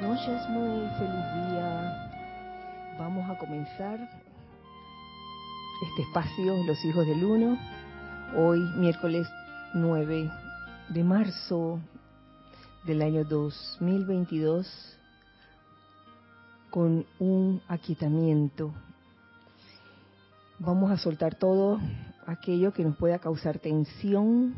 noches, 0.00 0.48
muy 0.48 0.88
feliz 0.98 1.50
día. 1.50 2.10
Vamos 2.98 3.28
a 3.30 3.38
comenzar 3.38 3.98
este 5.82 6.02
espacio, 6.02 6.64
Los 6.64 6.84
Hijos 6.84 7.06
del 7.06 7.24
Uno, 7.24 7.58
hoy 8.36 8.58
miércoles 8.76 9.26
9 9.74 10.30
de 10.88 11.04
marzo 11.04 11.80
del 12.84 13.02
año 13.02 13.24
2022, 13.24 14.98
con 16.70 17.06
un 17.18 17.62
aquietamiento. 17.68 18.72
Vamos 20.58 20.90
a 20.90 20.96
soltar 20.96 21.36
todo 21.36 21.78
aquello 22.26 22.72
que 22.72 22.84
nos 22.84 22.96
pueda 22.96 23.18
causar 23.18 23.58
tensión, 23.58 24.54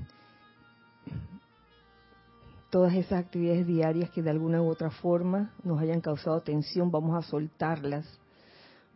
todas 2.70 2.94
esas 2.94 3.24
actividades 3.24 3.66
diarias 3.66 4.10
que 4.10 4.22
de 4.22 4.30
alguna 4.30 4.62
u 4.62 4.68
otra 4.68 4.90
forma 4.90 5.52
nos 5.62 5.80
hayan 5.80 6.00
causado 6.00 6.40
tensión, 6.42 6.90
vamos 6.90 7.16
a 7.16 7.28
soltarlas. 7.28 8.06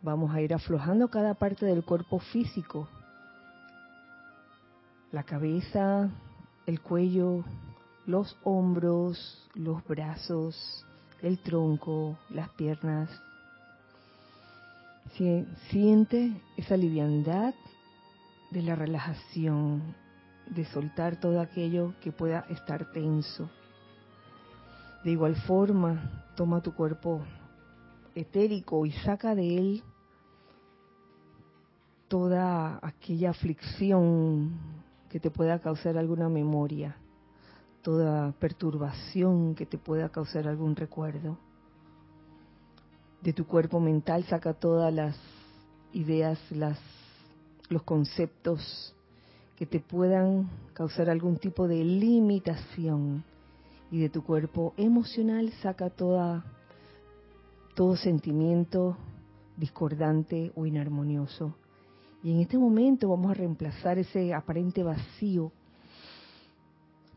Vamos 0.03 0.33
a 0.33 0.41
ir 0.41 0.51
aflojando 0.53 1.09
cada 1.09 1.35
parte 1.35 1.65
del 1.65 1.83
cuerpo 1.83 2.17
físico. 2.17 2.87
La 5.11 5.23
cabeza, 5.23 6.09
el 6.65 6.81
cuello, 6.81 7.43
los 8.07 8.35
hombros, 8.43 9.47
los 9.53 9.85
brazos, 9.85 10.85
el 11.21 11.37
tronco, 11.39 12.17
las 12.29 12.49
piernas. 12.49 13.09
Siente 15.69 16.41
esa 16.57 16.77
liviandad 16.77 17.53
de 18.49 18.61
la 18.63 18.75
relajación, 18.75 19.95
de 20.47 20.65
soltar 20.65 21.19
todo 21.19 21.39
aquello 21.41 21.93
que 22.01 22.11
pueda 22.11 22.45
estar 22.49 22.91
tenso. 22.91 23.49
De 25.03 25.09
igual 25.11 25.35
forma, 25.47 26.25
toma 26.35 26.61
tu 26.61 26.75
cuerpo 26.75 27.21
etérico 28.13 28.85
y 28.85 28.91
saca 28.91 29.33
de 29.33 29.57
él 29.57 29.83
toda 32.07 32.79
aquella 32.83 33.31
aflicción 33.31 34.51
que 35.09 35.19
te 35.19 35.31
pueda 35.31 35.59
causar 35.59 35.97
alguna 35.97 36.29
memoria, 36.29 36.97
toda 37.81 38.31
perturbación 38.33 39.55
que 39.55 39.65
te 39.65 39.79
pueda 39.79 40.09
causar 40.09 40.47
algún 40.47 40.75
recuerdo. 40.75 41.37
De 43.23 43.33
tu 43.33 43.47
cuerpo 43.47 43.79
mental 43.79 44.23
saca 44.25 44.53
todas 44.53 44.93
las 44.93 45.17
ideas, 45.93 46.39
los 47.69 47.83
conceptos 47.83 48.93
que 49.55 49.65
te 49.65 49.79
puedan 49.79 50.49
causar 50.73 51.09
algún 51.09 51.37
tipo 51.37 51.67
de 51.67 51.83
limitación 51.83 53.23
y 53.91 53.99
de 53.99 54.09
tu 54.09 54.23
cuerpo 54.23 54.73
emocional 54.77 55.51
saca 55.61 55.89
toda, 55.89 56.45
todo 57.75 57.97
sentimiento 57.97 58.97
discordante 59.57 60.51
o 60.55 60.65
inarmonioso. 60.65 61.55
Y 62.23 62.31
en 62.31 62.39
este 62.39 62.57
momento 62.57 63.09
vamos 63.09 63.31
a 63.31 63.35
reemplazar 63.35 63.99
ese 63.99 64.33
aparente 64.33 64.81
vacío 64.81 65.51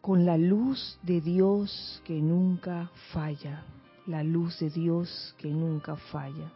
con 0.00 0.26
la 0.26 0.36
luz 0.36 0.98
de 1.02 1.20
Dios 1.20 2.02
que 2.04 2.20
nunca 2.20 2.90
falla, 3.12 3.64
la 4.06 4.22
luz 4.22 4.58
de 4.58 4.68
Dios 4.68 5.34
que 5.38 5.48
nunca 5.48 5.96
falla, 5.96 6.52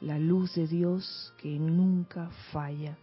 la 0.00 0.18
luz 0.18 0.54
de 0.54 0.66
Dios 0.66 1.32
que 1.38 1.58
nunca 1.58 2.30
falla. 2.52 2.96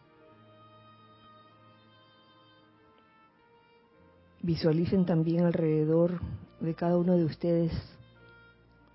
Visualicen 4.45 5.07
también 5.07 5.43
alrededor 5.43 6.19
de 6.59 6.75
cada 6.75 6.99
uno 6.99 7.17
de 7.17 7.25
ustedes 7.25 7.71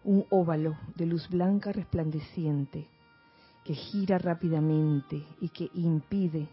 un 0.04 0.24
óvalo 0.30 0.76
de 0.94 1.06
luz 1.06 1.28
blanca 1.28 1.72
resplandeciente 1.72 2.86
que 3.64 3.74
gira 3.74 4.18
rápidamente 4.18 5.24
y 5.40 5.48
que 5.48 5.68
impide 5.74 6.46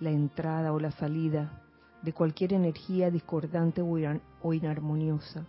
la 0.00 0.12
entrada 0.12 0.72
o 0.72 0.80
la 0.80 0.92
salida 0.92 1.62
de 2.00 2.14
cualquier 2.14 2.54
energía 2.54 3.10
discordante 3.10 3.82
o 3.82 4.54
inarmoniosa. 4.54 5.46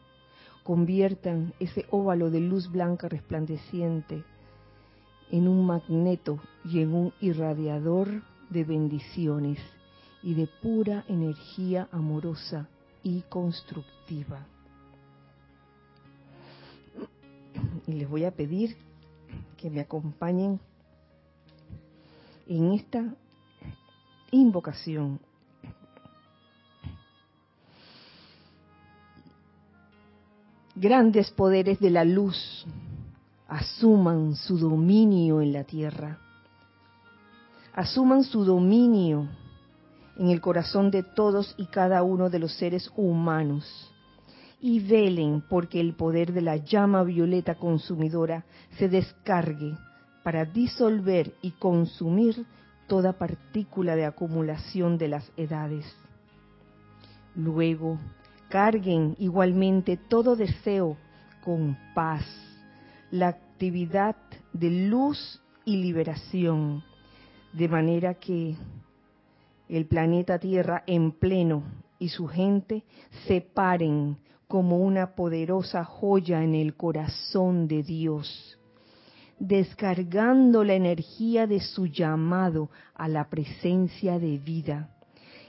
Conviertan 0.64 1.54
ese 1.62 1.86
óvalo 1.92 2.30
de 2.30 2.42
luz 2.42 2.70
blanca 2.70 3.08
resplandeciente 3.08 4.26
en 5.32 5.48
un 5.48 5.66
magneto 5.66 6.42
y 6.66 6.82
en 6.82 6.94
un 6.94 7.14
irradiador 7.22 8.24
de 8.50 8.66
bendiciones 8.66 9.58
y 10.22 10.34
de 10.34 10.50
pura 10.62 11.06
energía 11.08 11.88
amorosa 11.94 12.68
y 13.04 13.22
constructiva. 13.24 14.46
Y 17.88 17.94
les 17.94 18.10
voy 18.10 18.26
a 18.26 18.32
pedir 18.32 18.78
que 19.58 19.70
me 19.70 19.82
acompañen 19.82 20.60
en 22.48 22.74
esta 22.74 23.04
invocación. 24.32 25.20
Grandes 30.76 31.30
poderes 31.32 31.80
de 31.80 31.90
la 31.90 32.06
luz 32.06 32.66
asuman 33.48 34.36
su 34.36 34.58
dominio 34.58 35.42
en 35.42 35.52
la 35.52 35.64
tierra. 35.64 36.20
Asuman 37.74 38.24
su 38.24 38.46
dominio 38.46 39.28
en 40.20 40.30
el 40.30 40.42
corazón 40.42 40.92
de 40.92 41.02
todos 41.02 41.56
y 41.58 41.66
cada 41.68 42.04
uno 42.04 42.30
de 42.30 42.40
los 42.40 42.54
seres 42.54 42.92
humanos 42.96 43.90
y 44.62 44.82
velen 44.82 45.42
porque 45.50 45.80
el 45.80 45.94
poder 45.94 46.34
de 46.34 46.42
la 46.42 46.58
llama 46.58 47.04
violeta 47.04 47.56
consumidora 47.56 48.44
se 48.78 48.90
descargue 48.90 49.78
para 50.24 50.44
disolver 50.44 51.34
y 51.42 51.52
consumir 51.52 52.46
toda 52.88 53.14
partícula 53.14 53.96
de 53.96 54.06
acumulación 54.06 54.98
de 54.98 55.08
las 55.08 55.32
edades. 55.38 55.86
Luego, 57.36 57.98
carguen 58.50 59.16
igualmente 59.20 59.96
todo 59.96 60.36
deseo 60.36 60.98
con 61.42 61.78
paz, 61.96 62.26
la 63.12 63.30
actividad 63.30 64.18
de 64.52 64.88
luz 64.90 65.42
y 65.64 65.78
liberación, 65.78 66.84
de 67.54 67.70
manera 67.70 68.16
que 68.16 68.58
el 69.70 69.86
planeta 69.86 70.40
Tierra 70.40 70.84
en 70.88 71.12
pleno 71.12 71.64
y 72.00 72.10
su 72.10 72.28
gente 72.28 72.84
se 73.28 73.42
paren 73.42 74.18
como 74.48 74.80
una 74.80 75.14
poderosa 75.14 75.86
joya 75.86 76.44
en 76.44 76.56
el 76.56 76.76
corazón 76.76 77.68
de 77.68 77.84
Dios, 77.84 78.58
descargando 79.38 80.64
la 80.64 80.74
energía 80.74 81.46
de 81.46 81.60
su 81.60 81.86
llamado 81.86 82.72
a 82.96 83.08
la 83.08 83.30
presencia 83.30 84.18
de 84.18 84.40
vida, 84.40 84.90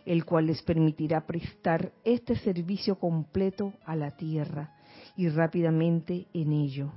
el 0.04 0.26
cual 0.26 0.46
les 0.48 0.62
permitirá 0.62 1.26
prestar 1.26 1.92
este 2.04 2.36
servicio 2.36 2.98
completo 2.98 3.72
a 3.86 3.96
la 3.96 4.10
Tierra 4.10 4.76
y 5.16 5.30
rápidamente 5.30 6.26
en 6.34 6.52
ello. 6.52 6.92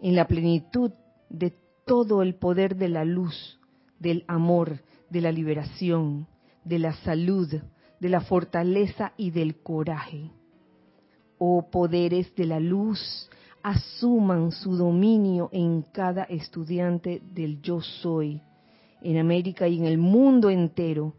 En 0.00 0.14
la 0.14 0.26
plenitud 0.26 0.92
de 1.30 1.54
todo 1.86 2.22
el 2.22 2.34
poder 2.34 2.76
de 2.76 2.88
la 2.90 3.04
luz, 3.04 3.58
del 3.98 4.24
amor, 4.28 4.80
de 5.10 5.20
la 5.20 5.32
liberación, 5.32 6.26
de 6.64 6.78
la 6.78 6.92
salud, 6.92 7.48
de 8.00 8.08
la 8.08 8.20
fortaleza 8.20 9.12
y 9.16 9.30
del 9.30 9.62
coraje. 9.62 10.30
Oh 11.38 11.70
poderes 11.70 12.34
de 12.34 12.46
la 12.46 12.60
luz, 12.60 13.28
asuman 13.62 14.52
su 14.52 14.76
dominio 14.76 15.48
en 15.52 15.82
cada 15.82 16.24
estudiante 16.24 17.20
del 17.32 17.60
yo 17.62 17.80
soy, 17.80 18.40
en 19.02 19.18
América 19.18 19.68
y 19.68 19.78
en 19.78 19.84
el 19.84 19.98
mundo 19.98 20.50
entero, 20.50 21.14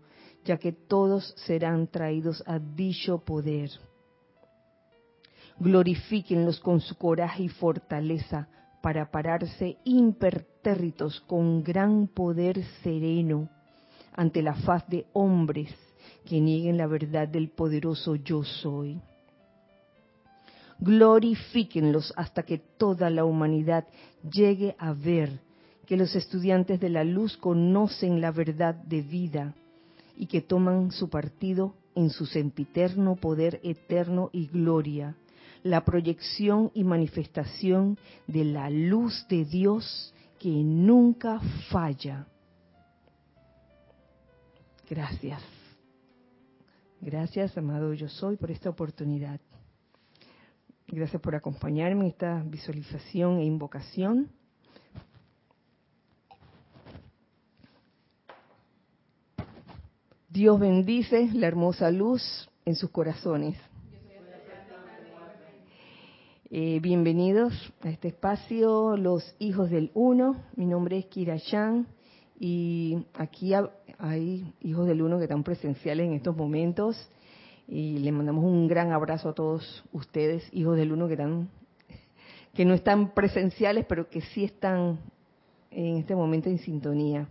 ya 0.46 0.58
que 0.58 0.72
todos 0.72 1.34
serán 1.46 1.88
traídos 1.88 2.44
a 2.46 2.60
dicho 2.60 3.20
poder. 3.20 3.70
Glorifíquenlos 5.60 6.60
con 6.60 6.80
su 6.80 6.96
coraje 6.96 7.44
y 7.44 7.50
fortaleza 7.50 8.48
para 8.82 9.12
pararse 9.12 9.78
impertérritos 9.84 11.20
con 11.22 11.64
gran 11.64 12.08
poder 12.08 12.64
sereno 12.82 13.50
ante 14.14 14.42
la 14.42 14.54
faz 14.54 14.88
de 14.88 15.06
hombres 15.14 15.74
que 16.26 16.40
nieguen 16.40 16.78
la 16.78 16.88
verdad 16.88 17.28
del 17.28 17.50
poderoso 17.50 18.16
yo 18.16 18.44
soy. 18.44 19.00
Glorifíquenlos 20.80 22.14
hasta 22.16 22.44
que 22.44 22.58
toda 22.58 23.10
la 23.10 23.26
humanidad 23.26 23.86
llegue 24.32 24.76
a 24.78 24.94
ver 24.94 25.40
que 25.86 25.98
los 25.98 26.16
estudiantes 26.16 26.80
de 26.80 26.90
la 26.90 27.04
luz 27.04 27.36
conocen 27.38 28.22
la 28.22 28.32
verdad 28.32 28.76
de 28.76 29.02
vida 29.02 29.56
y 30.16 30.28
que 30.28 30.42
toman 30.42 30.92
su 30.92 31.10
partido 31.10 31.74
en 31.96 32.10
su 32.12 32.26
sempiterno 32.26 33.16
poder 33.16 33.60
eterno 33.64 34.30
y 34.32 34.48
gloria, 34.48 35.16
la 35.64 35.84
proyección 35.84 36.72
y 36.74 36.84
manifestación 36.84 37.98
de 38.28 38.46
la 38.46 38.70
luz 38.70 39.26
de 39.28 39.44
Dios 39.44 40.14
que 40.38 40.50
nunca 40.50 41.42
falla 41.70 42.28
Gracias. 44.90 45.40
Gracias, 47.00 47.56
amado 47.56 47.94
yo 47.94 48.10
soy, 48.10 48.38
por 48.38 48.50
esta 48.50 48.72
oportunidad. 48.72 49.40
Gracias 50.88 51.22
por 51.22 51.36
acompañarme 51.36 52.02
en 52.02 52.08
esta 52.08 52.42
visualización 52.44 53.38
e 53.38 53.46
invocación. 53.46 54.32
Dios 60.28 60.60
bendice 60.60 61.30
la 61.34 61.46
hermosa 61.46 61.92
luz 61.92 62.50
en 62.66 62.76
sus 62.76 62.90
corazones. 62.90 63.58
Eh, 66.50 66.80
bienvenidos 66.82 67.54
a 67.82 67.90
este 67.90 68.08
espacio, 68.08 68.98
los 68.98 69.36
hijos 69.38 69.70
del 69.70 69.92
uno. 69.94 70.44
Mi 70.56 70.66
nombre 70.66 70.98
es 70.98 71.06
Kira 71.06 71.40
Chan 71.40 71.86
y 72.40 73.06
aquí 73.14 73.52
hay 73.98 74.54
hijos 74.62 74.88
del 74.88 75.02
uno 75.02 75.18
que 75.18 75.26
están 75.26 75.44
presenciales 75.44 76.08
en 76.08 76.14
estos 76.14 76.36
momentos 76.36 77.10
y 77.68 78.00
le 78.00 78.12
mandamos 78.12 78.46
un 78.46 78.68
gran 78.68 78.94
abrazo 78.94 79.30
a 79.30 79.34
todos 79.34 79.84
ustedes, 79.92 80.48
hijos 80.54 80.78
del 80.78 80.94
uno 80.94 81.08
que 81.08 81.14
están 81.14 81.50
que 82.54 82.66
no 82.66 82.74
están 82.74 83.14
presenciales, 83.14 83.86
pero 83.88 84.10
que 84.10 84.22
sí 84.22 84.44
están 84.44 85.00
en 85.70 85.98
este 85.98 86.16
momento 86.16 86.50
en 86.50 86.58
sintonía. 86.58 87.30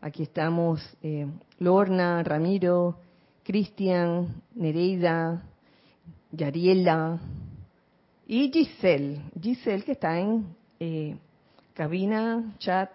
Aquí 0.00 0.24
estamos 0.24 0.80
eh, 1.02 1.26
Lorna, 1.58 2.22
Ramiro, 2.24 2.96
Cristian, 3.44 4.42
Nereida, 4.54 5.44
Yariela 6.32 7.20
y 8.26 8.50
Giselle. 8.50 9.22
Giselle 9.40 9.84
que 9.84 9.92
está 9.92 10.18
en 10.18 10.56
eh, 10.80 11.16
cabina, 11.74 12.54
chat 12.58 12.90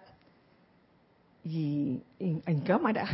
y 1.48 2.02
en, 2.18 2.60
cámara 2.62 3.06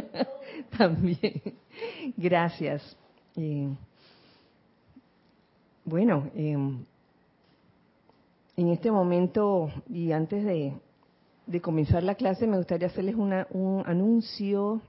también. 0.78 1.42
Gracias. 2.16 2.96
bueno, 5.84 6.30
em, 6.34 6.82
en 8.56 8.68
este 8.68 8.90
momento 8.90 9.68
y 9.86 10.12
antes 10.12 10.44
de, 10.44 10.80
comenzar 11.60 12.02
la 12.02 12.14
clase 12.14 12.46
me 12.46 12.56
gustaría 12.56 12.86
hacerles 12.88 13.16
un 13.16 13.82
anuncio 13.84 14.80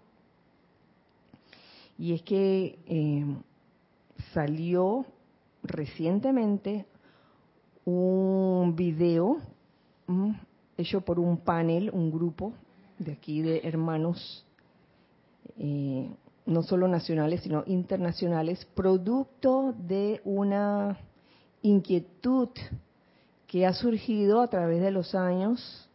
y 1.98 2.14
es 2.14 2.22
que 2.22 2.80
em, 2.86 3.42
salió 4.34 5.06
recientemente 5.64 6.86
un 7.84 8.74
video 8.74 9.38
mm, 10.08 10.32
hecho 10.78 11.02
por 11.02 11.20
un 11.20 11.38
panel, 11.40 11.90
un 11.92 12.10
grupo 12.10 12.54
de 13.00 13.14
aquí 13.14 13.42
de 13.42 13.62
hermanos, 13.64 14.46
eh, 15.58 16.12
no 16.46 16.64
solo 16.64 16.88
nacionales, 16.88 17.42
sino 17.42 17.64
internacionales, 17.66 18.66
producto 18.76 19.74
de 19.74 20.22
una 20.24 21.00
inquietud 21.62 22.50
que 23.48 23.66
ha 23.66 23.74
surgido 23.74 24.42
a 24.42 24.48
través 24.48 24.82
de 24.82 24.92
los 24.92 25.16
años 25.16 25.90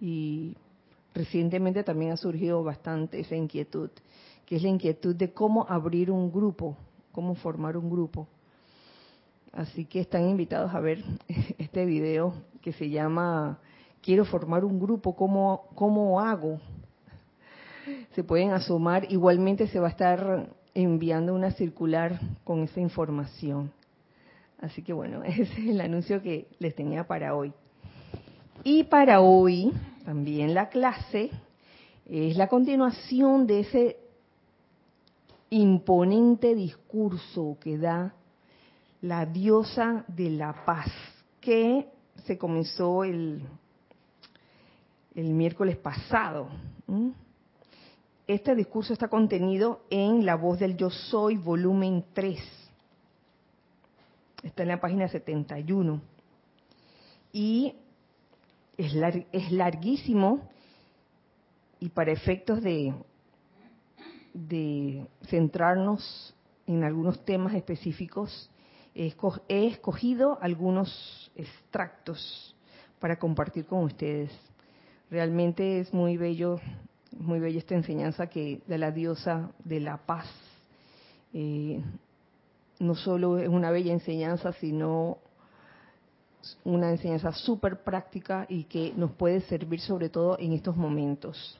y 0.00 0.56
recientemente 1.14 1.84
también 1.84 2.12
ha 2.12 2.16
surgido 2.16 2.62
bastante 2.62 3.20
esa 3.20 3.36
inquietud, 3.36 3.90
que 4.46 4.56
es 4.56 4.62
la 4.62 4.68
inquietud 4.68 5.14
de 5.14 5.32
cómo 5.32 5.66
abrir 5.68 6.10
un 6.10 6.32
grupo, 6.32 6.76
cómo 7.12 7.34
formar 7.34 7.76
un 7.76 7.90
grupo. 7.90 8.28
Así 9.52 9.84
que 9.84 10.00
están 10.00 10.28
invitados 10.28 10.72
a 10.72 10.80
ver 10.80 11.04
este 11.58 11.84
video 11.84 12.34
que 12.62 12.72
se 12.72 12.88
llama 12.88 13.58
quiero 14.02 14.24
formar 14.24 14.64
un 14.64 14.78
grupo, 14.78 15.14
¿cómo, 15.14 15.68
cómo 15.74 16.20
hago? 16.20 16.60
Se 18.14 18.24
pueden 18.24 18.52
asomar, 18.52 19.10
igualmente 19.10 19.66
se 19.68 19.80
va 19.80 19.88
a 19.88 19.90
estar 19.90 20.48
enviando 20.74 21.34
una 21.34 21.50
circular 21.52 22.20
con 22.44 22.62
esa 22.62 22.80
información. 22.80 23.72
Así 24.60 24.82
que 24.82 24.92
bueno, 24.92 25.22
ese 25.24 25.42
es 25.42 25.58
el 25.58 25.80
anuncio 25.80 26.22
que 26.22 26.48
les 26.58 26.74
tenía 26.74 27.06
para 27.06 27.34
hoy. 27.34 27.52
Y 28.62 28.84
para 28.84 29.20
hoy, 29.20 29.72
también 30.04 30.54
la 30.54 30.68
clase 30.68 31.30
es 32.06 32.36
la 32.36 32.48
continuación 32.48 33.46
de 33.46 33.60
ese 33.60 33.96
imponente 35.48 36.54
discurso 36.54 37.56
que 37.60 37.78
da 37.78 38.14
la 39.00 39.24
diosa 39.24 40.04
de 40.08 40.30
la 40.30 40.64
paz, 40.64 40.90
que 41.40 41.88
se 42.24 42.36
comenzó 42.36 43.04
el 43.04 43.42
el 45.20 45.34
miércoles 45.34 45.76
pasado. 45.76 46.48
Este 48.26 48.54
discurso 48.54 48.92
está 48.92 49.08
contenido 49.08 49.82
en 49.90 50.24
La 50.24 50.34
voz 50.36 50.58
del 50.58 50.76
yo 50.76 50.90
soy, 50.90 51.36
volumen 51.36 52.04
3. 52.12 52.40
Está 54.42 54.62
en 54.62 54.68
la 54.68 54.80
página 54.80 55.08
71. 55.08 56.00
Y 57.32 57.74
es, 58.76 58.94
es 59.32 59.52
larguísimo 59.52 60.48
y 61.78 61.90
para 61.90 62.12
efectos 62.12 62.62
de 62.62 62.94
centrarnos 65.26 66.34
en 66.66 66.84
algunos 66.84 67.24
temas 67.24 67.54
específicos, 67.54 68.50
he 68.94 69.66
escogido 69.66 70.38
algunos 70.40 71.32
extractos 71.34 72.54
para 72.98 73.18
compartir 73.18 73.66
con 73.66 73.84
ustedes. 73.84 74.30
Realmente 75.10 75.80
es 75.80 75.92
muy 75.92 76.16
bello, 76.16 76.60
muy 77.18 77.40
bella 77.40 77.58
esta 77.58 77.74
enseñanza 77.74 78.28
que 78.28 78.62
de 78.68 78.78
la 78.78 78.92
diosa 78.92 79.50
de 79.64 79.80
la 79.80 79.96
paz. 79.96 80.28
Eh, 81.32 81.82
no 82.78 82.94
solo 82.94 83.38
es 83.38 83.48
una 83.48 83.72
bella 83.72 83.92
enseñanza, 83.92 84.52
sino 84.52 85.18
una 86.62 86.90
enseñanza 86.90 87.32
súper 87.32 87.82
práctica 87.82 88.46
y 88.48 88.64
que 88.64 88.92
nos 88.96 89.10
puede 89.10 89.40
servir 89.40 89.80
sobre 89.80 90.10
todo 90.10 90.38
en 90.38 90.52
estos 90.52 90.76
momentos. 90.76 91.58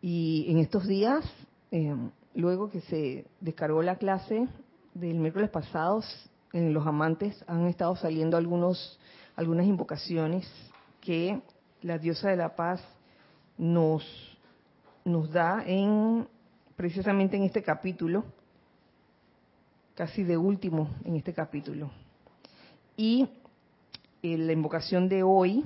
Y 0.00 0.46
en 0.48 0.58
estos 0.58 0.86
días, 0.86 1.24
eh, 1.72 1.92
luego 2.34 2.70
que 2.70 2.82
se 2.82 3.26
descargó 3.40 3.82
la 3.82 3.96
clase 3.96 4.46
del 4.94 5.16
miércoles 5.16 5.50
pasado, 5.50 6.04
en 6.52 6.72
los 6.72 6.86
amantes 6.86 7.44
han 7.48 7.66
estado 7.66 7.96
saliendo 7.96 8.36
algunos, 8.36 9.00
algunas 9.34 9.66
invocaciones 9.66 10.48
que 11.02 11.42
la 11.82 11.98
diosa 11.98 12.30
de 12.30 12.36
la 12.36 12.56
paz 12.56 12.80
nos, 13.58 14.02
nos 15.04 15.30
da 15.30 15.62
en 15.66 16.26
precisamente 16.76 17.36
en 17.36 17.42
este 17.42 17.62
capítulo, 17.62 18.24
casi 19.94 20.22
de 20.22 20.36
último 20.36 20.88
en 21.04 21.16
este 21.16 21.34
capítulo. 21.34 21.90
Y 22.96 23.28
eh, 24.22 24.38
la 24.38 24.52
invocación 24.52 25.08
de 25.08 25.22
hoy, 25.22 25.64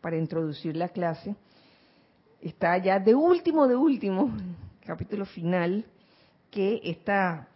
para 0.00 0.16
introducir 0.16 0.76
la 0.76 0.88
clase, 0.88 1.34
está 2.40 2.78
ya 2.78 2.98
de 2.98 3.14
último, 3.14 3.66
de 3.66 3.76
último, 3.76 4.30
capítulo 4.86 5.26
final, 5.26 5.84
que 6.50 6.80
está 6.84 7.48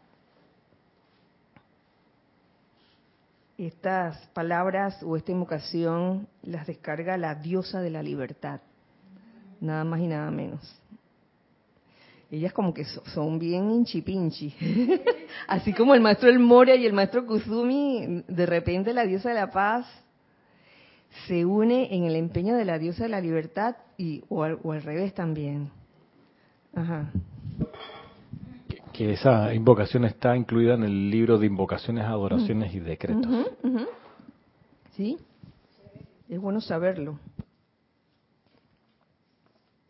estas 3.58 4.16
palabras 4.28 5.02
o 5.02 5.16
esta 5.16 5.32
invocación 5.32 6.26
las 6.42 6.66
descarga 6.66 7.16
la 7.16 7.34
diosa 7.36 7.80
de 7.80 7.90
la 7.90 8.02
libertad, 8.02 8.60
nada 9.60 9.84
más 9.84 10.00
y 10.00 10.08
nada 10.08 10.30
menos. 10.30 10.80
Ellas 12.30 12.52
como 12.52 12.74
que 12.74 12.84
son 12.84 13.38
bien 13.38 13.70
hinchipinchi, 13.70 14.54
así 15.48 15.72
como 15.72 15.94
el 15.94 16.00
maestro 16.00 16.28
El 16.28 16.40
Moria 16.40 16.74
y 16.74 16.84
el 16.84 16.92
maestro 16.92 17.26
Kusumi, 17.26 18.24
de 18.26 18.46
repente 18.46 18.92
la 18.92 19.04
diosa 19.04 19.28
de 19.28 19.36
la 19.36 19.50
paz 19.50 19.86
se 21.28 21.44
une 21.44 21.94
en 21.94 22.04
el 22.04 22.16
empeño 22.16 22.56
de 22.56 22.64
la 22.64 22.78
diosa 22.78 23.04
de 23.04 23.10
la 23.10 23.20
libertad 23.20 23.76
y 23.96 24.24
o 24.28 24.42
al, 24.42 24.58
o 24.64 24.72
al 24.72 24.82
revés 24.82 25.14
también. 25.14 25.70
Ajá 26.74 27.12
que 28.94 29.12
esa 29.12 29.52
invocación 29.52 30.04
está 30.04 30.36
incluida 30.36 30.74
en 30.74 30.84
el 30.84 31.10
libro 31.10 31.36
de 31.36 31.46
invocaciones, 31.46 32.04
adoraciones 32.04 32.72
y 32.72 32.78
decretos. 32.78 33.26
Sí, 34.92 35.18
es 36.28 36.40
bueno 36.40 36.60
saberlo. 36.60 37.18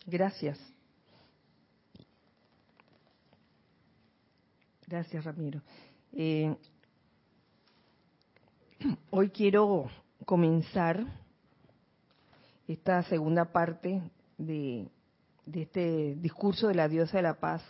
Gracias. 0.07 0.59
Gracias, 4.87 5.23
Ramiro. 5.23 5.61
Eh, 6.15 6.57
hoy 9.11 9.29
quiero 9.29 9.91
comenzar 10.25 11.05
esta 12.67 13.03
segunda 13.03 13.45
parte 13.53 14.01
de, 14.39 14.89
de 15.45 15.63
este 15.63 16.15
discurso 16.15 16.69
de 16.69 16.75
la 16.75 16.89
diosa 16.89 17.19
de 17.19 17.23
la 17.23 17.35
paz 17.35 17.63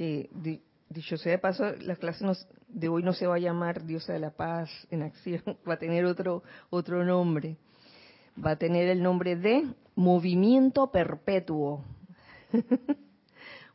que 0.00 0.30
dicho 0.88 1.18
sea 1.18 1.32
de 1.32 1.38
paso, 1.38 1.74
la 1.82 1.94
clase 1.94 2.24
de 2.68 2.88
hoy 2.88 3.02
no 3.02 3.12
se 3.12 3.26
va 3.26 3.34
a 3.34 3.38
llamar 3.38 3.84
Diosa 3.84 4.14
de 4.14 4.18
la 4.18 4.30
Paz 4.30 4.70
en 4.90 5.02
acción, 5.02 5.42
va 5.68 5.74
a 5.74 5.78
tener 5.78 6.06
otro, 6.06 6.42
otro 6.70 7.04
nombre. 7.04 7.58
Va 8.42 8.52
a 8.52 8.56
tener 8.56 8.88
el 8.88 9.02
nombre 9.02 9.36
de 9.36 9.66
Movimiento 9.96 10.90
Perpetuo. 10.90 11.84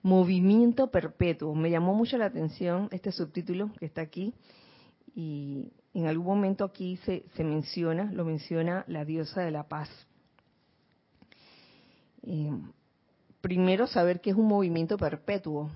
Movimiento 0.01 0.89
Perpetuo. 0.89 1.53
Me 1.53 1.70
llamó 1.70 1.94
mucho 1.94 2.17
la 2.17 2.25
atención 2.25 2.89
este 2.89 3.12
subtítulo 3.12 3.72
que 3.77 3.86
está 3.86 4.01
aquí 4.01 4.34
y 5.13 5.74
en 5.94 6.08
algún 6.08 6.25
momento 6.25 6.65
aquí 6.65 6.98
se, 7.05 7.25
se 7.36 7.44
menciona, 7.44 8.12
lo 8.12 8.25
menciona 8.25 8.84
la 8.88 9.05
diosa 9.05 9.41
de 9.41 9.51
la 9.51 9.67
paz. 9.67 9.89
Eh, 12.24 12.50
primero 13.41 13.86
saber 13.86 14.22
que 14.22 14.32
es 14.32 14.36
un 14.36 14.48
movimiento 14.48 14.98
perpetuo. 14.98 15.70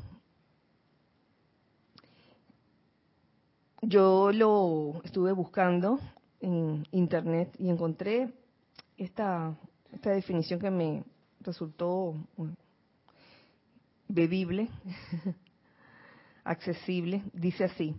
Yo 3.82 4.32
lo 4.34 5.02
estuve 5.06 5.32
buscando 5.32 6.00
en 6.42 6.86
internet 6.92 7.56
y 7.58 7.70
encontré 7.70 8.34
esta, 8.98 9.58
esta 9.94 10.12
definición 10.12 10.60
que 10.60 10.70
me 10.70 11.06
resultó 11.40 12.16
bebible, 14.10 14.68
accesible. 16.44 17.24
Dice 17.32 17.64
así, 17.64 17.96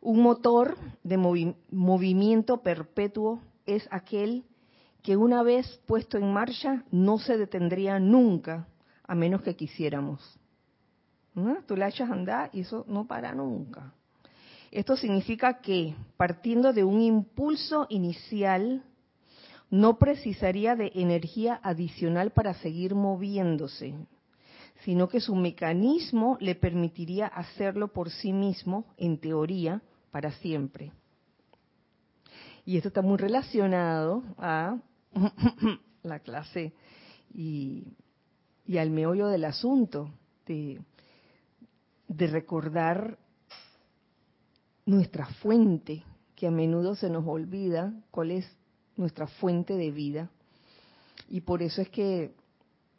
un 0.00 0.22
motor 0.22 0.76
de 1.02 1.16
movimiento 1.16 2.62
perpetuo 2.62 3.40
es 3.66 3.88
aquel 3.90 4.44
que 5.02 5.16
una 5.16 5.42
vez 5.42 5.80
puesto 5.86 6.18
en 6.18 6.32
marcha 6.32 6.84
no 6.92 7.18
se 7.18 7.36
detendría 7.36 7.98
nunca, 7.98 8.68
a 9.02 9.16
menos 9.16 9.42
que 9.42 9.56
quisiéramos. 9.56 10.38
Tú 11.66 11.76
la 11.76 11.88
echas 11.88 12.10
a 12.10 12.12
andar 12.12 12.50
y 12.52 12.60
eso 12.60 12.84
no 12.86 13.08
para 13.08 13.34
nunca. 13.34 13.92
Esto 14.70 14.96
significa 14.96 15.60
que, 15.60 15.94
partiendo 16.16 16.72
de 16.72 16.84
un 16.84 17.00
impulso 17.00 17.86
inicial, 17.88 18.82
no 19.70 19.98
precisaría 19.98 20.76
de 20.76 20.92
energía 20.94 21.60
adicional 21.62 22.30
para 22.30 22.54
seguir 22.54 22.94
moviéndose, 22.94 23.94
sino 24.84 25.08
que 25.08 25.20
su 25.20 25.34
mecanismo 25.34 26.36
le 26.40 26.54
permitiría 26.54 27.26
hacerlo 27.26 27.92
por 27.92 28.10
sí 28.10 28.32
mismo, 28.32 28.86
en 28.96 29.18
teoría, 29.18 29.82
para 30.10 30.32
siempre. 30.32 30.92
Y 32.64 32.76
esto 32.76 32.88
está 32.88 33.02
muy 33.02 33.16
relacionado 33.16 34.22
a 34.38 34.78
la 36.02 36.18
clase 36.18 36.72
y, 37.32 37.84
al 38.78 38.90
meollo 38.90 39.28
del 39.28 39.44
asunto, 39.44 40.10
de, 40.46 40.80
recordar 42.08 43.18
nuestra 44.86 45.26
fuente, 45.26 46.04
que 46.36 46.46
a 46.46 46.50
menudo 46.50 46.94
se 46.94 47.10
nos 47.10 47.26
olvida 47.26 47.92
cuál 48.10 48.30
es 48.30 48.56
nuestra 48.96 49.26
fuente 49.26 49.74
de 49.74 49.90
vida. 49.90 50.30
Y 51.28 51.40
por 51.40 51.62
eso 51.62 51.82
es 51.82 51.88
que 51.90 52.34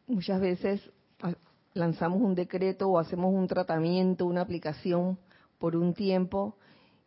muchas 0.05 0.41
veces 0.41 0.81
ah, 1.21 1.33
lanzamos 1.73 2.21
un 2.21 2.35
decreto 2.35 2.89
o 2.89 2.99
hacemos 2.99 3.33
un 3.33 3.47
tratamiento, 3.47 4.25
una 4.25 4.41
aplicación 4.41 5.17
por 5.57 5.75
un 5.75 5.93
tiempo 5.93 6.55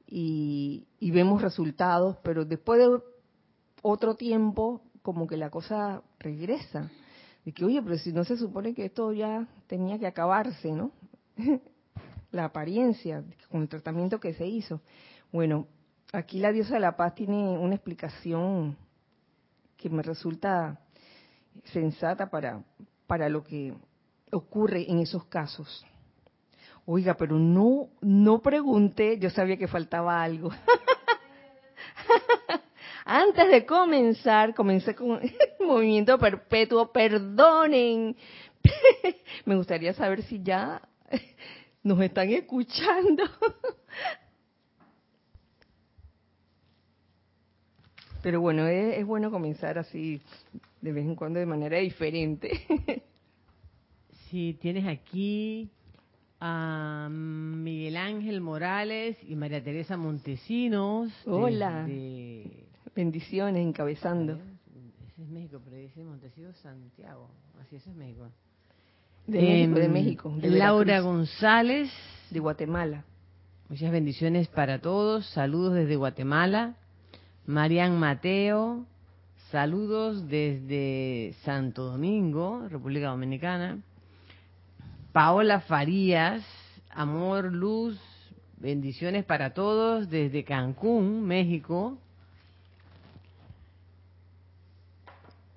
y, 0.06 0.86
vemos 1.00 1.42
resultados, 1.42 2.16
pero 2.22 2.44
después 2.44 2.80
de 2.80 3.00
otro 3.82 4.14
tiempo, 4.16 4.82
como 5.02 5.26
que 5.26 5.36
la 5.36 5.50
cosa 5.50 6.02
regresa. 6.18 6.90
De 7.44 7.52
que, 7.52 7.64
oye, 7.64 7.80
pero 7.82 7.96
si 7.96 8.12
no 8.12 8.24
se 8.24 8.36
supone 8.36 8.74
que 8.74 8.86
esto 8.86 9.12
ya 9.12 9.46
tenía 9.66 9.98
que 9.98 10.06
acabarse, 10.06 10.72
¿no? 10.72 10.90
la 12.32 12.46
apariencia 12.46 13.24
con 13.50 13.62
el 13.62 13.68
tratamiento 13.68 14.20
que 14.20 14.34
se 14.34 14.46
hizo. 14.46 14.80
Bueno, 15.32 15.66
aquí 16.12 16.38
la 16.38 16.52
diosa 16.52 16.74
de 16.74 16.80
la 16.80 16.96
paz 16.96 17.14
tiene 17.14 17.58
una 17.58 17.74
explicación 17.74 18.76
que 19.76 19.88
me 19.88 20.02
resulta 20.02 20.80
sensata 21.64 22.30
para, 22.30 22.62
para 23.06 23.28
lo 23.28 23.42
que 23.42 23.74
ocurre 24.30 24.90
en 24.90 25.00
esos 25.00 25.24
casos. 25.24 25.84
Oiga, 26.86 27.14
pero 27.14 27.38
no, 27.38 27.88
no 28.00 28.40
pregunté, 28.40 29.18
yo 29.18 29.30
sabía 29.30 29.56
que 29.56 29.68
faltaba 29.68 30.22
algo. 30.22 30.50
Antes 33.04 33.50
de 33.50 33.66
comenzar, 33.66 34.54
comencé 34.54 34.94
con 34.94 35.22
el 35.22 35.34
movimiento 35.66 36.18
perpetuo, 36.18 36.92
perdonen. 36.92 38.16
Me 39.44 39.56
gustaría 39.56 39.92
saber 39.94 40.22
si 40.22 40.42
ya 40.42 40.80
nos 41.82 42.00
están 42.00 42.30
escuchando. 42.30 43.24
Pero 48.22 48.40
bueno, 48.40 48.66
es, 48.66 48.98
es, 48.98 49.06
bueno 49.06 49.30
comenzar 49.30 49.78
así 49.78 50.20
de 50.80 50.92
vez 50.92 51.06
en 51.06 51.14
cuando 51.14 51.38
de 51.38 51.46
manera 51.46 51.78
diferente. 51.78 52.50
Si 54.28 54.54
tienes 54.54 54.86
aquí 54.86 55.70
a 56.38 57.08
Miguel 57.10 57.96
Ángel 57.96 58.40
Morales 58.40 59.16
y 59.26 59.34
María 59.36 59.62
Teresa 59.62 59.96
Montesinos. 59.96 61.12
Hola. 61.26 61.86
Bendiciones, 62.94 63.66
encabezando. 63.66 64.34
Ese 64.34 65.22
es 65.22 65.28
México, 65.28 65.60
pero 65.64 65.76
dice 65.76 66.04
Montesinos 66.04 66.56
Santiago. 66.58 67.28
Así, 67.60 67.76
ese 67.76 67.90
es 67.90 67.96
México. 67.96 68.30
De 69.30 69.88
México, 69.88 70.30
de 70.40 70.48
em. 70.48 70.58
Laura 70.58 71.00
González. 71.00 71.88
De 72.30 72.40
Guatemala. 72.40 73.04
Muchas 73.68 73.92
bendiciones 73.92 74.48
para 74.48 74.80
todos. 74.80 75.26
Saludos 75.30 75.74
desde 75.74 75.94
Guatemala. 75.94 76.74
Marian 77.46 77.96
Mateo. 77.96 78.84
Saludos 79.52 80.28
desde 80.28 81.34
Santo 81.44 81.84
Domingo, 81.84 82.66
República 82.68 83.08
Dominicana. 83.08 83.78
Paola 85.12 85.60
Farías, 85.60 86.44
amor, 86.90 87.52
luz, 87.52 88.00
bendiciones 88.58 89.24
para 89.24 89.54
todos 89.54 90.08
desde 90.08 90.44
Cancún, 90.44 91.24
México. 91.24 91.98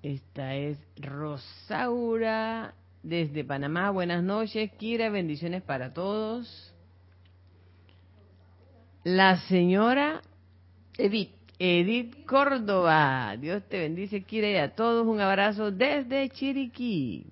Esta 0.04 0.56
es 0.56 0.78
Rosaura 0.98 2.74
desde 3.04 3.44
Panamá. 3.44 3.92
Buenas 3.92 4.24
noches, 4.24 4.72
Kira, 4.78 5.10
bendiciones 5.10 5.62
para 5.62 5.94
todos. 5.94 6.74
La 9.04 9.38
señora 9.48 10.22
Edith, 10.98 11.36
Edith 11.60 12.26
Córdoba. 12.26 13.36
Dios 13.38 13.64
te 13.68 13.80
bendice, 13.80 14.24
Kira, 14.24 14.50
y 14.50 14.56
a 14.56 14.74
todos 14.74 15.06
un 15.06 15.20
abrazo 15.20 15.72
desde 15.72 16.30
Chiriquí. 16.30 17.28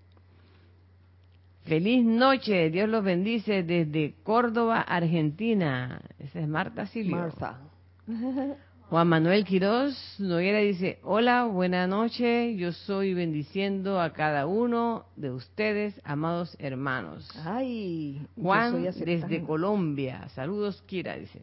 Feliz 1.64 2.04
noche, 2.04 2.70
Dios 2.70 2.90
los 2.90 3.04
bendice 3.04 3.64
desde 3.64 4.16
Córdoba, 4.24 4.82
Argentina. 4.82 6.02
Esa 6.20 6.40
es 6.40 6.48
Marta 6.48 6.86
Silvio. 6.88 7.16
Marta. 7.16 7.60
Juan 8.92 9.08
Manuel 9.08 9.46
Quiroz 9.46 9.96
Noguera 10.20 10.60
dice, 10.60 11.00
hola, 11.04 11.46
buena 11.46 11.88
noche, 11.88 12.58
yo 12.58 12.74
soy 12.74 13.14
bendiciendo 13.14 14.02
a 14.02 14.12
cada 14.12 14.48
uno 14.48 15.06
de 15.16 15.32
ustedes, 15.32 15.98
amados 16.04 16.58
hermanos. 16.60 17.26
Ay, 17.46 18.22
Juan 18.36 18.84
desde 18.84 19.44
Colombia, 19.44 20.28
saludos 20.36 20.84
Kira, 20.88 21.16
dice. 21.16 21.40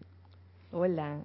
Hola, 0.72 1.24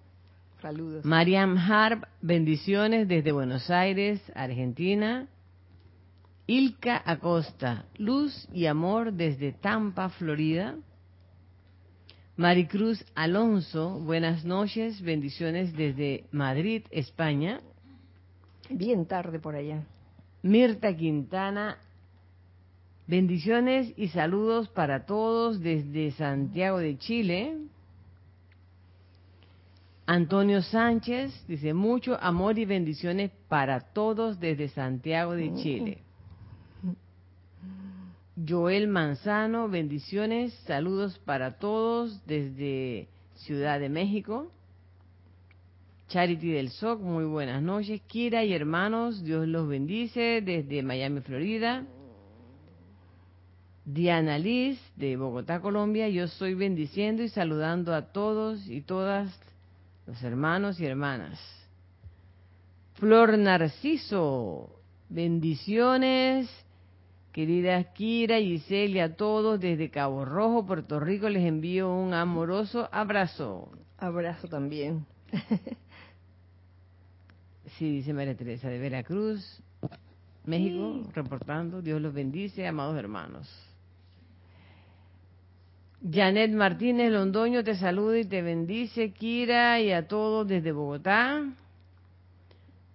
saludos. 0.61 1.03
Mariam 1.03 1.57
Harp, 1.57 2.05
bendiciones 2.21 3.09
desde 3.09 3.33
Buenos 3.33 3.69
Aires, 3.69 4.21
Argentina. 4.33 5.27
Ilka 6.47 7.03
Acosta, 7.05 7.83
luz 7.97 8.47
y 8.53 8.67
amor 8.67 9.11
desde 9.11 9.51
Tampa, 9.51 10.07
Florida. 10.07 10.77
Maricruz 12.35 13.05
Alonso, 13.13 13.99
buenas 13.99 14.43
noches, 14.43 14.99
bendiciones 15.03 15.71
desde 15.73 16.23
Madrid, 16.31 16.81
España. 16.89 17.61
Bien 18.71 19.05
tarde 19.05 19.37
por 19.37 19.53
allá. 19.55 19.83
Mirta 20.41 20.95
Quintana, 20.95 21.77
bendiciones 23.05 23.93
y 23.97 24.07
saludos 24.07 24.67
para 24.69 25.05
todos 25.05 25.61
desde 25.61 26.09
Santiago 26.13 26.79
de 26.79 26.97
Chile. 26.97 27.55
Antonio 30.07 30.63
Sánchez 30.63 31.45
dice 31.47 31.75
mucho 31.75 32.17
amor 32.19 32.57
y 32.57 32.65
bendiciones 32.65 33.29
para 33.47 33.79
todos 33.79 34.39
desde 34.39 34.69
Santiago 34.69 35.33
de 35.33 35.53
Chile. 35.53 35.97
Joel 38.35 38.87
Manzano, 38.87 39.69
bendiciones, 39.69 40.53
saludos 40.65 41.19
para 41.19 41.59
todos 41.59 42.25
desde 42.25 43.07
Ciudad 43.35 43.79
de 43.79 43.89
México. 43.89 44.51
Charity 46.07 46.51
del 46.51 46.69
SOC, 46.69 46.99
muy 46.99 47.25
buenas 47.25 47.61
noches. 47.61 48.01
Kira 48.07 48.43
y 48.43 48.53
hermanos, 48.53 49.23
Dios 49.23 49.47
los 49.47 49.67
bendice 49.67 50.41
desde 50.41 50.81
Miami, 50.81 51.21
Florida. 51.21 51.85
Diana 53.85 54.39
Liz 54.39 54.79
de 54.95 55.15
Bogotá, 55.15 55.59
Colombia, 55.59 56.09
yo 56.09 56.23
estoy 56.23 56.55
bendiciendo 56.55 57.21
y 57.21 57.29
saludando 57.29 57.93
a 57.93 58.13
todos 58.13 58.67
y 58.67 58.81
todas 58.81 59.39
los 60.07 60.23
hermanos 60.23 60.79
y 60.79 60.85
hermanas. 60.85 61.39
Flor 62.95 63.37
Narciso, 63.37 64.71
bendiciones 65.09 66.49
Querida 67.33 67.83
Kira, 67.93 68.37
Giselle 68.37 68.97
y 68.97 68.99
a 68.99 69.15
todos 69.15 69.59
desde 69.59 69.89
Cabo 69.89 70.23
Rojo, 70.23 70.67
Puerto 70.67 70.99
Rico, 70.99 71.27
les 71.29 71.43
envío 71.43 71.91
un 71.91 72.13
amoroso 72.13 72.87
abrazo. 72.91 73.71
Abrazo 73.97 74.47
también. 74.47 75.07
sí, 77.77 77.89
dice 77.89 78.13
María 78.13 78.37
Teresa 78.37 78.69
de 78.69 78.77
Veracruz, 78.77 79.63
México, 80.45 81.01
reportando. 81.15 81.81
Dios 81.81 81.99
los 81.99 82.13
bendice, 82.13 82.67
amados 82.67 82.95
hermanos. 82.97 83.49
Janet 86.07 86.51
Martínez 86.51 87.11
Londoño 87.11 87.63
te 87.63 87.75
saluda 87.75 88.19
y 88.19 88.25
te 88.25 88.43
bendice, 88.43 89.11
Kira, 89.11 89.81
y 89.81 89.91
a 89.91 90.07
todos 90.07 90.47
desde 90.47 90.71
Bogotá. 90.71 91.43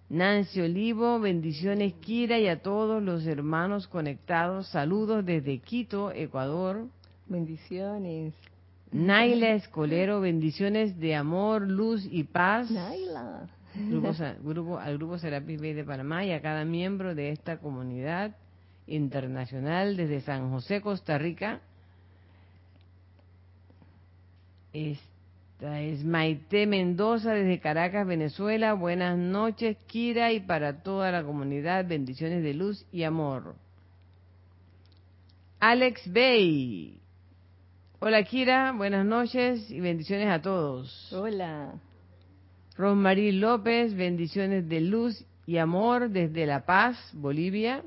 Nancy 0.09 0.61
Olivo, 0.61 1.19
bendiciones, 1.19 1.93
Kira, 2.01 2.39
y 2.39 2.47
a 2.47 2.63
todos 2.63 3.01
los 3.03 3.27
hermanos 3.27 3.87
conectados. 3.87 4.67
Saludos 4.69 5.23
desde 5.23 5.59
Quito, 5.59 6.11
Ecuador. 6.11 6.87
Bendiciones. 7.27 8.33
Naila 8.91 9.51
Escolero, 9.51 10.19
bendiciones 10.19 10.99
de 10.99 11.15
amor, 11.15 11.61
luz 11.61 12.07
y 12.09 12.23
paz. 12.23 12.71
Naila. 12.71 13.47
Grupo, 13.75 14.11
grupo, 14.43 14.79
al 14.79 14.97
Grupo 14.97 15.19
Serapis 15.19 15.61
Bay 15.61 15.73
de 15.73 15.83
Panamá 15.83 16.25
y 16.25 16.31
a 16.31 16.41
cada 16.41 16.65
miembro 16.65 17.13
de 17.13 17.29
esta 17.29 17.57
comunidad 17.57 18.35
internacional 18.87 19.95
desde 19.95 20.21
San 20.21 20.49
José, 20.49 20.81
Costa 20.81 21.19
Rica 21.19 21.61
esta 25.59 25.81
es 25.81 26.05
Maite 26.05 26.65
Mendoza 26.65 27.33
desde 27.33 27.59
Caracas, 27.59 28.07
Venezuela. 28.07 28.75
Buenas 28.75 29.17
noches, 29.17 29.75
Kira, 29.87 30.31
y 30.31 30.39
para 30.39 30.83
toda 30.83 31.11
la 31.11 31.21
comunidad, 31.21 31.85
bendiciones 31.85 32.43
de 32.43 32.53
luz 32.53 32.85
y 32.93 33.03
amor. 33.03 33.55
Alex 35.59 36.13
Bay. 36.13 37.01
Hola, 37.99 38.23
Kira, 38.23 38.71
buenas 38.71 39.05
noches 39.05 39.69
y 39.69 39.81
bendiciones 39.81 40.29
a 40.29 40.41
todos. 40.41 41.11
Hola. 41.11 41.73
Rosmarie 42.77 43.33
López, 43.33 43.93
bendiciones 43.93 44.69
de 44.69 44.79
luz 44.79 45.25
y 45.45 45.57
amor 45.57 46.09
desde 46.09 46.45
La 46.45 46.65
Paz, 46.65 46.97
Bolivia. 47.11 47.83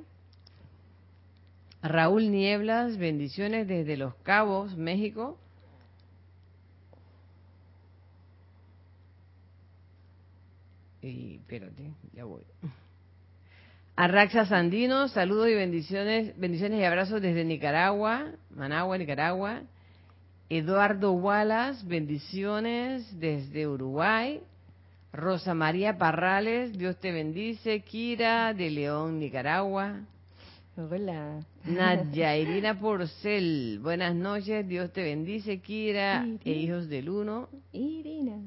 Raúl 1.83 2.31
Nieblas, 2.31 2.99
bendiciones 2.99 3.67
desde 3.67 3.97
Los 3.97 4.15
Cabos, 4.17 4.77
México. 4.77 5.39
Y 11.03 11.37
espérate, 11.37 11.91
ya 12.15 12.25
voy. 12.25 12.43
Arraxa 13.97 14.47
Sandino, 14.47 15.09
saludos 15.09 15.49
y 15.49 15.55
bendiciones, 15.55 16.39
bendiciones 16.39 16.81
y 16.81 16.85
abrazos 16.85 17.21
desde 17.21 17.45
Nicaragua, 17.45 18.33
Managua, 18.55 18.97
Nicaragua. 18.97 19.63
Eduardo 20.49 21.13
Wallace, 21.13 21.85
bendiciones 21.87 23.19
desde 23.19 23.67
Uruguay. 23.67 24.41
Rosa 25.13 25.55
María 25.55 25.99
Parrales, 25.99 26.77
Dios 26.79 26.97
te 27.01 27.11
bendice. 27.11 27.81
Kira 27.81 28.55
de 28.55 28.71
León, 28.71 29.19
Nicaragua. 29.19 30.01
Hola. 30.77 31.41
Nadia 31.65 32.37
Irina 32.37 32.79
Porcel, 32.81 33.79
buenas 33.83 34.15
noches, 34.15 34.67
Dios 34.67 34.91
te 34.93 35.03
bendice, 35.03 35.61
Kira 35.61 36.27
e 36.45 36.51
hijos 36.51 36.89
del 36.89 37.11
uno. 37.11 37.49
Irina. 37.73 38.39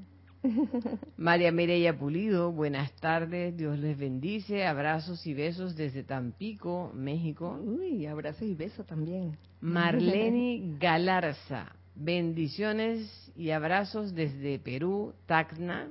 María 1.17 1.51
Mireya 1.51 1.97
Pulido, 1.97 2.51
buenas 2.51 2.91
tardes, 2.93 3.55
Dios 3.55 3.77
les 3.79 3.97
bendice, 3.97 4.65
abrazos 4.65 5.25
y 5.27 5.33
besos 5.33 5.75
desde 5.75 6.03
Tampico, 6.03 6.91
México. 6.93 7.59
Uy, 7.63 8.05
abrazos 8.05 8.43
y 8.43 8.53
besos 8.53 8.85
también. 8.85 9.37
Marlene 9.61 10.75
Galarza, 10.79 11.75
bendiciones 11.95 13.31
y 13.35 13.51
abrazos 13.51 14.13
desde 14.13 14.59
Perú, 14.59 15.13
Tacna. 15.25 15.89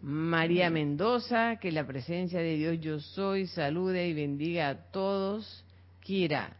María 0.00 0.70
Mendoza, 0.70 1.56
que 1.56 1.72
la 1.72 1.84
presencia 1.84 2.38
de 2.38 2.56
Dios 2.56 2.80
yo 2.80 3.00
soy, 3.00 3.48
salude 3.48 4.06
y 4.08 4.14
bendiga 4.14 4.68
a 4.68 4.74
todos. 4.92 5.64
Kira, 6.00 6.56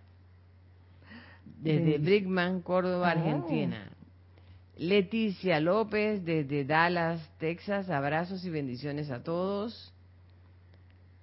desde 1.45 1.99
Brickman, 1.99 2.63
Córdoba, 2.63 3.13
Argentina. 3.13 3.98
Leticia 4.79 5.59
López 5.59 6.25
desde 6.25 6.65
Dallas, 6.65 7.21
Texas, 7.39 7.91
abrazos 7.91 8.45
y 8.45 8.51
bendiciones 8.51 9.11
a 9.11 9.25
todos. 9.25 9.93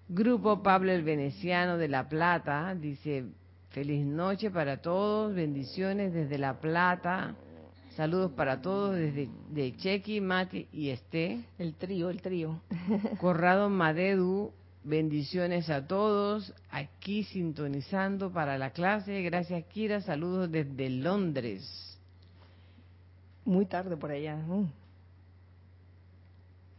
Grupo 0.09 0.61
Pablo 0.61 0.91
el 0.91 1.03
Veneciano 1.03 1.77
de 1.77 1.87
La 1.87 2.09
Plata 2.09 2.75
dice, 2.75 3.23
feliz 3.69 4.05
noche 4.05 4.51
para 4.51 4.81
todos, 4.81 5.33
bendiciones 5.33 6.13
desde 6.13 6.37
La 6.37 6.59
Plata. 6.59 7.33
Saludos 7.95 8.33
para 8.33 8.61
todos 8.61 8.97
desde 8.97 9.29
de 9.49 9.73
Chequi, 9.77 10.19
Mati 10.19 10.67
y 10.73 10.89
Esté. 10.89 11.39
El 11.57 11.75
trío, 11.75 12.09
el 12.09 12.21
trío. 12.21 12.59
Corrado 13.21 13.69
Madedu, 13.69 14.51
bendiciones 14.83 15.69
a 15.69 15.87
todos. 15.87 16.53
Aquí 16.71 17.23
sintonizando 17.23 18.33
para 18.33 18.57
la 18.57 18.71
clase. 18.71 19.21
Gracias, 19.21 19.63
Kira. 19.67 20.01
Saludos 20.01 20.51
desde 20.51 20.89
Londres. 20.89 21.94
Muy 23.45 23.65
tarde 23.67 23.95
por 23.95 24.11
allá. 24.11 24.35
Mm. 24.37 24.65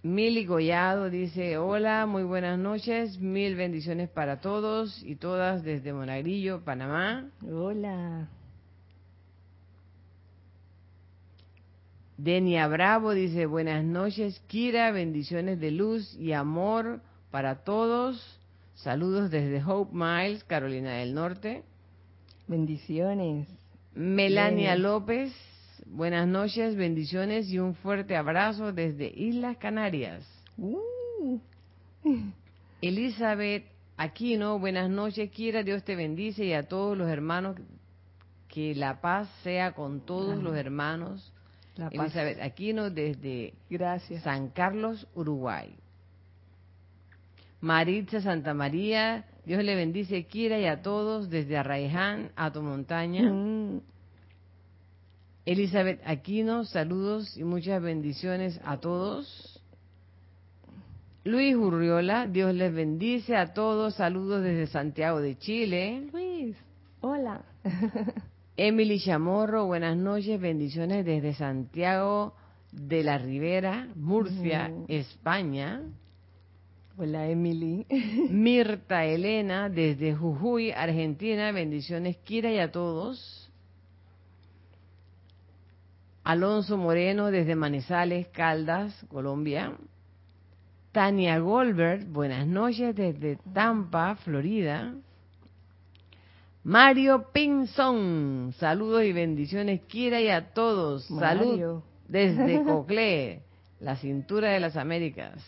Mili 0.03 0.45
Gollado 0.47 1.11
dice, 1.11 1.59
hola, 1.59 2.07
muy 2.07 2.23
buenas 2.23 2.59
noches, 2.59 3.19
mil 3.19 3.57
bendiciones 3.57 4.09
para 4.09 4.41
todos 4.41 5.03
y 5.03 5.17
todas 5.17 5.65
desde 5.65 5.93
Monagrillo, 5.93 6.61
Panamá. 6.63 7.29
Hola. 7.43 8.29
Denia 12.17 12.69
Bravo 12.69 13.13
dice, 13.13 13.47
buenas 13.47 13.85
noches, 13.85 14.41
Kira, 14.47 14.91
bendiciones 14.93 15.59
de 15.61 15.71
luz 15.73 16.15
y 16.15 16.33
amor 16.33 17.01
para 17.31 17.65
todos. 17.65 18.41
Saludos 18.75 19.31
desde 19.31 19.63
Hope 19.65 19.91
Miles, 19.93 20.45
Carolina 20.45 20.93
del 20.93 21.15
Norte. 21.15 21.65
Bendiciones. 22.47 23.49
Melania 23.95 24.77
López, 24.77 25.35
buenas 25.87 26.27
noches, 26.27 26.77
bendiciones 26.77 27.49
y 27.49 27.59
un 27.59 27.75
fuerte 27.75 28.17
abrazo 28.17 28.73
desde 28.73 29.13
Islas 29.15 29.57
Canarias. 29.59 30.27
Uh. 30.59 31.39
Elizabeth 32.81 33.65
Aquino, 33.97 34.59
buenas 34.59 34.91
noches, 34.91 35.31
Kira, 35.31 35.63
Dios 35.63 35.83
te 35.85 35.97
bendice 35.97 36.45
y 36.45 36.53
a 36.53 36.69
todos 36.69 36.97
los 36.97 37.09
hermanos, 37.09 37.57
que 38.49 38.75
la 38.75 39.01
paz 39.01 39.29
sea 39.43 39.73
con 39.73 40.01
todos 40.01 40.43
los 40.43 40.55
hermanos. 40.57 41.33
La 41.77 41.91
paz. 41.91 42.01
Elizabeth 42.01 42.41
Aquino 42.41 42.91
desde 42.91 43.55
Gracias. 43.71 44.23
San 44.23 44.49
Carlos, 44.51 45.07
Uruguay. 45.15 45.75
Maritza 47.61 48.21
Santa 48.21 48.55
María, 48.55 49.25
Dios 49.45 49.65
le 49.65 49.75
bendice, 49.75 50.27
Kira, 50.27 50.59
y 50.59 50.67
a 50.67 50.83
todos 50.83 51.31
desde 51.31 51.57
Arraiján 51.57 52.31
a 52.37 52.53
tu 52.53 52.63
montaña. 52.63 53.31
Mm. 53.33 53.81
Elizabeth 55.47 56.01
Aquino, 56.05 56.65
saludos 56.65 57.37
y 57.37 57.45
muchas 57.45 57.81
bendiciones 57.81 58.61
a 58.65 58.79
todos. 58.79 59.63
Luis 61.23 61.55
Urriola, 61.55 62.27
Dios 62.27 62.53
les 62.53 62.75
bendice 62.75 63.37
a 63.37 63.55
todos, 63.55 63.95
saludos 63.95 64.43
desde 64.43 64.67
Santiago 64.67 65.21
de 65.21 65.39
Chile. 65.39 66.09
Luis, 66.13 66.57
hola. 67.01 67.45
Emily 68.57 68.99
Chamorro, 68.99 69.67
buenas 69.67 69.97
noches, 69.97 70.41
bendiciones 70.41 71.05
desde 71.05 71.33
Santiago 71.35 72.35
de 72.73 73.05
la 73.05 73.17
Ribera, 73.17 73.87
Murcia. 73.95 74.73
España. 74.89 75.83
Hola, 76.97 77.29
Emily. 77.29 77.87
Mirta 78.31 79.05
Elena, 79.05 79.69
desde 79.69 80.13
Jujuy, 80.13 80.73
Argentina, 80.73 81.53
bendiciones, 81.53 82.17
Kira 82.25 82.51
y 82.51 82.59
a 82.59 82.73
todos. 82.73 83.36
Alonso 86.31 86.77
Moreno, 86.77 87.31
desde 87.31 87.55
Manizales, 87.55 88.27
Caldas, 88.29 88.93
Colombia. 89.09 89.75
Tania 90.91 91.39
Goldberg, 91.39 92.05
buenas 92.07 92.49
noches 92.49 92.97
desde 92.97 93.37
Tampa, 93.55 94.17
Florida. 94.17 94.93
Mario 96.65 97.27
Pinzón, 97.33 98.53
saludos 98.59 99.05
y 99.05 99.13
bendiciones, 99.13 99.83
Kira 99.83 100.21
y 100.21 100.29
a 100.29 100.53
todos. 100.53 101.05
Salud 101.05 101.47
Mario. 101.53 101.83
desde 102.09 102.61
Coclé, 102.65 103.43
la 103.79 103.95
cintura 103.95 104.49
de 104.51 104.59
las 104.59 104.77
Américas. 104.77 105.45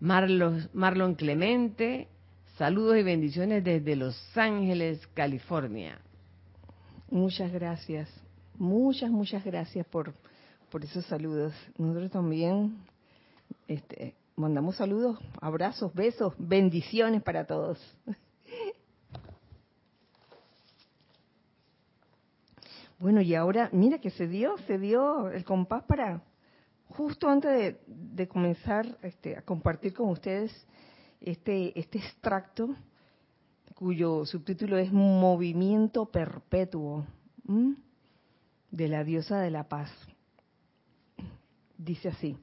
Marlos- 0.00 0.68
Marlon 0.72 1.16
Clemente, 1.16 2.06
saludos 2.58 2.96
y 2.98 3.02
bendiciones 3.02 3.64
desde 3.64 3.96
Los 3.96 4.16
Ángeles, 4.38 5.04
California. 5.14 5.98
Muchas 7.10 7.50
gracias. 7.50 8.08
Muchas, 8.58 9.10
muchas 9.10 9.44
gracias 9.44 9.86
por, 9.86 10.14
por 10.70 10.82
esos 10.82 11.04
saludos. 11.06 11.52
Nosotros 11.76 12.10
también 12.10 12.78
este, 13.68 14.14
mandamos 14.34 14.76
saludos, 14.76 15.18
abrazos, 15.40 15.92
besos, 15.92 16.32
bendiciones 16.38 17.22
para 17.22 17.46
todos. 17.46 17.78
Bueno, 22.98 23.20
y 23.20 23.34
ahora, 23.34 23.68
mira 23.72 23.98
que 23.98 24.08
se 24.08 24.26
dio, 24.26 24.56
se 24.66 24.78
dio 24.78 25.28
el 25.28 25.44
compás 25.44 25.82
para, 25.82 26.22
justo 26.88 27.28
antes 27.28 27.76
de, 27.86 28.26
comenzar 28.26 28.86
este, 29.02 29.36
a 29.36 29.42
compartir 29.42 29.92
con 29.92 30.08
ustedes 30.08 30.50
este, 31.20 31.78
este 31.78 31.98
extracto, 31.98 32.74
cuyo 33.74 34.24
subtítulo 34.24 34.78
es 34.78 34.90
Movimiento 34.90 36.06
Perpetuo, 36.06 37.04
de 38.70 38.88
la 38.88 39.04
diosa 39.04 39.40
de 39.40 39.50
la 39.50 39.68
paz. 39.68 39.90
Dice 41.78 42.08
así. 42.08 42.36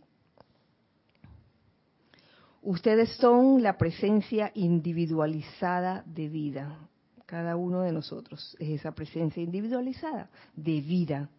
Ustedes 2.62 3.10
son 3.18 3.62
la 3.62 3.78
presencia 3.78 4.52
individualizada 4.56 6.04
de 6.06 6.30
vida. 6.30 6.80
Cada 7.26 7.58
uno 7.58 7.82
de 7.82 7.92
nosotros 7.92 8.56
es 8.60 8.70
esa 8.70 8.94
presencia 8.94 9.44
individualizada 9.44 10.30
de 10.56 10.80
vida. 10.80 11.30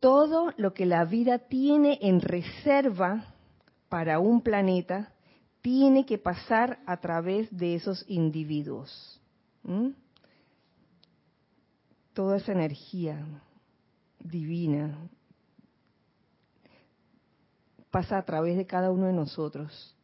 Todo 0.00 0.52
lo 0.56 0.74
que 0.74 0.86
la 0.86 1.04
vida 1.04 1.38
tiene 1.38 1.98
en 2.02 2.20
reserva 2.20 3.34
para 3.88 4.18
un 4.18 4.42
planeta 4.42 5.12
tiene 5.62 6.04
que 6.04 6.18
pasar 6.18 6.78
a 6.86 6.98
través 6.98 7.48
de 7.56 7.74
esos 7.74 8.04
individuos. 8.08 9.20
Toda 12.12 12.36
esa 12.36 12.52
energía 12.52 13.24
divina 14.20 14.96
pasa 17.90 18.18
a 18.18 18.24
través 18.24 18.56
de 18.56 18.66
cada 18.66 18.90
uno 18.90 19.06
de 19.06 19.12
nosotros 19.12 19.94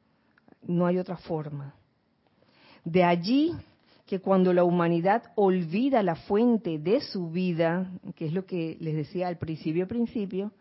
no 0.66 0.86
hay 0.86 0.98
otra 0.98 1.16
forma. 1.16 1.74
De 2.84 3.04
allí 3.04 3.52
que 4.06 4.20
cuando 4.20 4.52
la 4.52 4.64
humanidad 4.64 5.22
olvida 5.34 6.02
la 6.02 6.14
fuente 6.14 6.78
de 6.78 7.00
su 7.00 7.30
vida, 7.30 7.90
que 8.16 8.26
es 8.26 8.32
lo 8.32 8.44
que 8.44 8.76
les 8.80 8.94
decía 8.94 9.28
al 9.28 9.38
principio 9.38 9.88
principio, 9.88 10.52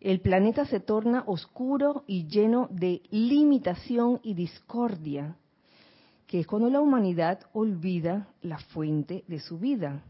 el 0.00 0.20
planeta 0.20 0.64
se 0.64 0.78
torna 0.78 1.24
oscuro 1.26 2.04
y 2.06 2.28
lleno 2.28 2.68
de 2.70 3.02
limitación 3.10 4.20
y 4.22 4.34
discordia, 4.34 5.36
que 6.28 6.40
es 6.40 6.46
cuando 6.46 6.70
la 6.70 6.80
humanidad 6.80 7.40
olvida 7.52 8.28
la 8.42 8.58
fuente 8.58 9.24
de 9.26 9.40
su 9.40 9.58
vida. 9.58 10.02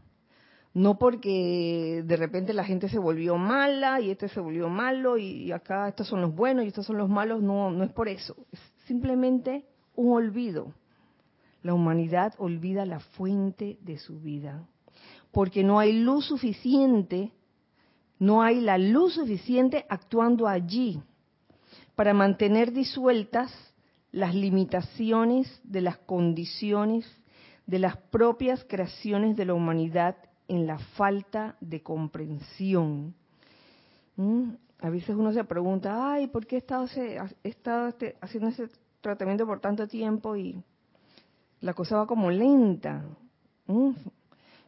No 0.73 0.99
porque 0.99 2.03
de 2.05 2.15
repente 2.15 2.53
la 2.53 2.63
gente 2.63 2.89
se 2.89 2.99
volvió 2.99 3.37
mala 3.37 3.99
y 4.01 4.11
este 4.11 4.29
se 4.29 4.39
volvió 4.39 4.69
malo 4.69 5.17
y 5.17 5.51
acá 5.51 5.87
estos 5.87 6.07
son 6.07 6.21
los 6.21 6.35
buenos 6.35 6.63
y 6.63 6.67
estos 6.67 6.85
son 6.85 6.97
los 6.97 7.09
malos, 7.09 7.41
no, 7.41 7.71
no 7.71 7.83
es 7.83 7.91
por 7.91 8.07
eso, 8.07 8.35
simplemente 8.85 9.65
un 9.95 10.13
olvido. 10.13 10.73
La 11.63 11.73
humanidad 11.73 12.33
olvida 12.37 12.85
la 12.85 12.99
fuente 12.99 13.77
de 13.81 13.97
su 13.97 14.19
vida, 14.19 14.65
porque 15.31 15.63
no 15.63 15.79
hay 15.79 15.91
luz 15.91 16.25
suficiente, 16.25 17.33
no 18.19 18.41
hay 18.41 18.61
la 18.61 18.77
luz 18.77 19.15
suficiente 19.15 19.85
actuando 19.89 20.47
allí 20.47 21.01
para 21.95 22.13
mantener 22.13 22.71
disueltas 22.71 23.51
las 24.11 24.33
limitaciones 24.33 25.59
de 25.63 25.81
las 25.81 25.97
condiciones 25.97 27.05
de 27.69 27.77
las 27.77 27.97
propias 27.97 28.65
creaciones 28.67 29.35
de 29.35 29.45
la 29.45 29.53
humanidad 29.53 30.15
en 30.49 30.67
la 30.67 30.77
falta 30.77 31.55
de 31.61 31.81
comprensión. 31.81 33.15
¿Mm? 34.17 34.49
a 34.81 34.89
veces 34.89 35.15
uno 35.15 35.33
se 35.33 35.43
pregunta, 35.43 36.13
ay, 36.13 36.27
¿por 36.27 36.45
qué 36.45 36.55
he 36.55 36.59
estado, 36.59 36.87
estado 37.43 37.87
este, 37.89 38.15
haciendo 38.21 38.49
ese 38.49 38.69
tratamiento 39.01 39.45
por 39.45 39.59
tanto 39.59 39.87
tiempo 39.87 40.35
y 40.35 40.61
la 41.61 41.73
cosa 41.73 41.97
va 41.97 42.07
como 42.07 42.31
lenta? 42.31 43.03
¿Mm? 43.67 43.91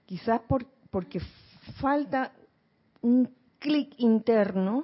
Quizás 0.06 0.42
por, 0.42 0.66
porque 0.90 1.22
falta 1.80 2.34
un 3.02 3.30
clic 3.60 3.94
interno 3.98 4.84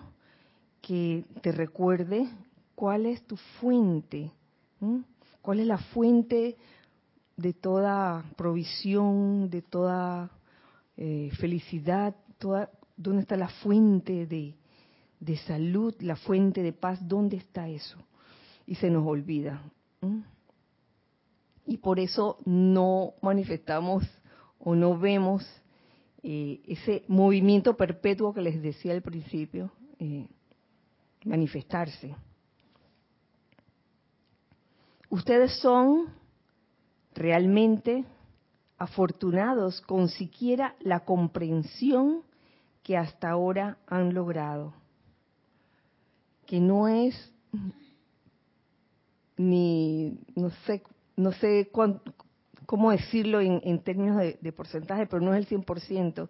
que 0.81 1.25
te 1.41 1.51
recuerde 1.51 2.29
cuál 2.75 3.05
es 3.05 3.21
tu 3.23 3.36
fuente, 3.60 4.31
¿Mm? 4.79 4.99
cuál 5.41 5.60
es 5.60 5.67
la 5.67 5.77
fuente 5.77 6.55
de 7.36 7.53
toda 7.53 8.23
provisión, 8.38 9.49
de 9.49 9.62
toda 9.62 10.31
eh, 10.97 11.29
felicidad, 11.39 12.15
dónde 12.95 13.21
está 13.21 13.38
la 13.38 13.49
fuente 13.49 14.25
de, 14.25 14.55
de 15.19 15.38
salud, 15.38 15.95
la 15.99 16.15
fuente 16.15 16.63
de 16.63 16.73
paz, 16.73 16.99
¿dónde 17.07 17.38
está 17.38 17.69
eso? 17.69 17.97
Y 18.65 18.75
se 18.75 18.89
nos 18.89 19.05
olvida. 19.05 19.62
Y 21.65 21.77
por 21.77 21.99
eso 21.99 22.38
no 22.45 23.13
manifestamos 23.21 24.03
o 24.60 24.75
no 24.75 24.97
vemos 24.97 25.45
eh, 26.23 26.62
ese 26.67 27.03
movimiento 27.07 27.77
perpetuo 27.77 28.33
que 28.33 28.41
les 28.41 28.62
decía 28.62 28.93
al 28.93 29.01
principio, 29.01 29.71
eh, 29.99 30.27
manifestarse. 31.25 32.15
Ustedes 35.10 35.60
son 35.60 36.07
realmente 37.13 38.03
afortunados 38.77 39.81
con 39.81 40.09
siquiera 40.09 40.75
la 40.79 41.01
comprensión 41.01 42.21
que 42.83 42.97
hasta 42.97 43.29
ahora 43.29 43.77
han 43.87 44.13
logrado 44.13 44.73
que 46.47 46.59
no 46.59 46.87
es 46.87 47.31
ni, 49.35 50.17
no 50.35 50.49
sé, 50.65 50.81
sé 51.39 51.69
cómo 52.65 52.91
decirlo 52.91 53.39
en, 53.39 53.79
términos 53.83 54.17
de, 54.17 54.51
porcentaje, 54.53 55.05
pero 55.05 55.21
no 55.21 55.35
es 55.35 55.51
el 55.51 55.59
100% 55.59 56.27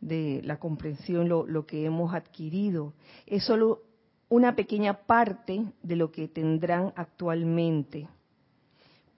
de 0.00 0.40
la 0.44 0.58
comprensión 0.58 1.28
lo, 1.28 1.46
lo 1.46 1.66
que 1.66 1.84
hemos 1.84 2.14
adquirido. 2.14 2.94
Es 3.26 3.44
solo 3.44 3.82
una 4.28 4.56
pequeña 4.56 4.94
parte 5.06 5.66
de 5.82 5.96
lo 5.96 6.10
que 6.10 6.28
tendrán 6.28 6.94
actualmente. 6.96 8.08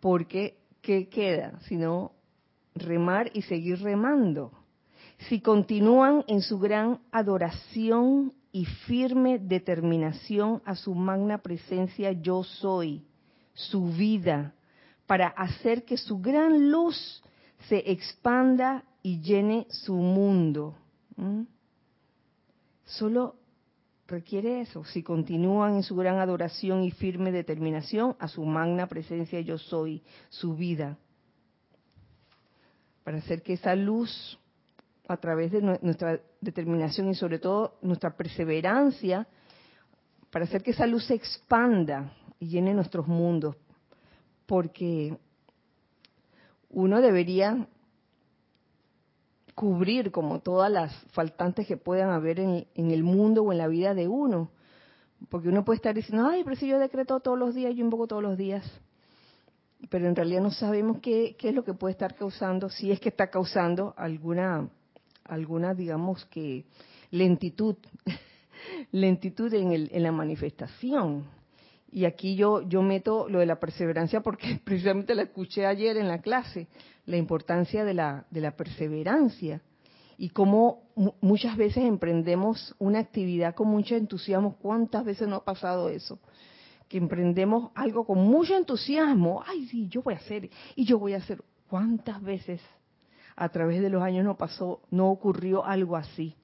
Porque, 0.00 0.58
¿qué 0.80 1.08
queda? 1.08 1.60
Sino 1.68 2.12
remar 2.78 3.30
y 3.34 3.42
seguir 3.42 3.80
remando. 3.80 4.52
Si 5.28 5.40
continúan 5.40 6.24
en 6.28 6.42
su 6.42 6.58
gran 6.58 7.00
adoración 7.10 8.32
y 8.52 8.64
firme 8.64 9.38
determinación 9.38 10.62
a 10.64 10.74
su 10.74 10.94
magna 10.94 11.38
presencia 11.38 12.12
yo 12.12 12.44
soy, 12.44 13.04
su 13.54 13.86
vida, 13.86 14.54
para 15.06 15.28
hacer 15.28 15.84
que 15.84 15.96
su 15.96 16.20
gran 16.20 16.70
luz 16.70 17.22
se 17.68 17.90
expanda 17.90 18.84
y 19.02 19.20
llene 19.20 19.66
su 19.70 19.94
mundo. 19.94 20.76
Solo 22.84 23.36
requiere 24.06 24.60
eso, 24.60 24.84
si 24.84 25.02
continúan 25.02 25.74
en 25.76 25.82
su 25.82 25.96
gran 25.96 26.18
adoración 26.18 26.82
y 26.82 26.90
firme 26.90 27.32
determinación 27.32 28.16
a 28.18 28.28
su 28.28 28.44
magna 28.44 28.86
presencia 28.86 29.40
yo 29.40 29.58
soy, 29.58 30.02
su 30.30 30.54
vida, 30.54 30.96
para 33.08 33.20
hacer 33.20 33.40
que 33.40 33.54
esa 33.54 33.74
luz 33.74 34.38
a 35.08 35.16
través 35.16 35.50
de 35.50 35.62
nuestra 35.62 36.20
determinación 36.42 37.08
y 37.08 37.14
sobre 37.14 37.38
todo 37.38 37.78
nuestra 37.80 38.14
perseverancia 38.14 39.26
para 40.30 40.44
hacer 40.44 40.62
que 40.62 40.72
esa 40.72 40.86
luz 40.86 41.06
se 41.06 41.14
expanda 41.14 42.12
y 42.38 42.48
llene 42.48 42.74
nuestros 42.74 43.08
mundos. 43.08 43.56
Porque 44.44 45.16
uno 46.68 47.00
debería 47.00 47.66
cubrir 49.54 50.10
como 50.10 50.40
todas 50.40 50.70
las 50.70 50.94
faltantes 51.12 51.66
que 51.66 51.78
puedan 51.78 52.10
haber 52.10 52.38
en, 52.38 52.66
el 52.74 53.04
mundo 53.04 53.42
o 53.42 53.52
en 53.52 53.56
la 53.56 53.68
vida 53.68 53.94
de 53.94 54.06
uno. 54.06 54.50
Porque 55.30 55.48
uno 55.48 55.64
puede 55.64 55.76
estar 55.76 55.94
diciendo, 55.94 56.28
ay, 56.28 56.44
pero 56.44 56.56
si 56.56 56.68
yo 56.68 56.78
decreto 56.78 57.20
todos 57.20 57.38
los 57.38 57.54
días, 57.54 57.74
yo 57.74 57.82
invoco 57.82 58.06
todos 58.06 58.22
los 58.22 58.36
días. 58.36 58.70
Pero 59.90 60.08
en 60.08 60.16
realidad 60.16 60.42
no 60.42 60.50
sabemos 60.50 60.98
qué, 61.00 61.36
es 61.40 61.54
lo 61.54 61.64
que 61.64 61.74
puede 61.74 61.92
estar 61.92 62.14
causando, 62.14 62.68
si 62.68 62.90
es 62.90 63.00
que 63.00 63.08
está 63.08 63.30
causando 63.30 63.94
alguna 63.96 64.68
alguna, 65.24 65.74
digamos 65.74 66.24
que, 66.26 66.64
lentitud, 67.10 67.76
lentitud 68.92 69.52
en, 69.54 69.72
el, 69.72 69.90
en 69.92 70.02
la 70.02 70.12
manifestación. 70.12 71.24
Y 71.90 72.04
aquí 72.04 72.34
yo, 72.34 72.62
yo 72.62 72.82
meto 72.82 73.28
lo 73.28 73.38
de 73.38 73.46
la 73.46 73.60
perseverancia 73.60 74.20
porque 74.20 74.60
precisamente 74.64 75.14
la 75.14 75.22
escuché 75.22 75.66
ayer 75.66 75.96
en 75.96 76.08
la 76.08 76.20
clase, 76.20 76.66
la 77.06 77.16
importancia 77.16 77.84
de 77.84 77.94
la, 77.94 78.26
de 78.30 78.40
la 78.40 78.56
perseverancia 78.56 79.62
y 80.18 80.30
cómo 80.30 80.82
muchas 81.20 81.56
veces 81.56 81.84
emprendemos 81.84 82.74
una 82.78 82.98
actividad 82.98 83.54
con 83.54 83.68
mucho 83.68 83.94
entusiasmo. 83.94 84.56
¿Cuántas 84.60 85.04
veces 85.04 85.28
no 85.28 85.36
ha 85.36 85.44
pasado 85.44 85.88
eso? 85.88 86.18
Que 86.88 86.98
emprendemos 86.98 87.70
algo 87.74 88.07
con 88.07 88.18
mucho 88.18 88.57
entusiasmo. 88.57 89.42
Ay, 89.46 89.66
sí, 89.66 89.88
yo 89.88 90.03
voy 90.03 90.14
a 90.14 90.18
hacer 90.18 90.48
y 90.74 90.85
yo 90.85 90.98
voy 90.98 91.14
a 91.14 91.18
hacer. 91.18 91.42
¿Cuántas 91.68 92.22
veces 92.22 92.62
a 93.38 93.48
través 93.51 93.81
de 93.81 93.88
los 93.88 94.03
años 94.03 94.24
no 94.24 94.37
pasó, 94.37 94.83
no 94.90 95.11
ocurrió 95.11 95.64
algo 95.64 95.96
así. 95.96 96.35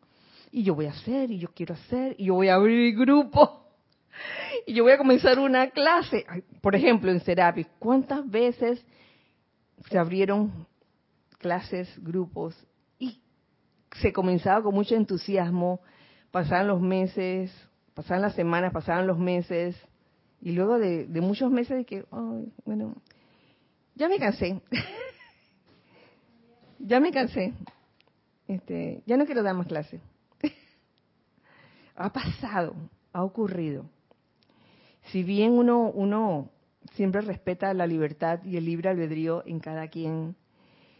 Y 0.52 0.62
yo 0.62 0.76
voy 0.76 0.86
a 0.86 0.90
hacer, 0.90 1.32
y 1.32 1.40
yo 1.40 1.48
quiero 1.52 1.74
hacer, 1.74 2.14
y 2.18 2.26
yo 2.26 2.34
voy 2.34 2.48
a 2.48 2.54
abrir 2.54 2.96
grupo, 2.96 3.66
y 4.66 4.74
yo 4.74 4.84
voy 4.84 4.92
a 4.92 4.98
comenzar 4.98 5.40
una 5.40 5.70
clase. 5.70 6.24
Por 6.60 6.76
ejemplo, 6.76 7.10
en 7.10 7.18
Serapis, 7.18 7.66
¿cuántas 7.80 8.28
veces 8.30 8.86
se 9.90 9.98
abrieron 9.98 10.68
clases, 11.38 11.92
grupos? 12.00 12.56
Y 12.96 13.20
se 13.96 14.12
comenzaba 14.12 14.62
con 14.62 14.72
mucho 14.72 14.94
entusiasmo, 14.94 15.80
pasaban 16.30 16.68
los 16.68 16.80
meses, 16.80 17.52
pasaban 17.92 18.22
las 18.22 18.36
semanas, 18.36 18.72
pasaban 18.72 19.08
los 19.08 19.18
meses, 19.18 19.76
y 20.44 20.52
luego 20.52 20.78
de, 20.78 21.06
muchos 21.22 21.50
meses 21.50 21.74
de 21.74 21.84
que, 21.86 22.04
bueno, 22.66 22.94
ya 23.94 24.10
me 24.10 24.18
cansé, 24.18 24.60
ya 26.78 27.00
me 27.00 27.10
cansé, 27.10 27.54
este, 28.46 29.02
ya 29.06 29.16
no 29.16 29.24
quiero 29.24 29.42
dar 29.42 29.54
más 29.54 29.66
clases. 29.66 30.02
ha 31.96 32.12
pasado, 32.12 32.74
ha 33.14 33.24
ocurrido. 33.24 33.86
Si 35.04 35.22
bien 35.22 35.52
uno, 35.52 35.90
uno 35.90 36.50
siempre 36.92 37.22
respeta 37.22 37.72
la 37.72 37.86
libertad 37.86 38.40
y 38.44 38.58
el 38.58 38.66
libre 38.66 38.90
albedrío 38.90 39.42
en 39.46 39.60
cada 39.60 39.88
quien, 39.88 40.36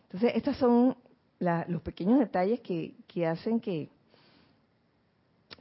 entonces 0.05 0.33
estos 0.37 0.57
son 0.57 0.97
los 1.39 1.83
pequeños 1.83 2.19
detalles 2.19 2.63
que 2.63 3.27
hacen 3.27 3.61
que, 3.61 3.91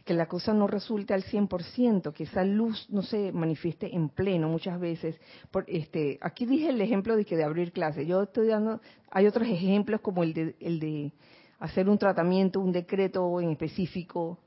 que 0.04 0.14
la 0.14 0.28
cosa 0.28 0.54
no 0.54 0.68
resulte 0.68 1.14
al 1.14 1.24
100%, 1.24 2.12
que 2.14 2.24
esa 2.24 2.44
luz 2.44 2.88
no 2.90 3.04
se 3.04 3.32
manifieste 3.32 3.96
en 3.96 4.10
pleno 4.10 4.50
muchas 4.50 4.80
veces. 4.80 5.20
Por, 5.50 5.64
este, 5.68 6.18
aquí 6.22 6.46
dije 6.46 6.70
el 6.70 6.82
ejemplo 6.82 7.16
de 7.16 7.24
que 7.24 7.38
de 7.38 7.44
abrir 7.44 7.72
clases. 7.72 8.06
Yo 8.08 8.24
estoy 8.24 8.48
dando, 8.48 8.82
hay 9.12 9.28
otros 9.28 9.48
ejemplos 9.48 10.02
como 10.02 10.24
el 10.24 10.34
de, 10.34 10.56
el 10.60 10.80
de 10.80 11.14
hacer 11.60 11.88
un 11.88 11.98
tratamiento, 11.98 12.60
un 12.60 12.74
decreto 12.74 13.40
en 13.40 13.52
específico, 13.52 14.40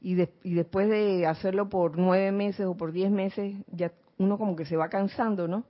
y, 0.00 0.20
y 0.42 0.54
después 0.54 0.88
de 0.88 1.26
hacerlo 1.26 1.68
por 1.68 1.96
nueve 1.96 2.32
meses 2.32 2.66
o 2.66 2.76
por 2.76 2.92
diez 2.92 3.10
meses, 3.10 3.56
ya 3.70 3.92
uno 4.18 4.38
como 4.38 4.56
que 4.56 4.66
se 4.66 4.76
va 4.76 4.88
cansando, 4.88 5.46
¿no? 5.46 5.64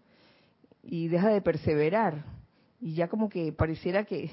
Y 0.83 1.09
deja 1.09 1.29
de 1.29 1.43
perseverar. 1.43 2.25
Y 2.81 2.95
ya 2.95 3.09
como 3.09 3.29
que 3.29 3.53
pareciera 3.53 4.05
que 4.05 4.31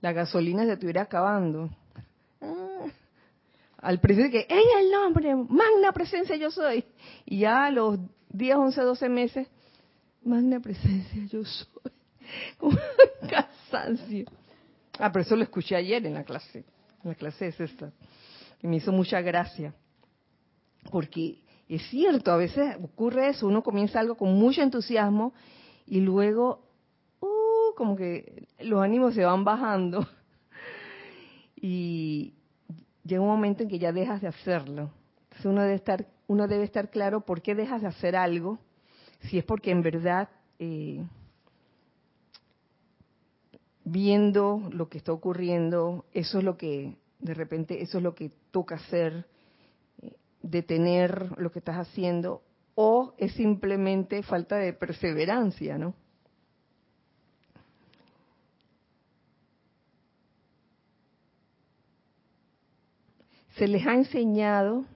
la 0.00 0.12
gasolina 0.12 0.64
se 0.64 0.72
estuviera 0.72 1.02
acabando 1.02 1.70
al 3.80 3.98
principio 3.98 4.30
que 4.30 4.46
en 4.48 4.84
el 4.84 4.90
nombre, 4.90 5.34
magna 5.34 5.92
presencia 5.92 6.36
yo 6.36 6.50
soy. 6.50 6.84
Y 7.24 7.40
ya 7.40 7.66
a 7.66 7.70
los 7.70 7.98
10, 8.30 8.56
11, 8.56 8.80
12 8.82 9.08
meses, 9.08 9.48
magna 10.22 10.60
presencia 10.60 11.24
yo 11.26 11.44
soy. 11.44 11.92
Como 12.58 12.78
cansancio. 13.28 14.26
Ah, 14.98 15.10
pero 15.10 15.22
eso 15.22 15.34
lo 15.34 15.42
escuché 15.42 15.76
ayer 15.76 16.04
en 16.04 16.14
la 16.14 16.24
clase. 16.24 16.64
En 17.02 17.10
la 17.10 17.14
clase 17.14 17.48
es 17.48 17.58
esta. 17.58 17.90
Y 18.62 18.66
me 18.66 18.76
hizo 18.76 18.92
mucha 18.92 19.22
gracia. 19.22 19.74
Porque 20.90 21.38
es 21.68 21.82
cierto, 21.88 22.32
a 22.32 22.36
veces 22.36 22.76
ocurre 22.82 23.28
eso. 23.28 23.46
Uno 23.46 23.62
comienza 23.62 23.98
algo 24.00 24.16
con 24.16 24.34
mucho 24.34 24.60
entusiasmo 24.60 25.32
y 25.86 26.00
luego, 26.00 26.68
uh, 27.20 27.74
como 27.76 27.96
que 27.96 28.46
los 28.60 28.82
ánimos 28.82 29.14
se 29.14 29.24
van 29.24 29.44
bajando. 29.44 30.06
Y, 31.62 32.39
llega 33.10 33.22
un 33.22 33.28
momento 33.28 33.62
en 33.62 33.68
que 33.68 33.78
ya 33.78 33.92
dejas 33.92 34.20
de 34.20 34.28
hacerlo. 34.28 34.90
Entonces 35.24 35.46
uno 35.46 35.62
debe 35.62 35.74
estar, 35.74 36.06
uno 36.28 36.46
debe 36.46 36.64
estar 36.64 36.90
claro 36.90 37.22
por 37.22 37.42
qué 37.42 37.54
dejas 37.54 37.82
de 37.82 37.88
hacer 37.88 38.16
algo, 38.16 38.58
si 39.22 39.38
es 39.38 39.44
porque 39.44 39.70
en 39.70 39.82
verdad 39.82 40.28
eh, 40.58 41.04
viendo 43.84 44.68
lo 44.72 44.88
que 44.88 44.98
está 44.98 45.12
ocurriendo, 45.12 46.06
eso 46.12 46.38
es 46.38 46.44
lo 46.44 46.56
que 46.56 46.96
de 47.18 47.34
repente 47.34 47.82
eso 47.82 47.98
es 47.98 48.04
lo 48.04 48.14
que 48.14 48.30
toca 48.50 48.76
hacer, 48.76 49.26
eh, 50.00 50.12
detener 50.42 51.32
lo 51.38 51.50
que 51.50 51.58
estás 51.58 51.76
haciendo, 51.76 52.42
o 52.76 53.14
es 53.18 53.32
simplemente 53.32 54.22
falta 54.22 54.56
de 54.56 54.72
perseverancia, 54.72 55.76
¿no? 55.76 55.94
Se 63.60 63.68
les 63.68 63.86
ha 63.86 63.92
enseñado 63.92 64.86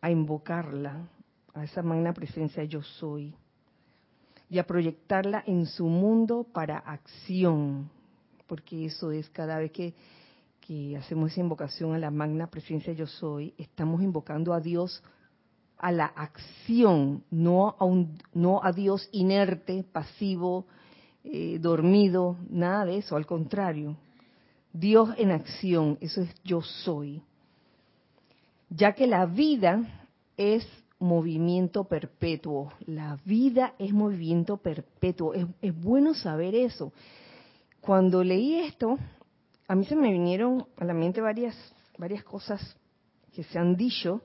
a 0.00 0.12
invocarla, 0.12 1.08
a 1.54 1.64
esa 1.64 1.82
magna 1.82 2.12
presencia 2.12 2.62
yo 2.62 2.82
soy, 2.82 3.34
y 4.48 4.60
a 4.60 4.64
proyectarla 4.64 5.42
en 5.44 5.66
su 5.66 5.86
mundo 5.86 6.46
para 6.52 6.78
acción, 6.78 7.90
porque 8.46 8.86
eso 8.86 9.10
es 9.10 9.28
cada 9.30 9.58
vez 9.58 9.72
que, 9.72 9.92
hacemos 10.96 11.32
esa 11.32 11.40
invocación 11.40 11.94
a 11.94 11.98
la 11.98 12.12
magna 12.12 12.46
presencia 12.46 12.92
yo 12.92 13.08
soy, 13.08 13.54
estamos 13.58 14.02
invocando 14.02 14.54
a 14.54 14.60
Dios 14.60 15.02
a 15.78 15.90
la 15.90 16.06
acción, 16.06 17.24
no 17.28 17.74
a, 17.76 17.84
un, 17.86 18.18
no 18.34 18.62
a 18.62 18.70
Dios 18.70 19.08
inerte, 19.10 19.82
pasivo, 19.82 20.64
eh, 21.24 21.58
dormido, 21.58 22.36
nada 22.48 22.84
de 22.84 22.98
eso, 22.98 23.16
al 23.16 23.26
contrario, 23.26 23.96
Dios 24.72 25.10
en 25.16 25.30
acción, 25.32 25.98
eso 26.00 26.22
es 26.22 26.30
yo 26.44 26.62
soy. 26.62 27.22
Ya 28.68 28.92
que 28.92 29.06
la 29.06 29.26
vida 29.26 30.06
es 30.36 30.66
movimiento 31.00 31.84
perpetuo, 31.84 32.72
la 32.86 33.18
vida 33.24 33.74
es 33.78 33.92
movimiento 33.92 34.58
perpetuo, 34.58 35.34
es, 35.34 35.80
bueno 35.80 36.14
saber 36.14 36.54
eso. 36.54 36.92
Cuando 37.80 38.22
leí 38.22 38.56
esto, 38.56 38.98
a 39.66 39.74
mí 39.74 39.86
se 39.86 39.96
me 39.96 40.12
vinieron 40.12 40.66
a 40.76 40.84
la 40.84 40.94
mente 40.94 41.20
varias, 41.20 41.56
varias 41.98 42.22
cosas 42.22 42.76
que 43.34 43.42
se 43.44 43.58
han 43.58 43.76
dicho. 43.76 44.20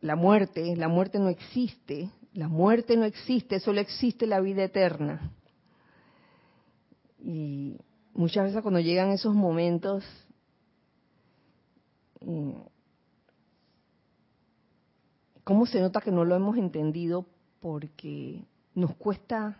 La 0.00 0.16
muerte, 0.16 0.74
la 0.76 0.88
muerte 0.88 1.18
no 1.18 1.28
existe, 1.28 2.08
la 2.32 2.48
muerte 2.48 2.96
no 2.96 3.04
existe, 3.04 3.60
solo 3.60 3.80
existe 3.80 4.26
la 4.26 4.40
vida 4.40 4.64
eterna. 4.64 5.32
Y 7.22 7.76
muchas 8.14 8.44
veces 8.44 8.62
cuando 8.62 8.80
llegan 8.80 9.10
esos 9.10 9.34
momentos, 9.34 10.04
eh, 12.20 12.54
¿cómo 15.44 15.66
se 15.66 15.80
nota 15.80 16.00
que 16.00 16.10
no 16.10 16.24
lo 16.24 16.34
hemos 16.34 16.56
entendido? 16.56 17.26
Porque 17.60 18.44
nos 18.74 18.94
cuesta 18.96 19.58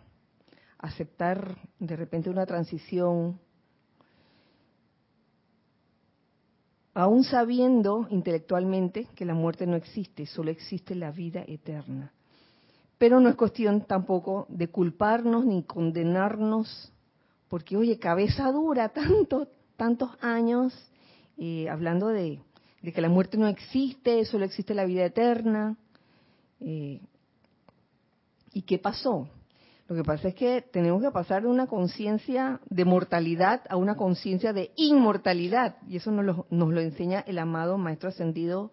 aceptar 0.77 1.57
de 1.79 1.95
repente 1.95 2.29
una 2.29 2.45
transición, 2.45 3.39
aún 6.93 7.23
sabiendo 7.23 8.07
intelectualmente 8.09 9.07
que 9.15 9.25
la 9.25 9.33
muerte 9.33 9.65
no 9.67 9.75
existe, 9.75 10.25
solo 10.25 10.51
existe 10.51 10.95
la 10.95 11.11
vida 11.11 11.43
eterna. 11.47 12.11
Pero 12.97 13.19
no 13.19 13.29
es 13.29 13.35
cuestión 13.35 13.81
tampoco 13.81 14.45
de 14.49 14.67
culparnos 14.67 15.45
ni 15.45 15.63
condenarnos 15.63 16.91
porque 17.51 17.75
oye, 17.75 17.99
cabeza 17.99 18.49
dura, 18.49 18.89
tanto, 18.93 19.49
tantos 19.75 20.09
años 20.21 20.73
hablando 21.69 22.07
de, 22.07 22.39
que 22.81 23.01
la 23.01 23.09
muerte 23.09 23.37
no 23.37 23.47
existe, 23.47 24.23
solo 24.23 24.45
existe 24.45 24.73
la 24.73 24.85
vida 24.85 25.03
eterna. 25.03 25.75
¿Y 26.59 27.01
qué 28.65 28.77
pasó? 28.77 29.27
Lo 29.89 29.95
que 29.95 30.03
pasa 30.03 30.29
es 30.29 30.35
que 30.35 30.61
tenemos 30.61 31.01
que 31.01 31.11
pasar 31.11 31.41
de 31.41 31.49
una 31.49 31.67
conciencia 31.67 32.61
de 32.69 32.85
mortalidad 32.85 33.63
a 33.69 33.75
una 33.75 33.95
conciencia 33.95 34.53
de 34.53 34.71
inmortalidad. 34.77 35.75
Y 35.89 35.97
eso 35.97 36.09
nos 36.11 36.23
lo, 36.23 36.47
nos 36.51 36.69
lo 36.69 36.79
enseña 36.79 37.19
el 37.19 37.37
amado 37.37 37.77
Maestro 37.77 38.09
Ascendido, 38.09 38.71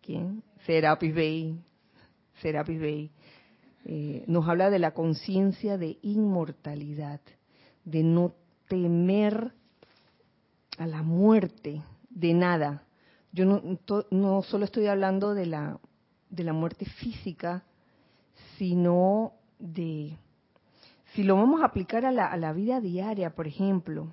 ¿quién? 0.00 0.42
Serapis 0.64 1.14
Bey. 1.14 1.60
Serapis 2.40 2.80
Bey. 2.80 3.10
Eh, 3.84 4.24
nos 4.28 4.48
habla 4.48 4.70
de 4.70 4.78
la 4.78 4.92
conciencia 4.92 5.76
de 5.76 5.98
inmortalidad 6.00 7.20
de 7.86 8.02
no 8.02 8.34
temer 8.68 9.54
a 10.76 10.86
la 10.86 11.02
muerte, 11.02 11.82
de 12.10 12.34
nada. 12.34 12.82
Yo 13.32 13.46
no, 13.46 13.62
no 14.10 14.42
solo 14.42 14.66
estoy 14.66 14.88
hablando 14.88 15.32
de 15.32 15.46
la, 15.46 15.80
de 16.28 16.44
la 16.44 16.52
muerte 16.52 16.84
física, 16.84 17.64
sino 18.58 19.32
de, 19.58 20.18
si 21.14 21.22
lo 21.22 21.36
vamos 21.36 21.62
a 21.62 21.66
aplicar 21.66 22.04
a 22.04 22.12
la, 22.12 22.26
a 22.26 22.36
la 22.36 22.52
vida 22.52 22.80
diaria, 22.80 23.34
por 23.34 23.46
ejemplo, 23.46 24.12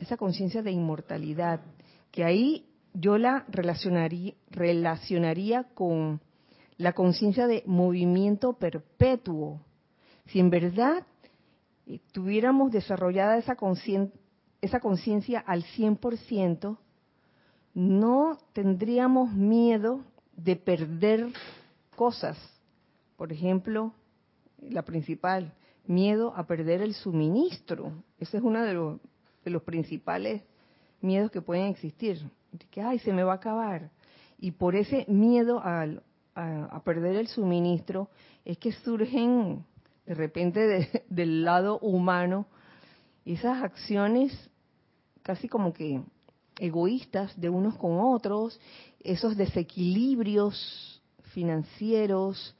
esa 0.00 0.16
conciencia 0.16 0.62
de 0.62 0.70
inmortalidad, 0.70 1.60
que 2.10 2.24
ahí 2.24 2.66
yo 2.92 3.18
la 3.18 3.44
relacionaría, 3.48 4.34
relacionaría 4.50 5.64
con 5.74 6.20
la 6.76 6.92
conciencia 6.92 7.46
de 7.46 7.64
movimiento 7.66 8.54
perpetuo. 8.54 9.60
Si 10.26 10.38
en 10.38 10.50
verdad 10.50 11.06
tuviéramos 12.12 12.70
desarrollada 12.70 13.36
esa 13.38 13.56
conciencia 14.80 15.40
al 15.40 15.64
100%, 15.64 16.78
no 17.74 18.38
tendríamos 18.52 19.32
miedo 19.32 20.04
de 20.36 20.56
perder 20.56 21.28
cosas. 21.96 22.38
Por 23.16 23.32
ejemplo, 23.32 23.92
la 24.60 24.82
principal, 24.82 25.52
miedo 25.86 26.32
a 26.36 26.46
perder 26.46 26.80
el 26.82 26.94
suministro. 26.94 27.92
Ese 28.18 28.38
es 28.38 28.42
uno 28.42 28.62
de 28.62 28.74
los, 28.74 29.00
de 29.44 29.50
los 29.50 29.62
principales 29.62 30.42
miedos 31.00 31.30
que 31.30 31.42
pueden 31.42 31.66
existir. 31.66 32.18
que, 32.70 32.80
ay, 32.80 32.98
se 33.00 33.12
me 33.12 33.24
va 33.24 33.32
a 33.32 33.36
acabar. 33.36 33.90
Y 34.38 34.52
por 34.52 34.74
ese 34.74 35.04
miedo 35.08 35.60
a, 35.62 35.86
a 36.34 36.82
perder 36.84 37.16
el 37.16 37.28
suministro 37.28 38.08
es 38.44 38.58
que 38.58 38.72
surgen 38.72 39.64
de 40.06 40.14
repente 40.14 41.04
del 41.08 41.44
lado 41.44 41.78
humano 41.80 42.46
esas 43.24 43.62
acciones 43.62 44.50
casi 45.22 45.48
como 45.48 45.72
que 45.72 46.02
egoístas 46.58 47.38
de 47.40 47.48
unos 47.48 47.76
con 47.76 47.98
otros, 47.98 48.60
esos 49.02 49.36
desequilibrios 49.36 51.02
financieros 51.32 52.54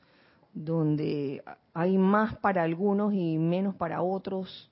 donde 0.53 1.43
hay 1.73 1.99
más 1.99 2.37
para 2.39 2.63
algunos 2.63 3.13
y 3.13 3.39
menos 3.39 3.75
para 3.75 4.03
otros. 4.03 4.71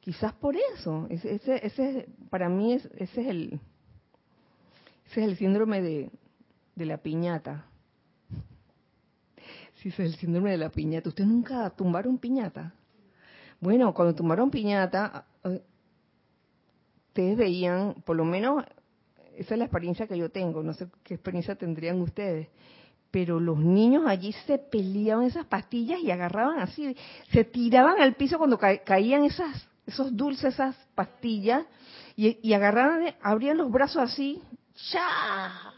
Quizás 0.00 0.32
por 0.34 0.56
eso, 0.56 1.06
ese, 1.10 1.66
ese, 1.66 2.08
para 2.30 2.48
mí 2.48 2.72
ese 2.74 2.90
es 2.98 3.16
el 3.16 3.60
ese 5.10 5.22
es 5.22 5.28
el 5.28 5.36
síndrome 5.36 5.82
de, 5.82 6.10
de 6.76 6.86
la 6.86 6.98
piñata. 6.98 7.66
Sí, 9.82 9.88
es 9.88 9.98
el 9.98 10.14
síndrome 10.16 10.50
de 10.50 10.58
la 10.58 10.68
piñata. 10.68 11.08
¿Ustedes 11.08 11.28
nunca 11.28 11.70
tumbaron 11.70 12.18
piñata? 12.18 12.74
Bueno, 13.60 13.94
cuando 13.94 14.14
tumbaron 14.14 14.50
piñata, 14.50 15.24
ustedes 17.08 17.36
veían, 17.38 17.94
por 18.04 18.16
lo 18.16 18.24
menos, 18.26 18.62
esa 19.36 19.54
es 19.54 19.58
la 19.58 19.64
experiencia 19.64 20.06
que 20.06 20.18
yo 20.18 20.30
tengo, 20.30 20.62
no 20.62 20.74
sé 20.74 20.86
qué 21.02 21.14
experiencia 21.14 21.54
tendrían 21.54 22.00
ustedes, 22.00 22.48
pero 23.10 23.40
los 23.40 23.58
niños 23.58 24.04
allí 24.06 24.32
se 24.46 24.58
peleaban 24.58 25.24
esas 25.24 25.46
pastillas 25.46 26.00
y 26.00 26.10
agarraban 26.10 26.58
así, 26.58 26.94
se 27.32 27.44
tiraban 27.44 28.00
al 28.00 28.14
piso 28.14 28.36
cuando 28.36 28.58
caían 28.58 29.24
esas, 29.24 29.66
esos 29.86 30.14
dulces, 30.14 30.54
esas 30.54 30.76
pastillas, 30.94 31.64
y, 32.16 32.52
agarraban, 32.52 33.14
abrían 33.22 33.56
los 33.56 33.70
brazos 33.70 34.02
así, 34.02 34.42
¡ya! 34.92 35.72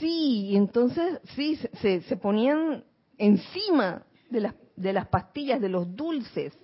Sí, 0.00 0.56
entonces, 0.56 1.20
sí, 1.36 1.60
se, 1.80 2.00
se 2.00 2.16
ponían 2.16 2.82
encima 3.18 4.02
de 4.30 4.40
las, 4.40 4.54
de 4.74 4.92
las 4.92 5.06
pastillas, 5.08 5.60
de 5.60 5.68
los 5.68 5.94
dulces. 5.94 6.58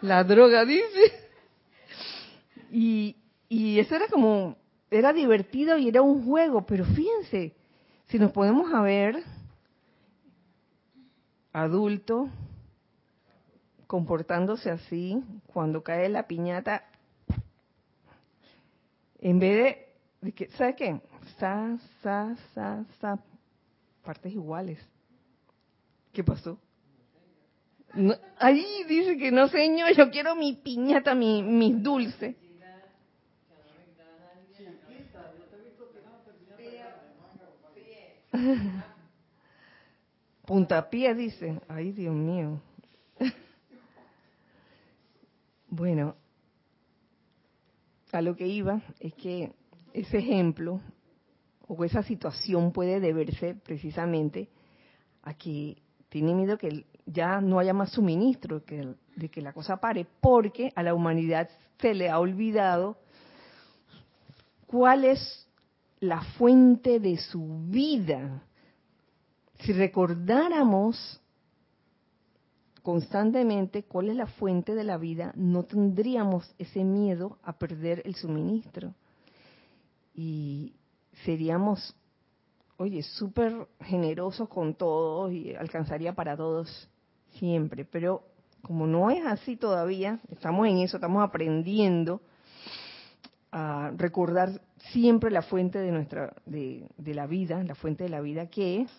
La 0.00 0.24
droga 0.24 0.64
dice. 0.64 1.12
Y, 2.72 3.16
y 3.48 3.78
eso 3.78 3.94
era 3.94 4.08
como, 4.08 4.56
era 4.90 5.12
divertido 5.12 5.76
y 5.76 5.88
era 5.88 6.02
un 6.02 6.24
juego, 6.24 6.64
pero 6.64 6.84
fíjense, 6.84 7.54
si 8.06 8.18
nos 8.18 8.32
podemos 8.32 8.72
a 8.72 8.80
ver, 8.82 9.22
adulto, 11.52 12.28
comportándose 13.86 14.70
así, 14.70 15.22
cuando 15.46 15.82
cae 15.82 16.08
la 16.08 16.26
piñata, 16.26 16.84
en 19.20 19.38
vez 19.38 19.56
de, 19.56 19.87
que, 20.34 20.48
¿sabe 20.50 20.74
qué? 20.74 21.00
Sa, 21.38 21.78
sa, 22.02 22.34
sa, 22.54 22.84
sa, 23.00 23.18
partes 24.04 24.32
iguales. 24.32 24.78
¿Qué 26.12 26.24
pasó? 26.24 26.58
ahí 28.38 28.84
dice 28.86 29.16
que 29.16 29.30
no, 29.30 29.48
señor, 29.48 29.94
yo 29.96 30.10
quiero 30.10 30.36
mi 30.36 30.54
piñata, 30.54 31.14
mi, 31.14 31.42
mis 31.42 31.82
dulces. 31.82 32.36
Puntapié 40.46 41.14
dice, 41.14 41.60
ay 41.68 41.92
Dios 41.92 42.14
mío. 42.14 42.60
bueno, 45.68 46.16
a 48.12 48.22
lo 48.22 48.36
que 48.36 48.46
iba 48.46 48.80
es 49.00 49.12
que 49.14 49.52
ese 50.00 50.18
ejemplo 50.18 50.80
o 51.66 51.84
esa 51.84 52.02
situación 52.02 52.72
puede 52.72 53.00
deberse 53.00 53.54
precisamente 53.54 54.48
a 55.22 55.34
que 55.34 55.82
tiene 56.08 56.34
miedo 56.34 56.56
que 56.56 56.86
ya 57.04 57.40
no 57.40 57.58
haya 57.58 57.74
más 57.74 57.90
suministro, 57.90 58.64
que, 58.64 58.94
de 59.16 59.28
que 59.28 59.42
la 59.42 59.52
cosa 59.52 59.78
pare, 59.78 60.06
porque 60.20 60.72
a 60.74 60.82
la 60.82 60.94
humanidad 60.94 61.48
se 61.78 61.94
le 61.94 62.08
ha 62.08 62.18
olvidado 62.18 62.96
cuál 64.66 65.04
es 65.04 65.48
la 66.00 66.22
fuente 66.22 67.00
de 67.00 67.16
su 67.18 67.64
vida. 67.68 68.42
Si 69.60 69.72
recordáramos 69.72 71.20
constantemente 72.82 73.82
cuál 73.82 74.08
es 74.08 74.16
la 74.16 74.26
fuente 74.26 74.74
de 74.74 74.84
la 74.84 74.96
vida, 74.96 75.32
no 75.34 75.64
tendríamos 75.64 76.54
ese 76.58 76.84
miedo 76.84 77.38
a 77.42 77.58
perder 77.58 78.02
el 78.04 78.14
suministro. 78.14 78.94
Y 80.20 80.74
seríamos, 81.24 81.94
oye, 82.76 83.04
súper 83.04 83.68
generosos 83.82 84.48
con 84.48 84.74
todos 84.74 85.32
y 85.32 85.54
alcanzaría 85.54 86.12
para 86.12 86.36
todos 86.36 86.90
siempre. 87.38 87.84
Pero 87.84 88.24
como 88.62 88.88
no 88.88 89.12
es 89.12 89.24
así 89.24 89.54
todavía, 89.54 90.18
estamos 90.28 90.66
en 90.66 90.78
eso, 90.78 90.96
estamos 90.96 91.22
aprendiendo 91.22 92.20
a 93.52 93.92
recordar 93.96 94.60
siempre 94.90 95.30
la 95.30 95.42
fuente 95.42 95.78
de 95.78 95.92
nuestra 95.92 96.34
de, 96.46 96.88
de 96.96 97.14
la 97.14 97.28
vida, 97.28 97.62
la 97.62 97.76
fuente 97.76 98.02
de 98.02 98.10
la 98.10 98.20
vida 98.20 98.50
que 98.50 98.80
es, 98.80 98.90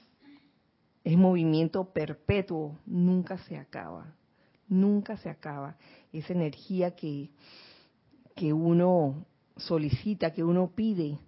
es 1.04 1.18
movimiento 1.18 1.92
perpetuo, 1.92 2.80
nunca 2.86 3.38
se 3.40 3.58
acaba, 3.58 4.16
nunca 4.70 5.18
se 5.18 5.30
acaba. 5.30 5.76
Esa 6.14 6.32
energía 6.32 6.96
que, 6.96 7.30
que 8.38 8.54
uno 8.54 9.26
solicita, 9.60 10.32
que 10.32 10.44
uno 10.44 10.72
pide 10.74 11.20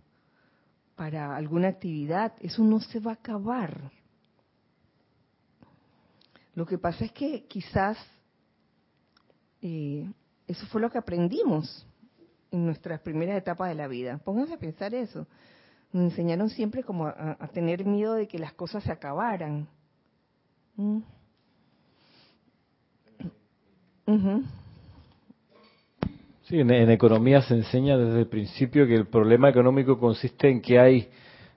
para 0.95 1.35
alguna 1.35 1.69
actividad, 1.69 2.33
eso 2.39 2.63
no 2.63 2.79
se 2.79 2.99
va 2.99 3.11
a 3.11 3.15
acabar. 3.15 3.91
Lo 6.53 6.65
que 6.65 6.77
pasa 6.77 7.05
es 7.05 7.11
que 7.11 7.45
quizás 7.45 7.97
eh, 9.61 10.11
eso 10.47 10.65
fue 10.67 10.81
lo 10.81 10.89
que 10.89 10.97
aprendimos 10.97 11.87
en 12.51 12.65
nuestras 12.65 12.99
primeras 12.99 13.37
etapas 13.37 13.69
de 13.69 13.75
la 13.75 13.87
vida. 13.87 14.17
Pónganse 14.17 14.53
a 14.53 14.59
pensar 14.59 14.93
eso. 14.93 15.25
Nos 15.93 16.11
enseñaron 16.11 16.49
siempre 16.49 16.83
como 16.83 17.07
a, 17.07 17.35
tener 17.53 17.85
miedo 17.85 18.13
de 18.13 18.27
que 18.27 18.39
las 18.39 18.53
cosas 18.53 18.83
se 18.83 18.91
acabaran. 18.91 19.67
¿Mm? 20.75 20.99
Sí, 26.43 26.59
en, 26.59 26.71
economía 26.89 27.41
se 27.41 27.53
enseña 27.53 27.97
desde 27.97 28.19
el 28.19 28.27
principio 28.27 28.87
que 28.87 28.95
el 28.95 29.07
problema 29.07 29.49
económico 29.49 29.99
consiste 29.99 30.49
en 30.49 30.61
que 30.61 30.79
hay 30.79 31.09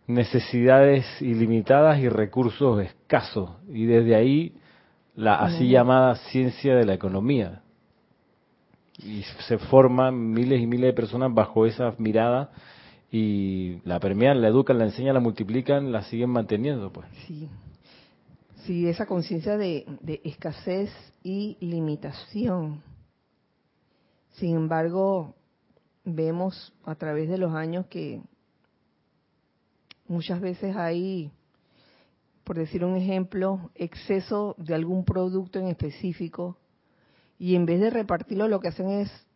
necesidades 0.06 1.04
ilimitadas 1.20 1.98
y 1.98 2.08
recursos 2.08 2.82
escasos. 2.82 3.50
Y 3.68 3.86
desde 3.86 4.14
ahí 4.14 4.54
la 5.16 5.36
así 5.36 5.68
llamada 5.68 6.16
ciencia 6.16 6.74
de 6.74 6.84
la 6.84 6.94
economía 6.94 7.62
y 9.02 9.22
se 9.48 9.58
forman 9.58 10.32
miles 10.32 10.60
y 10.60 10.66
miles 10.66 10.88
de 10.88 10.92
personas 10.92 11.32
bajo 11.34 11.66
esa 11.66 11.94
mirada 11.98 12.50
y 13.10 13.78
la 13.84 14.00
permean, 14.00 14.40
la 14.40 14.48
educan, 14.48 14.78
la 14.78 14.84
enseñan, 14.84 15.14
la 15.14 15.20
multiplican, 15.20 15.92
la 15.92 16.02
siguen 16.02 16.30
manteniendo, 16.30 16.92
pues. 16.92 17.06
Sí, 17.26 17.48
sí, 18.64 18.88
esa 18.88 19.06
conciencia 19.06 19.56
de, 19.56 19.84
de 20.00 20.20
escasez 20.24 20.90
y 21.22 21.56
limitación. 21.60 22.82
Sin 24.34 24.56
embargo, 24.56 25.34
vemos 26.04 26.72
a 26.84 26.94
través 26.96 27.28
de 27.28 27.38
los 27.38 27.54
años 27.54 27.86
que 27.86 28.20
muchas 30.08 30.40
veces 30.40 30.76
hay, 30.76 31.30
por 32.42 32.56
decir 32.56 32.84
un 32.84 32.96
ejemplo, 32.96 33.70
exceso 33.74 34.54
de 34.58 34.74
algún 34.74 35.04
producto 35.04 35.58
en 35.58 35.68
específico 35.68 36.56
y 37.38 37.54
en 37.54 37.64
vez 37.64 37.80
de 37.80 37.90
repartirlo 37.90 38.48
lo 38.48 38.60
que 38.60 38.68
hacen 38.68 38.90
es 38.90 39.26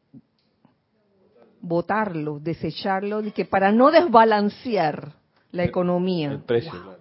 botarlo, 1.61 2.39
desecharlo, 2.41 3.23
que 3.35 3.45
para 3.45 3.73
no 3.73 3.91
desbalancear 3.91 5.13
la 5.53 5.65
economía. 5.65 6.33
El 6.33 6.43
precio, 6.43 6.97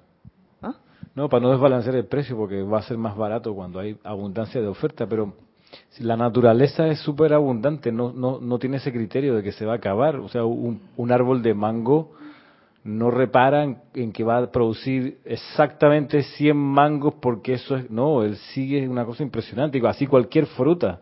¿Ah? 0.62 0.76
No, 1.16 1.30
para 1.30 1.42
no 1.42 1.52
desbalancear 1.52 1.96
el 1.96 2.06
precio, 2.06 2.38
porque 2.38 2.62
va 2.62 2.80
a 2.80 2.84
ser 2.84 2.98
más 2.98 3.16
barato 3.16 3.54
cuando 3.56 3.80
hay 3.80 3.98
abundancia 4.04 4.62
de 4.62 4.68
oferta, 4.68 5.08
pero 5.08 5.47
si 5.90 6.04
la 6.04 6.16
naturaleza 6.16 6.88
es 6.88 7.00
súper 7.00 7.34
abundante, 7.34 7.92
no, 7.92 8.12
no, 8.14 8.40
no 8.40 8.60
tiene 8.60 8.78
ese 8.78 8.92
criterio 8.92 9.36
de 9.36 9.44
que 9.44 9.52
se 9.52 9.66
va 9.66 9.74
a 9.74 9.78
acabar. 9.78 10.18
O 10.18 10.30
sea, 10.30 10.46
un, 10.46 10.82
un 10.96 11.12
árbol 11.12 11.42
de 11.42 11.54
mango 11.54 12.12
no 12.88 13.12
repara 13.12 13.64
en, 13.94 14.14
que 14.14 14.24
va 14.24 14.38
a 14.38 14.52
producir 14.52 15.18
exactamente 15.26 16.24
100 16.24 16.56
mangos 16.56 17.16
porque 17.22 17.54
eso 17.54 17.76
es, 17.76 17.92
no, 17.92 18.24
él 18.24 18.38
sigue 18.54 18.88
una 18.88 19.04
cosa 19.04 19.24
impresionante, 19.24 19.82
así 19.86 20.08
cualquier 20.08 20.46
fruta. 20.46 21.02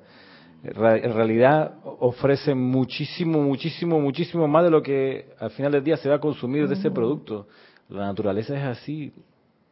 En 0.64 1.14
realidad 1.14 1.76
ofrece 1.84 2.56
muchísimo, 2.56 3.40
muchísimo, 3.44 4.00
muchísimo 4.00 4.48
más 4.48 4.64
de 4.64 4.72
lo 4.72 4.82
que 4.82 5.28
al 5.40 5.52
final 5.52 5.72
del 5.74 5.84
día 5.84 5.96
se 5.98 6.10
va 6.10 6.16
a 6.16 6.20
consumir 6.20 6.68
de 6.68 6.74
ese 6.74 6.90
producto. 6.90 7.48
La 7.88 8.08
naturaleza 8.08 8.58
es 8.58 8.64
así, 8.64 9.14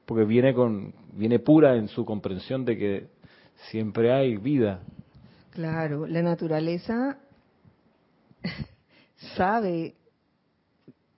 porque 0.05 0.23
viene 0.23 0.53
con, 0.53 0.93
viene 1.13 1.39
pura 1.39 1.75
en 1.77 1.87
su 1.87 2.05
comprensión 2.05 2.63
de 2.63 2.77
que 2.77 3.07
siempre 3.69 4.11
hay 4.11 4.37
vida. 4.37 4.81
Claro, 5.51 6.07
la 6.07 6.21
naturaleza 6.21 7.17
sabe 9.35 9.95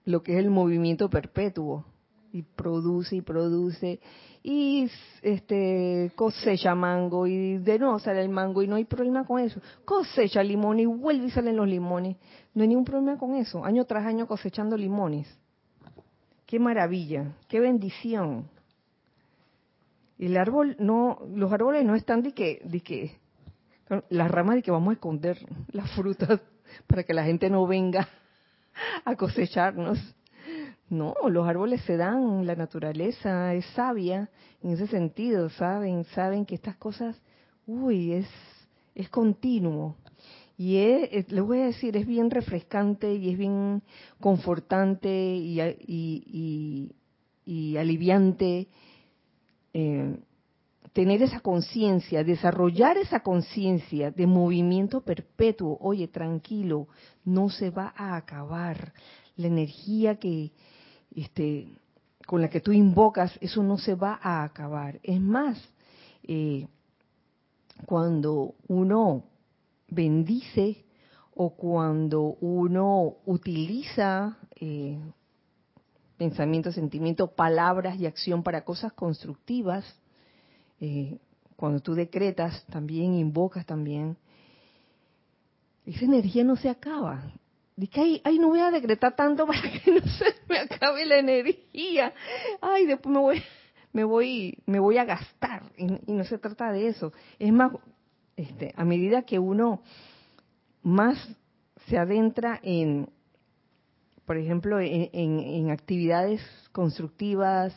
lo 0.03 0.21
que 0.21 0.33
es 0.33 0.39
el 0.39 0.49
movimiento 0.49 1.09
perpetuo 1.09 1.85
y 2.31 2.43
produce 2.43 3.15
y 3.15 3.21
produce 3.21 3.99
y 4.43 4.87
este 5.23 6.11
cosecha 6.15 6.75
mango 6.75 7.25
y 7.25 7.57
de 7.57 7.79
nuevo 7.79 7.97
sale 7.97 8.21
el 8.21 8.29
mango 8.29 8.61
y 8.61 8.67
no 8.67 8.75
hay 8.75 8.85
problema 8.85 9.25
con 9.25 9.39
eso. 9.39 9.59
Cosecha 9.85 10.43
limón 10.43 10.79
y 10.79 10.85
vuelve 10.85 11.25
y 11.25 11.29
salen 11.31 11.55
los 11.55 11.67
limones. 11.67 12.17
No 12.53 12.61
hay 12.61 12.67
ningún 12.67 12.85
problema 12.85 13.17
con 13.17 13.35
eso. 13.35 13.65
Año 13.65 13.85
tras 13.85 14.05
año 14.05 14.27
cosechando 14.27 14.77
limones. 14.77 15.27
Qué 16.45 16.59
maravilla, 16.59 17.33
qué 17.47 17.59
bendición. 17.59 18.47
El 20.17 20.37
árbol 20.37 20.75
no, 20.79 21.19
los 21.33 21.51
árboles 21.51 21.83
no 21.85 21.95
están 21.95 22.21
de 22.21 22.33
que, 22.33 22.61
de 22.63 22.79
que, 22.81 23.11
las 24.09 24.31
ramas 24.31 24.55
de 24.55 24.63
que 24.63 24.71
vamos 24.71 24.91
a 24.91 24.93
esconder 24.93 25.37
las 25.71 25.91
frutas 25.91 26.39
para 26.87 27.03
que 27.03 27.13
la 27.13 27.23
gente 27.23 27.49
no 27.49 27.67
venga 27.67 28.07
a 29.05 29.15
cosecharnos. 29.15 29.99
No, 30.87 31.15
los 31.29 31.47
árboles 31.47 31.81
se 31.81 31.97
dan, 31.97 32.45
la 32.45 32.55
naturaleza 32.55 33.53
es 33.55 33.65
sabia 33.67 34.29
en 34.61 34.71
ese 34.71 34.87
sentido, 34.87 35.49
saben, 35.49 36.03
saben 36.05 36.45
que 36.45 36.55
estas 36.55 36.75
cosas, 36.75 37.19
uy, 37.65 38.13
es, 38.13 38.27
es 38.93 39.09
continuo. 39.09 39.95
Y 40.57 40.77
es, 40.77 41.31
les 41.31 41.43
voy 41.43 41.59
a 41.59 41.65
decir, 41.65 41.97
es 41.97 42.05
bien 42.05 42.29
refrescante 42.29 43.13
y 43.13 43.31
es 43.31 43.37
bien 43.37 43.81
confortante 44.19 45.09
y, 45.09 45.59
aliviante 47.77 48.67
eh, 49.77 50.17
tener 50.93 51.21
esa 51.21 51.41
conciencia, 51.41 52.23
desarrollar 52.23 52.97
esa 52.97 53.19
conciencia 53.19 54.09
de 54.09 54.25
movimiento 54.25 55.01
perpetuo. 55.01 55.77
Oye, 55.81 56.07
tranquilo, 56.07 56.87
no 57.25 57.49
se 57.49 57.71
va 57.71 57.93
a 57.97 58.15
acabar. 58.15 58.93
La 59.35 59.47
energía 59.47 60.15
que, 60.15 60.53
este, 61.13 61.67
con 62.25 62.41
la 62.41 62.49
que 62.49 62.61
tú 62.61 62.71
invocas, 62.71 63.37
eso 63.41 63.61
no 63.63 63.77
se 63.77 63.95
va 63.95 64.17
a 64.23 64.45
acabar. 64.45 65.01
Es 65.03 65.19
más, 65.19 65.61
eh, 66.23 66.69
cuando 67.85 68.55
uno 68.69 69.25
bendice 69.89 70.85
o 71.33 71.49
cuando 71.49 72.37
uno 72.39 73.17
utiliza 73.25 74.37
eh, 74.55 74.97
pensamiento, 76.17 76.71
sentimiento, 76.71 77.27
palabras 77.27 77.99
y 77.99 78.05
acción 78.05 78.43
para 78.43 78.63
cosas 78.63 78.93
constructivas, 78.93 79.85
eh, 80.79 81.17
cuando 81.55 81.79
tú 81.79 81.93
decretas 81.93 82.65
también, 82.67 83.15
invocas 83.15 83.65
también, 83.65 84.17
esa 85.85 86.05
energía 86.05 86.43
no 86.43 86.55
se 86.55 86.69
acaba. 86.69 87.31
Dice, 87.75 88.21
ay, 88.23 88.39
no 88.39 88.49
voy 88.49 88.59
a 88.59 88.71
decretar 88.71 89.15
tanto 89.15 89.45
para 89.47 89.61
que 89.61 89.91
no 89.91 90.01
se 90.01 90.25
me 90.47 90.59
acabe 90.59 91.05
la 91.05 91.17
energía. 91.17 92.13
Ay, 92.61 92.85
después 92.85 93.13
me 93.13 93.19
voy, 93.19 93.43
me 93.93 94.03
voy, 94.03 94.57
me 94.65 94.79
voy 94.79 94.97
a 94.97 95.05
gastar. 95.05 95.63
Y, 95.77 96.11
no 96.11 96.23
se 96.23 96.37
trata 96.37 96.71
de 96.71 96.87
eso. 96.87 97.11
Es 97.39 97.51
más, 97.51 97.71
este, 98.35 98.73
a 98.75 98.85
medida 98.85 99.23
que 99.23 99.39
uno 99.39 99.81
más 100.83 101.17
se 101.87 101.97
adentra 101.97 102.59
en, 102.63 103.09
por 104.25 104.37
ejemplo, 104.37 104.79
en, 104.79 105.69
actividades 105.69 106.41
constructivas, 106.71 107.73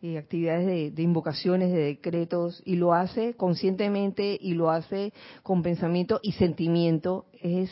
eh, 0.00 0.18
actividades 0.18 0.94
de, 0.94 1.02
invocaciones, 1.02 1.72
de 1.72 1.78
decretos, 1.78 2.62
y 2.64 2.76
lo 2.76 2.94
hace 2.94 3.34
conscientemente 3.34 4.38
y 4.40 4.54
lo 4.54 4.70
hace 4.70 5.12
con 5.42 5.62
pensamiento 5.62 6.20
y 6.22 6.32
sentimiento, 6.32 7.26
es 7.40 7.70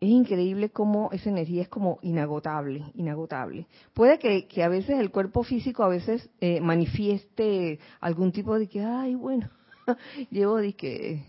es 0.00 0.08
increíble 0.08 0.70
cómo 0.70 1.10
esa 1.12 1.30
energía 1.30 1.62
es 1.62 1.68
como 1.68 2.00
inagotable, 2.02 2.86
inagotable. 2.94 3.68
Puede 3.94 4.18
que, 4.18 4.64
a 4.64 4.68
veces 4.68 4.98
el 4.98 5.12
cuerpo 5.12 5.44
físico 5.44 5.84
a 5.84 5.88
veces 5.88 6.28
eh, 6.40 6.60
manifieste 6.60 7.78
algún 8.00 8.32
tipo 8.32 8.58
de 8.58 8.66
que, 8.66 8.80
ay, 8.80 9.14
bueno, 9.14 9.48
llevo 10.30 10.56
de 10.56 10.72
que 10.72 11.22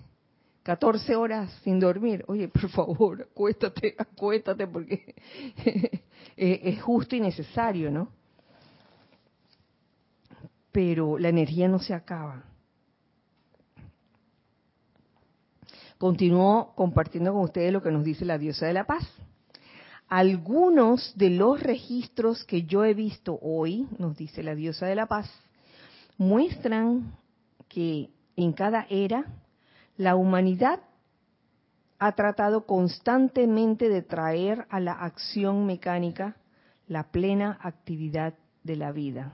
14 0.63 1.15
horas 1.15 1.51
sin 1.63 1.79
dormir. 1.79 2.23
Oye, 2.27 2.47
por 2.47 2.69
favor, 2.69 3.21
acuéstate, 3.31 3.95
acuéstate 3.97 4.65
porque 4.67 5.13
es 6.35 6.81
justo 6.81 7.15
y 7.15 7.19
necesario, 7.19 7.91
¿no? 7.91 8.09
Pero 10.71 11.19
la 11.19 11.29
energía 11.29 11.67
no 11.67 11.79
se 11.79 11.93
acaba. 11.93 12.43
Continúo 15.97 16.73
compartiendo 16.75 17.31
con 17.31 17.43
ustedes 17.43 17.71
lo 17.71 17.81
que 17.81 17.91
nos 17.91 18.03
dice 18.03 18.25
la 18.25 18.37
diosa 18.37 18.65
de 18.65 18.73
la 18.73 18.85
paz. 18.85 19.07
Algunos 20.09 21.13
de 21.15 21.29
los 21.29 21.61
registros 21.61 22.43
que 22.45 22.63
yo 22.63 22.83
he 22.83 22.93
visto 22.93 23.39
hoy, 23.41 23.87
nos 23.99 24.17
dice 24.17 24.43
la 24.43 24.55
diosa 24.55 24.85
de 24.85 24.95
la 24.95 25.07
paz, 25.07 25.29
muestran 26.17 27.15
que 27.67 28.09
en 28.35 28.53
cada 28.53 28.85
era 28.89 29.25
la 29.97 30.15
humanidad 30.15 30.79
ha 31.99 32.11
tratado 32.13 32.65
constantemente 32.65 33.89
de 33.89 34.01
traer 34.01 34.65
a 34.69 34.79
la 34.79 34.93
acción 34.93 35.65
mecánica 35.65 36.35
la 36.87 37.11
plena 37.11 37.57
actividad 37.61 38.33
de 38.63 38.75
la 38.75 38.91
vida. 38.91 39.33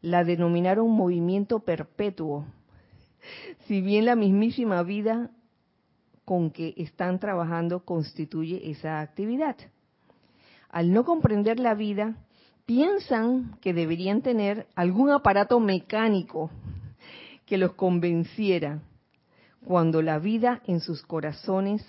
La 0.00 0.24
denominaron 0.24 0.90
movimiento 0.90 1.60
perpetuo. 1.60 2.46
Si 3.66 3.80
bien 3.82 4.06
la 4.06 4.14
mismísima 4.14 4.82
vida 4.84 5.30
con 6.24 6.50
que 6.50 6.74
están 6.76 7.18
trabajando 7.18 7.84
constituye 7.84 8.70
esa 8.70 9.00
actividad. 9.00 9.56
Al 10.70 10.92
no 10.92 11.04
comprender 11.04 11.58
la 11.58 11.74
vida, 11.74 12.16
piensan 12.64 13.56
que 13.60 13.72
deberían 13.72 14.22
tener 14.22 14.66
algún 14.74 15.10
aparato 15.10 15.58
mecánico 15.58 16.50
que 17.46 17.56
los 17.56 17.72
convenciera, 17.72 18.82
cuando 19.64 20.02
la 20.02 20.18
vida 20.18 20.62
en 20.66 20.80
sus 20.80 21.02
corazones 21.02 21.84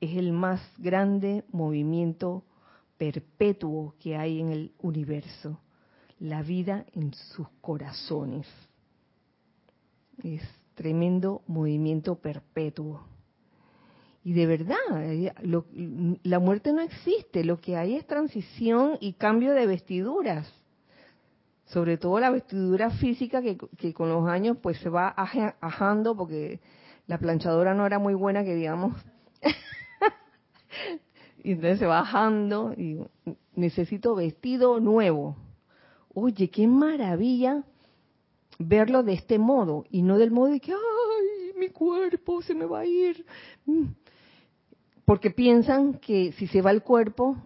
es 0.00 0.16
el 0.16 0.32
más 0.32 0.60
grande 0.78 1.44
movimiento 1.50 2.44
perpetuo 2.96 3.94
que 3.98 4.16
hay 4.16 4.40
en 4.40 4.50
el 4.50 4.72
universo, 4.78 5.60
la 6.18 6.42
vida 6.42 6.84
en 6.92 7.14
sus 7.14 7.48
corazones. 7.60 8.46
Es 10.22 10.42
tremendo 10.74 11.42
movimiento 11.46 12.16
perpetuo. 12.16 13.06
Y 14.24 14.32
de 14.32 14.46
verdad, 14.46 14.76
eh, 14.96 15.32
la 16.22 16.38
muerte 16.38 16.72
no 16.72 16.82
existe, 16.82 17.44
lo 17.44 17.60
que 17.60 17.76
hay 17.76 17.94
es 17.94 18.06
transición 18.06 18.98
y 19.00 19.14
cambio 19.14 19.52
de 19.54 19.66
vestiduras. 19.66 20.52
Sobre 21.68 21.96
todo 21.96 22.20
la 22.20 22.30
vestidura 22.30 22.90
física 22.90 23.42
que, 23.42 23.94
con 23.94 24.08
los 24.08 24.28
años 24.28 24.58
pues 24.62 24.78
se 24.78 24.88
va 24.88 25.14
ajando 25.60 26.16
porque 26.16 26.60
la 27.06 27.18
planchadora 27.18 27.74
no 27.74 27.86
era 27.86 27.98
muy 27.98 28.14
buena 28.14 28.44
que 28.44 28.54
digamos. 28.54 28.94
y 31.44 31.52
entonces 31.52 31.78
se 31.78 31.86
va 31.86 32.00
bajando 32.00 32.74
y 32.76 32.98
necesito 33.54 34.14
vestido 34.14 34.80
nuevo. 34.80 35.36
Oye, 36.14 36.50
qué 36.50 36.66
maravilla 36.66 37.62
verlo 38.58 39.02
de 39.02 39.12
este 39.12 39.38
modo 39.38 39.84
y 39.90 40.02
no 40.02 40.18
del 40.18 40.30
modo 40.30 40.52
de 40.52 40.60
que, 40.60 40.72
ay, 40.72 41.58
mi 41.58 41.68
cuerpo 41.68 42.42
se 42.42 42.54
me 42.54 42.64
va 42.64 42.80
a 42.80 42.86
ir. 42.86 43.24
Mm 43.66 43.86
porque 45.08 45.30
piensan 45.30 45.94
que 45.94 46.32
si 46.32 46.46
se 46.48 46.60
va 46.60 46.70
el 46.70 46.82
cuerpo, 46.82 47.38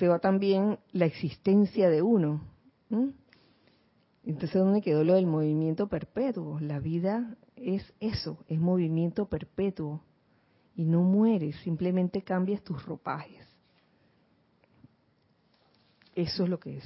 se 0.00 0.08
va 0.08 0.18
también 0.18 0.80
la 0.90 1.06
existencia 1.06 1.88
de 1.88 2.02
uno. 2.02 2.40
Entonces, 4.24 4.60
¿dónde 4.60 4.80
quedó 4.80 5.04
lo 5.04 5.14
del 5.14 5.26
movimiento 5.26 5.88
perpetuo? 5.88 6.60
La 6.60 6.78
vida 6.78 7.36
es 7.56 7.92
eso, 8.00 8.44
es 8.48 8.58
movimiento 8.60 9.26
perpetuo. 9.26 10.02
Y 10.74 10.84
no 10.84 11.02
mueres, 11.02 11.56
simplemente 11.56 12.22
cambias 12.22 12.62
tus 12.62 12.84
ropajes. 12.86 13.46
Eso 16.14 16.44
es 16.44 16.48
lo 16.48 16.58
que 16.58 16.78
es. 16.78 16.84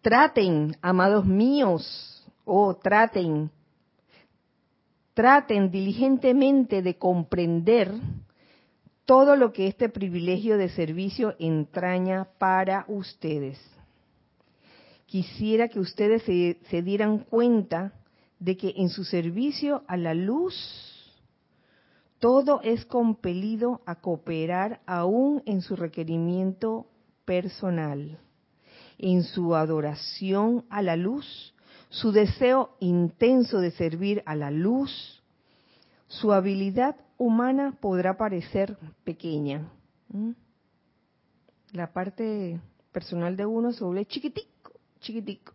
Traten, 0.00 0.76
amados 0.80 1.24
míos, 1.24 2.12
Oh, 2.44 2.74
traten, 2.74 3.50
traten 5.14 5.70
diligentemente 5.70 6.82
de 6.82 6.98
comprender 6.98 7.94
todo 9.12 9.36
lo 9.36 9.52
que 9.52 9.66
este 9.66 9.90
privilegio 9.90 10.56
de 10.56 10.70
servicio 10.70 11.34
entraña 11.38 12.28
para 12.38 12.86
ustedes. 12.88 13.60
Quisiera 15.04 15.68
que 15.68 15.80
ustedes 15.80 16.22
se, 16.22 16.58
se 16.70 16.80
dieran 16.80 17.18
cuenta 17.18 17.92
de 18.38 18.56
que 18.56 18.72
en 18.74 18.88
su 18.88 19.04
servicio 19.04 19.82
a 19.86 19.98
la 19.98 20.14
luz, 20.14 20.56
todo 22.20 22.62
es 22.62 22.86
compelido 22.86 23.82
a 23.84 23.96
cooperar 23.96 24.80
aún 24.86 25.42
en 25.44 25.60
su 25.60 25.76
requerimiento 25.76 26.86
personal. 27.26 28.18
En 28.96 29.24
su 29.24 29.54
adoración 29.54 30.64
a 30.70 30.80
la 30.80 30.96
luz, 30.96 31.52
su 31.90 32.12
deseo 32.12 32.78
intenso 32.80 33.58
de 33.58 33.72
servir 33.72 34.22
a 34.24 34.34
la 34.34 34.50
luz, 34.50 35.22
su 36.08 36.32
habilidad 36.32 36.96
humana 37.18 37.76
podrá 37.80 38.16
parecer 38.16 38.76
pequeña. 39.04 39.68
la 41.72 41.92
parte 41.92 42.60
personal 42.92 43.36
de 43.36 43.46
uno 43.46 43.72
se 43.72 43.82
vuelve 43.82 44.04
chiquitico, 44.06 44.72
chiquitico, 45.00 45.52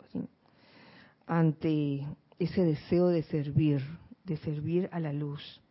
ante 1.28 2.08
ese 2.40 2.64
deseo 2.64 3.08
de 3.08 3.24
servir, 3.24 3.82
de 4.24 4.38
servir 4.38 4.90
a 4.92 5.00
la 5.00 5.14
luz. 5.14 5.62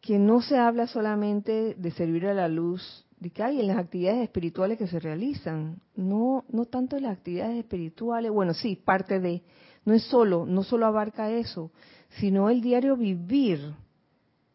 Que 0.00 0.18
no 0.18 0.40
se 0.40 0.56
habla 0.56 0.86
solamente 0.86 1.74
de 1.74 1.90
servir 1.90 2.26
a 2.26 2.34
la 2.34 2.48
luz 2.48 3.06
de 3.18 3.30
que 3.30 3.42
hay 3.42 3.60
en 3.60 3.68
las 3.68 3.78
actividades 3.78 4.24
espirituales 4.24 4.78
que 4.78 4.86
se 4.86 5.00
realizan, 5.00 5.80
no, 5.94 6.44
no 6.50 6.66
tanto 6.66 6.96
en 6.96 7.04
las 7.04 7.16
actividades 7.16 7.58
espirituales, 7.58 8.30
bueno, 8.30 8.52
sí, 8.52 8.76
parte 8.76 9.20
de, 9.20 9.42
no 9.84 9.94
es 9.94 10.02
solo, 10.04 10.44
no 10.46 10.62
solo 10.62 10.86
abarca 10.86 11.30
eso, 11.30 11.70
sino 12.20 12.50
el 12.50 12.60
diario 12.60 12.96
vivir, 12.96 13.74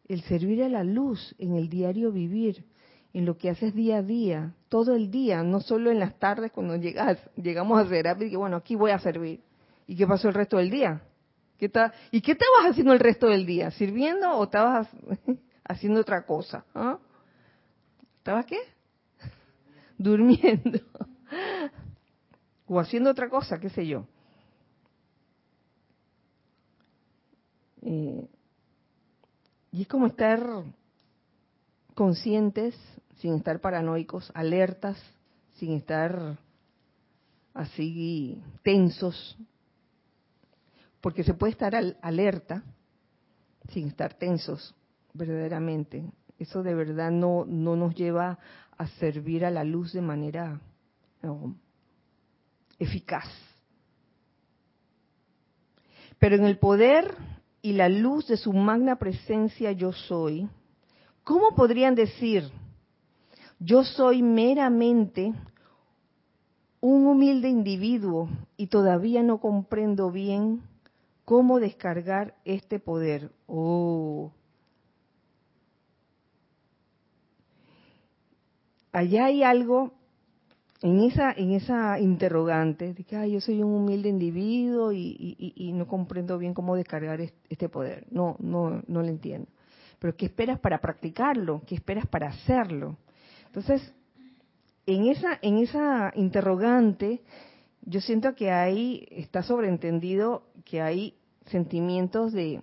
el 0.08 0.22
servir 0.22 0.62
a 0.62 0.68
la 0.68 0.84
luz 0.84 1.34
en 1.38 1.54
el 1.54 1.68
diario 1.68 2.12
vivir, 2.12 2.64
en 3.12 3.26
lo 3.26 3.36
que 3.36 3.50
haces 3.50 3.74
día 3.74 3.98
a 3.98 4.02
día, 4.02 4.54
todo 4.68 4.94
el 4.94 5.10
día, 5.10 5.42
no 5.42 5.60
solo 5.60 5.90
en 5.90 5.98
las 5.98 6.18
tardes 6.18 6.50
cuando 6.52 6.76
llegas, 6.76 7.18
llegamos 7.36 7.78
a 7.78 7.82
hacer 7.82 8.06
y 8.20 8.30
que 8.30 8.36
bueno, 8.36 8.56
aquí 8.56 8.74
voy 8.74 8.90
a 8.90 8.98
servir. 8.98 9.40
¿Y 9.86 9.96
qué 9.96 10.06
pasó 10.06 10.28
el 10.28 10.34
resto 10.34 10.56
del 10.56 10.70
día? 10.70 11.02
¿Qué 11.58 11.70
¿Y 12.10 12.20
qué 12.20 12.32
estabas 12.32 12.70
haciendo 12.70 12.92
el 12.92 12.98
resto 12.98 13.28
del 13.28 13.46
día? 13.46 13.70
¿Sirviendo 13.70 14.30
o 14.36 14.44
estabas 14.44 14.88
haciendo 15.64 16.00
otra 16.00 16.24
cosa? 16.24 16.64
¿Ah? 16.74 16.98
¿Estabas 18.18 18.46
qué? 18.46 18.58
Durmiendo. 19.98 20.80
o 22.66 22.80
haciendo 22.80 23.10
otra 23.10 23.28
cosa, 23.28 23.60
qué 23.60 23.68
sé 23.68 23.86
yo. 23.86 24.06
Eh, 27.82 28.28
y 29.72 29.82
es 29.82 29.88
como 29.88 30.06
estar 30.06 30.46
conscientes, 31.94 32.76
sin 33.16 33.34
estar 33.34 33.60
paranoicos, 33.60 34.30
alertas, 34.34 35.02
sin 35.54 35.72
estar 35.72 36.38
así 37.54 38.42
tensos, 38.62 39.36
porque 41.00 41.24
se 41.24 41.34
puede 41.34 41.52
estar 41.52 41.74
alerta 42.02 42.62
sin 43.70 43.88
estar 43.88 44.14
tensos, 44.14 44.74
verdaderamente. 45.14 46.04
Eso 46.38 46.62
de 46.62 46.74
verdad 46.74 47.10
no, 47.10 47.44
no 47.46 47.74
nos 47.74 47.94
lleva 47.94 48.38
a 48.76 48.86
servir 48.98 49.44
a 49.44 49.50
la 49.50 49.64
luz 49.64 49.92
de 49.92 50.02
manera 50.02 50.60
eficaz. 52.78 53.28
Pero 56.18 56.36
en 56.36 56.44
el 56.44 56.58
poder 56.58 57.16
y 57.62 57.72
la 57.72 57.88
luz 57.88 58.26
de 58.26 58.36
su 58.36 58.52
magna 58.52 58.96
presencia 58.96 59.70
yo 59.70 59.92
soy, 59.92 60.48
¿cómo 61.22 61.54
podrían 61.54 61.94
decir, 61.94 62.50
yo 63.60 63.84
soy 63.84 64.20
meramente 64.22 65.32
un 66.80 67.06
humilde 67.06 67.48
individuo 67.48 68.28
y 68.56 68.66
todavía 68.66 69.22
no 69.22 69.38
comprendo 69.38 70.10
bien 70.10 70.62
cómo 71.24 71.60
descargar 71.60 72.34
este 72.44 72.80
poder? 72.80 73.30
Oh, 73.46 74.32
allá 78.90 79.26
hay 79.26 79.44
algo 79.44 79.92
en 80.82 81.00
esa, 81.04 81.32
en 81.32 81.52
esa 81.52 81.98
interrogante 82.00 82.92
de 82.92 83.04
que 83.04 83.30
yo 83.30 83.40
soy 83.40 83.62
un 83.62 83.72
humilde 83.72 84.08
individuo 84.08 84.92
y, 84.92 85.72
no 85.74 85.86
comprendo 85.86 86.38
bien 86.38 86.54
cómo 86.54 86.74
descargar 86.74 87.20
este 87.20 87.68
poder. 87.68 88.06
No, 88.10 88.36
no, 88.40 88.82
no 88.86 89.02
lo 89.02 89.08
entiendo. 89.08 89.48
Pero 90.00 90.16
¿qué 90.16 90.26
esperas 90.26 90.58
para 90.58 90.80
practicarlo? 90.80 91.62
¿Qué 91.66 91.76
esperas 91.76 92.06
para 92.06 92.28
hacerlo? 92.28 92.96
Entonces, 93.46 93.94
en 94.86 95.06
esa, 95.06 95.38
en 95.40 95.58
esa 95.58 96.12
interrogante, 96.16 97.22
yo 97.82 98.00
siento 98.00 98.34
que 98.34 98.50
ahí 98.50 99.06
está 99.10 99.44
sobreentendido 99.44 100.42
que 100.64 100.80
hay 100.80 101.14
sentimientos 101.46 102.32
de, 102.32 102.60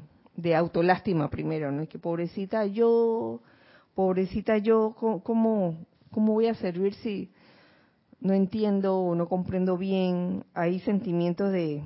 autolástima 0.55 1.29
primero, 1.29 1.71
¿no? 1.71 1.87
Que 1.87 1.99
pobrecita 1.99 2.65
yo, 2.65 3.41
pobrecita 3.95 4.57
yo, 4.57 4.95
¿cómo, 5.23 5.77
¿Cómo 6.11 6.33
voy 6.33 6.47
a 6.47 6.55
servir 6.55 6.93
si 6.95 7.29
no 8.21 8.33
entiendo 8.33 8.97
o 8.97 9.15
no 9.15 9.27
comprendo 9.27 9.77
bien? 9.77 10.43
Hay 10.53 10.79
sentimientos 10.81 11.51
de 11.51 11.83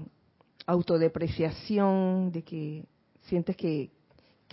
autodepreciación, 0.66 2.32
de 2.32 2.44
que 2.44 2.86
sientes 3.24 3.56
que, 3.56 3.92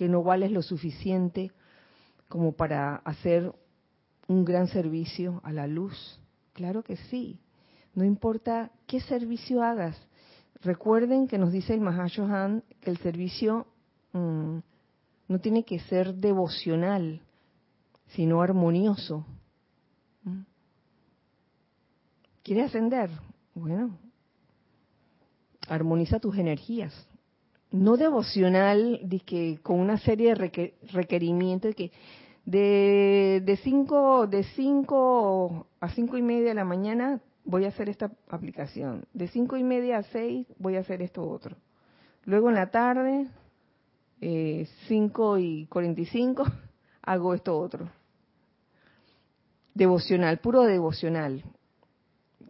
no 0.00 0.22
vales 0.22 0.50
lo 0.50 0.62
suficiente 0.62 1.52
como 2.28 2.52
para 2.52 2.96
hacer 3.04 3.52
un 4.28 4.46
gran 4.46 4.66
servicio 4.66 5.42
a 5.44 5.52
la 5.52 5.66
luz. 5.66 6.18
Claro 6.54 6.82
que 6.82 6.96
sí. 6.96 7.38
No 7.94 8.02
importa 8.02 8.70
qué 8.86 9.00
servicio 9.00 9.62
hagas. 9.62 10.00
Recuerden 10.62 11.28
que 11.28 11.36
nos 11.36 11.52
dice 11.52 11.74
el 11.74 11.82
Mahashohan 11.82 12.64
que 12.80 12.90
el 12.90 12.96
servicio 12.96 13.66
mm, 14.14 14.58
no 15.28 15.38
tiene 15.38 15.64
que 15.64 15.80
ser 15.80 16.14
devocional, 16.14 17.20
sino 18.06 18.40
armonioso. 18.40 19.26
¿Quieres 22.42 22.66
ascender? 22.66 23.10
Bueno, 23.54 23.98
armoniza 25.68 26.20
tus 26.20 26.36
energías. 26.38 26.94
No 27.70 27.96
devocional, 27.96 29.00
de 29.02 29.20
que 29.20 29.60
con 29.62 29.78
una 29.78 29.98
serie 29.98 30.34
de 30.34 30.72
requerimientos 30.92 31.74
que 31.74 31.92
de, 32.44 33.58
cinco, 33.62 34.26
de 34.26 34.42
cinco 34.56 35.66
a 35.80 35.90
cinco 35.90 36.16
y 36.16 36.22
media 36.22 36.48
de 36.48 36.54
la 36.54 36.64
mañana 36.64 37.20
voy 37.44 37.66
a 37.66 37.68
hacer 37.68 37.88
esta 37.88 38.10
aplicación. 38.28 39.04
De 39.12 39.28
cinco 39.28 39.56
y 39.56 39.62
media 39.62 39.98
a 39.98 40.02
seis 40.04 40.46
voy 40.58 40.76
a 40.76 40.80
hacer 40.80 41.02
esto 41.02 41.28
otro. 41.28 41.56
Luego 42.24 42.48
en 42.48 42.54
la 42.56 42.70
tarde, 42.70 43.28
eh, 44.20 44.66
cinco 44.88 45.38
y 45.38 45.66
cuarenta 45.66 46.00
y 46.00 46.06
cinco, 46.06 46.44
hago 47.02 47.34
esto 47.34 47.56
otro. 47.56 47.88
Devocional, 49.74 50.38
puro 50.38 50.62
devocional 50.62 51.44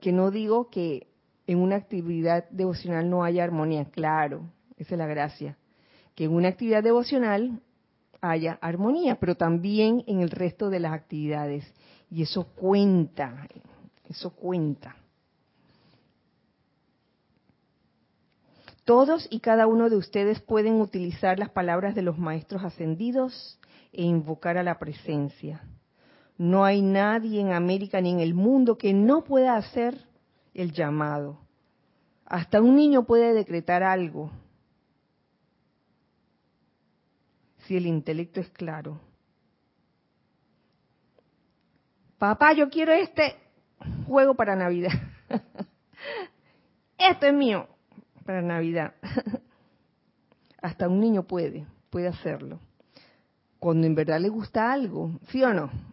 que 0.00 0.12
no 0.12 0.30
digo 0.30 0.70
que 0.70 1.08
en 1.46 1.58
una 1.58 1.76
actividad 1.76 2.48
devocional 2.50 3.08
no 3.08 3.24
haya 3.24 3.44
armonía, 3.44 3.84
claro, 3.86 4.50
esa 4.76 4.94
es 4.94 4.98
la 4.98 5.06
gracia, 5.06 5.58
que 6.14 6.24
en 6.24 6.32
una 6.32 6.48
actividad 6.48 6.82
devocional 6.82 7.60
haya 8.20 8.58
armonía, 8.60 9.18
pero 9.18 9.36
también 9.36 10.04
en 10.06 10.20
el 10.20 10.30
resto 10.30 10.70
de 10.70 10.80
las 10.80 10.92
actividades. 10.92 11.64
Y 12.10 12.22
eso 12.22 12.44
cuenta, 12.54 13.46
eso 14.08 14.30
cuenta. 14.30 14.96
Todos 18.84 19.28
y 19.30 19.40
cada 19.40 19.66
uno 19.66 19.88
de 19.88 19.96
ustedes 19.96 20.40
pueden 20.40 20.80
utilizar 20.80 21.38
las 21.38 21.50
palabras 21.50 21.94
de 21.94 22.02
los 22.02 22.18
maestros 22.18 22.64
ascendidos 22.64 23.58
e 23.92 24.02
invocar 24.02 24.58
a 24.58 24.62
la 24.62 24.78
presencia. 24.78 25.62
No 26.40 26.64
hay 26.64 26.80
nadie 26.80 27.38
en 27.38 27.52
América 27.52 28.00
ni 28.00 28.12
en 28.12 28.20
el 28.20 28.32
mundo 28.32 28.78
que 28.78 28.94
no 28.94 29.24
pueda 29.24 29.56
hacer 29.56 30.06
el 30.54 30.72
llamado. 30.72 31.38
Hasta 32.24 32.62
un 32.62 32.76
niño 32.76 33.04
puede 33.04 33.34
decretar 33.34 33.82
algo 33.82 34.30
si 37.58 37.76
el 37.76 37.84
intelecto 37.84 38.40
es 38.40 38.48
claro. 38.48 38.98
Papá, 42.16 42.54
yo 42.54 42.70
quiero 42.70 42.92
este 42.92 43.36
juego 44.06 44.34
para 44.34 44.56
Navidad. 44.56 44.94
Esto 46.96 47.26
es 47.26 47.34
mío 47.34 47.68
para 48.24 48.40
Navidad. 48.40 48.94
Hasta 50.62 50.88
un 50.88 51.00
niño 51.00 51.24
puede, 51.24 51.66
puede 51.90 52.08
hacerlo. 52.08 52.60
Cuando 53.58 53.86
en 53.86 53.94
verdad 53.94 54.18
le 54.18 54.30
gusta 54.30 54.72
algo, 54.72 55.20
¿sí 55.28 55.44
o 55.44 55.52
no? 55.52 55.89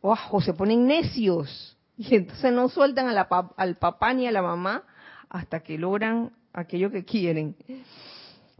O 0.00 0.40
se 0.40 0.54
ponen 0.54 0.86
necios 0.86 1.76
y 1.96 2.14
entonces 2.14 2.52
no 2.52 2.68
sueltan 2.68 3.08
al 3.08 3.76
papá 3.76 4.14
ni 4.14 4.26
a 4.26 4.32
la 4.32 4.42
mamá 4.42 4.84
hasta 5.28 5.60
que 5.60 5.76
logran 5.76 6.32
aquello 6.52 6.90
que 6.90 7.04
quieren. 7.04 7.56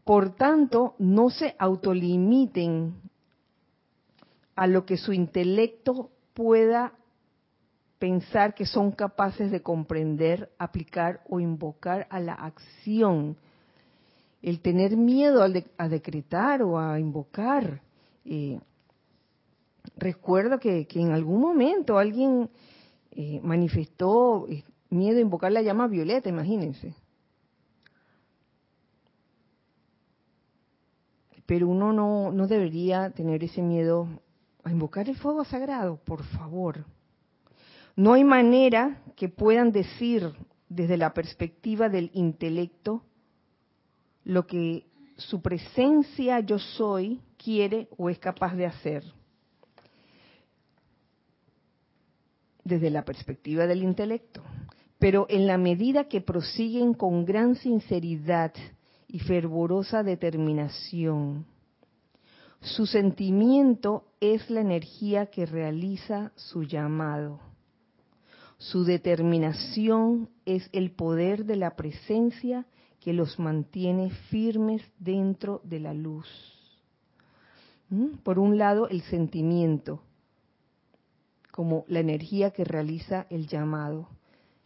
Por 0.05 0.35
tanto, 0.35 0.95
no 0.99 1.31
se 1.31 1.55
autolimiten 1.59 2.95
a 4.57 4.67
lo 4.67 4.85
que 4.85 4.97
su 4.97 5.13
intelecto 5.13 6.11
pueda 6.35 6.95
pensar 7.99 8.55
que 8.55 8.67
son 8.67 8.91
capaces 8.93 9.51
de 9.51 9.63
comprender, 9.63 10.51
aplicar 10.59 11.23
o 11.29 11.39
invocar 11.39 12.07
a 12.11 12.21
la 12.21 12.33
acción. 12.33 13.37
El 14.43 14.61
tener 14.61 14.97
miedo 14.97 15.43
a, 15.43 15.89
decretar 15.89 16.63
o 16.63 16.79
a 16.79 16.99
invocar 16.99 17.83
eh, 18.25 18.59
recuerdo 19.97 20.59
que, 20.59 20.87
en 20.95 21.13
algún 21.13 21.41
momento 21.41 21.99
alguien 21.99 22.51
eh, 23.11 23.41
manifestó 23.43 24.47
eh, 24.49 24.65
miedo 24.91 25.19
a 25.19 25.23
invocar 25.23 25.53
la 25.53 25.63
llama 25.63 25.87
violeta, 25.87 26.29
imagínense. 26.29 26.95
Pero 31.47 31.69
uno 31.69 31.93
no, 31.93 32.47
debería 32.47 33.11
tener 33.11 33.43
ese 33.43 33.63
miedo 33.63 34.07
a 34.65 34.71
invocar 34.71 35.09
el 35.09 35.17
fuego 35.17 35.45
sagrado, 35.45 35.97
por 35.97 36.23
favor. 36.25 36.85
No 37.97 38.13
hay 38.13 38.23
manera 38.23 39.03
que 39.17 39.29
puedan 39.29 39.73
decir 39.73 40.31
desde 40.69 40.99
la 40.99 41.15
perspectiva 41.15 41.89
del 41.89 42.11
intelecto 42.13 43.03
lo 44.25 44.47
que 44.47 44.87
su 45.17 45.41
presencia 45.41 46.41
yo 46.41 46.59
soy 46.59 47.23
quiere 47.39 47.89
o 47.97 48.11
es 48.11 48.19
capaz 48.19 48.55
de 48.55 48.67
hacer. 48.67 49.05
Desde 52.69 52.91
la 52.91 53.03
perspectiva 53.03 53.67
del 53.67 53.83
intelecto. 53.83 54.43
Pero 54.99 55.27
en 55.31 55.47
la 55.47 55.57
medida 55.57 56.05
que 56.05 56.21
prosiguen 56.21 56.93
con 56.93 57.25
gran 57.25 57.55
sinceridad 57.55 58.53
y 59.07 59.21
fervorosa 59.21 60.03
determinación, 60.03 61.47
su 62.61 62.85
sentimiento 62.85 64.05
es 64.21 64.51
la 64.51 64.61
energía 64.61 65.27
que 65.27 65.47
realiza 65.47 66.33
su 66.37 66.65
llamado. 66.65 67.41
Su 68.59 68.85
determinación 68.85 70.29
es 70.45 70.69
el 70.73 70.91
poder 70.91 71.47
de 71.47 71.57
la 71.57 71.75
presencia 71.75 72.67
que 73.01 73.15
los 73.15 73.39
mantiene 73.39 74.11
firmes 74.11 74.83
dentro 74.99 75.63
de 75.65 75.81
la 75.81 75.95
luz. 75.95 76.29
¿Mm? 77.89 78.19
Por 78.25 78.39
un 78.39 78.59
lado, 78.59 78.89
el 78.89 79.01
sentimiento, 79.03 80.03
como 81.59 81.85
la 81.89 81.99
energía 81.99 82.53
que 82.53 82.63
realiza 82.63 83.27
el 83.31 83.49
llamado, 83.49 84.09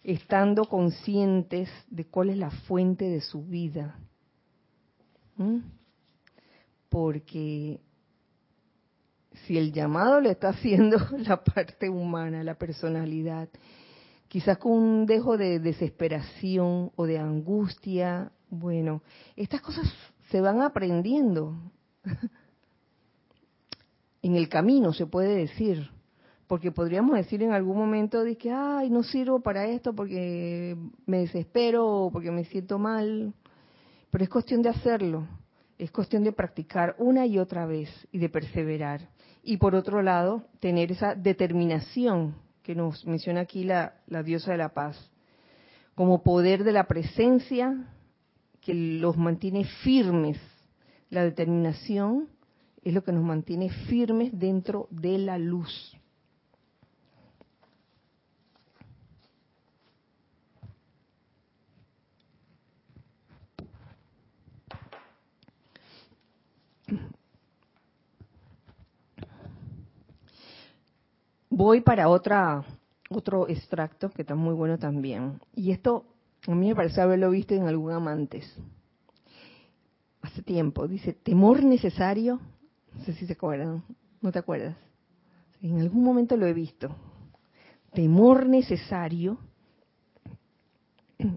estando 0.04 0.66
conscientes 0.66 1.70
de 1.88 2.04
cuál 2.04 2.28
es 2.28 2.36
la 2.36 2.50
fuente 2.50 3.06
de 3.06 3.22
su 3.22 3.46
vida. 3.46 3.98
¿Mm? 5.38 5.60
Porque 6.90 7.80
si 9.46 9.56
el 9.56 9.72
llamado 9.72 10.20
le 10.20 10.32
está 10.32 10.50
haciendo 10.50 10.98
la 11.16 11.42
parte 11.42 11.88
humana, 11.88 12.44
la 12.44 12.58
personalidad, 12.58 13.48
quizás 14.28 14.58
con 14.58 14.72
un 14.72 15.06
dejo 15.06 15.38
de 15.38 15.60
desesperación 15.60 16.92
o 16.94 17.06
de 17.06 17.18
angustia. 17.18 18.32
Bueno, 18.50 19.02
estas 19.34 19.62
cosas 19.62 19.90
se 20.28 20.42
van 20.42 20.60
aprendiendo 20.60 21.56
en 24.20 24.36
el 24.36 24.50
camino, 24.50 24.92
se 24.92 25.06
puede 25.06 25.36
decir, 25.36 25.88
porque 26.52 26.70
podríamos 26.70 27.16
decir 27.16 27.42
en 27.42 27.52
algún 27.52 27.78
momento 27.78 28.24
de 28.24 28.36
que, 28.36 28.50
ay, 28.50 28.90
no 28.90 29.02
sirvo 29.02 29.40
para 29.40 29.64
esto 29.68 29.94
porque 29.94 30.76
me 31.06 31.20
desespero 31.20 31.86
o 31.86 32.10
porque 32.12 32.30
me 32.30 32.44
siento 32.44 32.78
mal, 32.78 33.32
pero 34.10 34.22
es 34.22 34.28
cuestión 34.28 34.60
de 34.60 34.68
hacerlo, 34.68 35.26
es 35.78 35.90
cuestión 35.90 36.24
de 36.24 36.32
practicar 36.32 36.94
una 36.98 37.24
y 37.24 37.38
otra 37.38 37.64
vez 37.64 37.88
y 38.12 38.18
de 38.18 38.28
perseverar. 38.28 39.08
Y 39.42 39.56
por 39.56 39.74
otro 39.74 40.02
lado, 40.02 40.44
tener 40.60 40.92
esa 40.92 41.14
determinación 41.14 42.34
que 42.62 42.74
nos 42.74 43.06
menciona 43.06 43.40
aquí 43.40 43.64
la, 43.64 43.94
diosa 44.22 44.52
de 44.52 44.58
la 44.58 44.74
paz, 44.74 45.10
como 45.94 46.22
poder 46.22 46.64
de 46.64 46.72
la 46.72 46.84
presencia 46.86 47.82
que 48.60 48.74
los 48.74 49.16
mantiene 49.16 49.64
firmes. 49.64 50.38
La 51.08 51.24
determinación 51.24 52.28
es 52.84 52.92
lo 52.92 53.02
que 53.02 53.12
nos 53.12 53.24
mantiene 53.24 53.70
firmes 53.70 54.38
dentro 54.38 54.86
de 54.90 55.16
la 55.16 55.38
luz. 55.38 55.96
Voy 71.54 71.82
para 71.82 72.08
otra 72.08 72.64
otro 73.10 73.46
extracto 73.46 74.08
que 74.08 74.22
está 74.22 74.34
muy 74.34 74.54
bueno 74.54 74.78
también. 74.78 75.38
Y 75.54 75.70
esto 75.70 76.06
a 76.46 76.54
mí 76.54 76.68
me 76.68 76.74
parece 76.74 77.02
haberlo 77.02 77.28
visto 77.28 77.52
en 77.52 77.66
algún 77.68 77.92
amantes. 77.92 78.50
Hace 80.22 80.40
tiempo. 80.40 80.88
Dice, 80.88 81.12
temor 81.12 81.62
necesario. 81.62 82.40
No 82.94 83.04
sé 83.04 83.12
si 83.12 83.26
se 83.26 83.34
acuerdan. 83.34 83.84
¿No 84.22 84.32
te 84.32 84.38
acuerdas? 84.38 84.76
En 85.60 85.78
algún 85.78 86.02
momento 86.02 86.38
lo 86.38 86.46
he 86.46 86.54
visto. 86.54 86.88
Temor 87.92 88.46
necesario. 88.46 89.36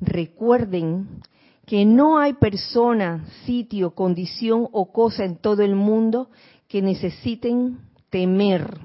Recuerden 0.00 1.22
que 1.64 1.86
no 1.86 2.18
hay 2.18 2.34
persona, 2.34 3.24
sitio, 3.46 3.94
condición 3.94 4.68
o 4.70 4.92
cosa 4.92 5.24
en 5.24 5.38
todo 5.38 5.62
el 5.62 5.76
mundo 5.76 6.28
que 6.68 6.82
necesiten 6.82 7.88
temer 8.10 8.78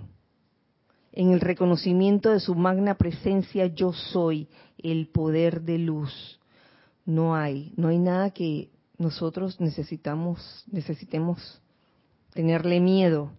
en 1.11 1.31
el 1.31 1.41
reconocimiento 1.41 2.29
de 2.29 2.39
su 2.39 2.55
magna 2.55 2.95
presencia 2.95 3.67
yo 3.67 3.93
soy, 3.93 4.47
el 4.77 5.07
poder 5.07 5.61
de 5.61 5.77
luz. 5.79 6.39
No 7.05 7.35
hay, 7.35 7.73
no 7.77 7.87
hay 7.87 7.97
nada 7.97 8.31
que 8.31 8.69
nosotros 8.97 9.59
necesitamos, 9.59 10.63
necesitemos 10.71 11.61
tenerle 12.33 12.79
miedo, 12.79 13.31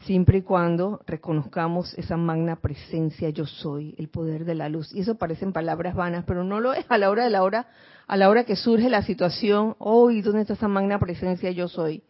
siempre 0.00 0.38
y 0.38 0.42
cuando 0.42 1.00
reconozcamos 1.06 1.94
esa 1.94 2.16
magna 2.16 2.56
presencia 2.56 3.30
yo 3.30 3.46
soy, 3.46 3.94
el 3.98 4.08
poder 4.08 4.44
de 4.44 4.54
la 4.54 4.68
luz. 4.68 4.92
Y 4.94 5.00
eso 5.00 5.16
parecen 5.16 5.52
palabras 5.52 5.94
vanas, 5.94 6.24
pero 6.26 6.44
no 6.44 6.60
lo 6.60 6.72
es 6.72 6.86
a 6.88 6.98
la 6.98 7.10
hora 7.10 7.24
de 7.24 7.30
la 7.30 7.42
hora, 7.42 7.68
a 8.06 8.16
la 8.16 8.28
hora 8.28 8.44
que 8.44 8.56
surge 8.56 8.88
la 8.88 9.02
situación, 9.02 9.76
hoy, 9.78 10.22
¿dónde 10.22 10.42
está 10.42 10.54
esa 10.54 10.68
magna 10.68 10.98
presencia 10.98 11.50
yo 11.50 11.68
soy? 11.68 12.02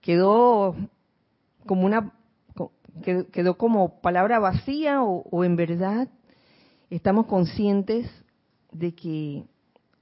Quedó 0.00 0.74
como 1.68 1.86
una 1.86 2.14
quedó 3.30 3.56
como 3.56 4.00
palabra 4.00 4.40
vacía 4.40 5.02
o, 5.02 5.44
en 5.44 5.54
verdad 5.54 6.08
estamos 6.90 7.26
conscientes 7.26 8.10
de 8.72 8.94
que 8.94 9.44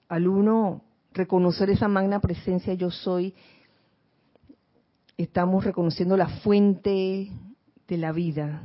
al 0.08 0.28
uno 0.28 0.82
reconocer 1.12 1.68
esa 1.68 1.88
magna 1.88 2.20
presencia 2.20 2.72
yo 2.74 2.90
soy, 2.90 3.34
estamos 5.18 5.64
reconociendo 5.64 6.16
la 6.16 6.28
fuente 6.28 7.32
de 7.88 7.96
la 7.98 8.12
vida, 8.12 8.62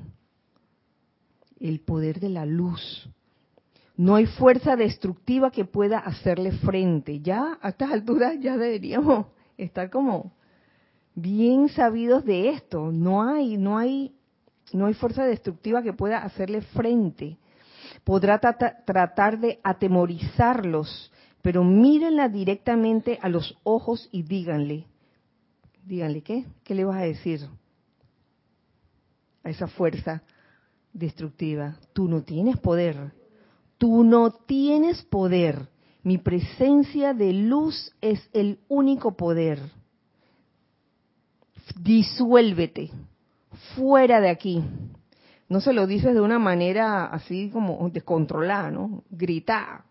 el 1.59 1.79
poder 1.81 2.19
de 2.19 2.29
la 2.29 2.45
luz. 2.45 3.09
No 3.97 4.15
hay 4.15 4.27
fuerza 4.27 4.75
destructiva 4.75 5.51
que 5.51 5.65
pueda 5.65 5.99
hacerle 5.99 6.51
frente. 6.51 7.19
Ya 7.21 7.57
a 7.61 7.69
estas 7.69 7.91
alturas 7.91 8.35
ya 8.39 8.57
deberíamos 8.57 9.27
estar 9.57 9.89
como 9.89 10.33
bien 11.15 11.69
sabidos 11.69 12.25
de 12.25 12.49
esto. 12.49 12.91
No 12.91 13.23
hay, 13.23 13.57
no 13.57 13.77
hay, 13.77 14.13
no 14.73 14.85
hay 14.85 14.93
fuerza 14.93 15.25
destructiva 15.25 15.81
que 15.81 15.93
pueda 15.93 16.19
hacerle 16.19 16.61
frente. 16.61 17.37
Podrá 18.03 18.39
tratar 18.39 19.39
de 19.39 19.59
atemorizarlos, 19.63 21.11
pero 21.41 21.63
mírenla 21.63 22.29
directamente 22.29 23.19
a 23.21 23.29
los 23.29 23.57
ojos 23.63 24.07
y 24.11 24.23
díganle, 24.23 24.85
díganle, 25.85 26.21
¿qué? 26.21 26.45
¿Qué 26.63 26.73
le 26.73 26.85
vas 26.85 26.97
a 26.97 27.05
decir 27.05 27.41
a 29.43 29.49
esa 29.49 29.67
fuerza 29.67 30.23
destructiva? 30.93 31.77
Tú 31.93 32.07
no 32.07 32.23
tienes 32.23 32.57
poder, 32.57 33.11
tú 33.77 34.03
no 34.03 34.31
tienes 34.31 35.03
poder. 35.03 35.69
Mi 36.03 36.17
presencia 36.17 37.13
de 37.13 37.33
luz 37.33 37.93
es 38.01 38.27
el 38.33 38.59
único 38.67 39.15
poder 39.15 39.59
disuélvete, 41.79 42.91
fuera 43.75 44.19
de 44.19 44.29
aquí. 44.29 44.63
No 45.49 45.59
se 45.59 45.73
lo 45.73 45.85
dices 45.85 46.13
de 46.13 46.21
una 46.21 46.39
manera 46.39 47.05
así 47.05 47.49
como 47.49 47.89
descontrolada, 47.89 48.71
¿no? 48.71 49.03
Gritar. 49.09 49.83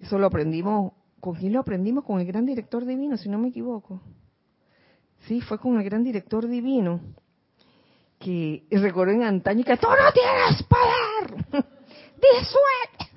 Eso 0.00 0.18
lo 0.18 0.26
aprendimos, 0.26 0.92
¿con 1.20 1.34
quién 1.34 1.52
lo 1.52 1.60
aprendimos? 1.60 2.04
Con 2.04 2.20
el 2.20 2.26
gran 2.26 2.44
director 2.44 2.84
divino, 2.84 3.16
si 3.16 3.28
no 3.28 3.38
me 3.38 3.48
equivoco. 3.48 4.00
Sí, 5.26 5.40
fue 5.40 5.58
con 5.58 5.78
el 5.78 5.84
gran 5.84 6.02
director 6.02 6.48
divino. 6.48 7.00
Que 8.18 8.64
recuerdo 8.70 9.12
en 9.12 9.22
antaño 9.22 9.64
que 9.64 9.76
tú 9.76 9.86
no 9.88 10.12
tienes 10.12 10.62
poder. 10.64 11.44
Disuélvete. 12.16 13.12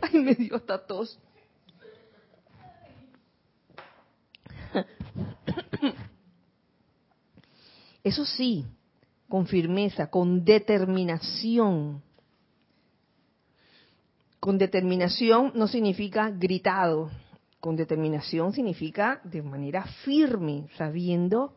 Ay, 0.00 0.20
me 0.20 0.34
dio 0.34 0.56
hasta 0.56 0.78
tos. 0.86 1.18
Eso 8.02 8.24
sí, 8.24 8.64
con 9.28 9.46
firmeza, 9.46 10.08
con 10.08 10.44
determinación. 10.44 12.02
Con 14.40 14.56
determinación 14.56 15.52
no 15.54 15.68
significa 15.68 16.30
gritado, 16.30 17.10
con 17.60 17.76
determinación 17.76 18.54
significa 18.54 19.20
de 19.24 19.42
manera 19.42 19.84
firme, 20.04 20.66
sabiendo 20.76 21.54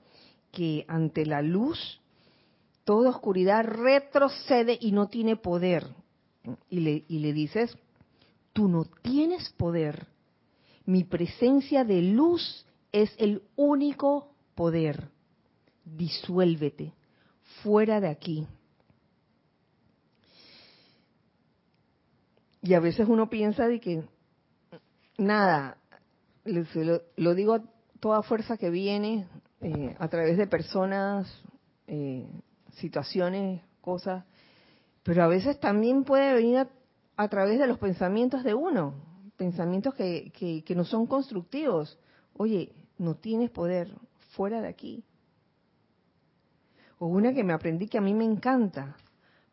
que 0.51 0.83
ante 0.89 1.25
la 1.25 1.41
luz 1.41 2.01
toda 2.83 3.11
oscuridad 3.11 3.63
retrocede 3.63 4.77
y 4.79 4.91
no 4.91 5.07
tiene 5.07 5.37
poder. 5.37 5.87
Y 6.69 6.81
le, 6.81 7.33
dices, 7.33 7.77
tú 8.51 8.67
no 8.67 8.83
tienes 9.01 9.49
poder. 9.53 10.07
Mi 10.85 11.05
presencia 11.05 11.85
de 11.85 12.01
luz 12.01 12.65
es 12.91 13.15
el 13.17 13.43
único 13.55 14.35
poder 14.55 15.12
disuélvete, 15.83 16.93
fuera 17.61 17.99
de 17.99 18.07
aquí. 18.07 18.47
Y 22.61 22.73
a 22.73 22.79
veces 22.79 23.07
uno 23.09 23.29
piensa 23.29 23.67
de 23.67 23.79
que, 23.79 24.03
nada, 25.17 25.77
lo, 26.45 27.35
digo 27.35 27.55
a 27.55 27.63
toda 27.99 28.23
fuerza 28.23 28.57
que 28.57 28.69
viene 28.69 29.27
eh, 29.59 29.95
a 29.99 30.07
través 30.07 30.37
de 30.37 30.47
personas, 30.47 31.43
eh, 31.87 32.25
situaciones, 32.75 33.61
cosas, 33.81 34.23
pero 35.03 35.23
a 35.23 35.27
veces 35.27 35.59
también 35.59 36.05
puede 36.05 36.33
venir 36.33 36.65
a, 37.17 37.27
través 37.27 37.59
de 37.59 37.67
los 37.67 37.77
pensamientos 37.79 38.45
de 38.45 38.53
uno, 38.53 38.93
pensamientos 39.35 39.93
que, 39.93 40.31
que, 40.31 40.63
que 40.63 40.75
no 40.75 40.85
son 40.85 41.05
constructivos. 41.05 41.99
Oye, 42.33 42.71
no 42.97 43.15
tienes 43.15 43.49
poder 43.49 43.93
fuera 44.31 44.61
de 44.61 44.69
aquí. 44.69 45.03
Una 47.07 47.33
que 47.33 47.43
me 47.43 47.53
aprendí 47.53 47.87
que 47.87 47.97
a 47.97 48.01
mí 48.01 48.13
me 48.13 48.23
encanta. 48.23 48.95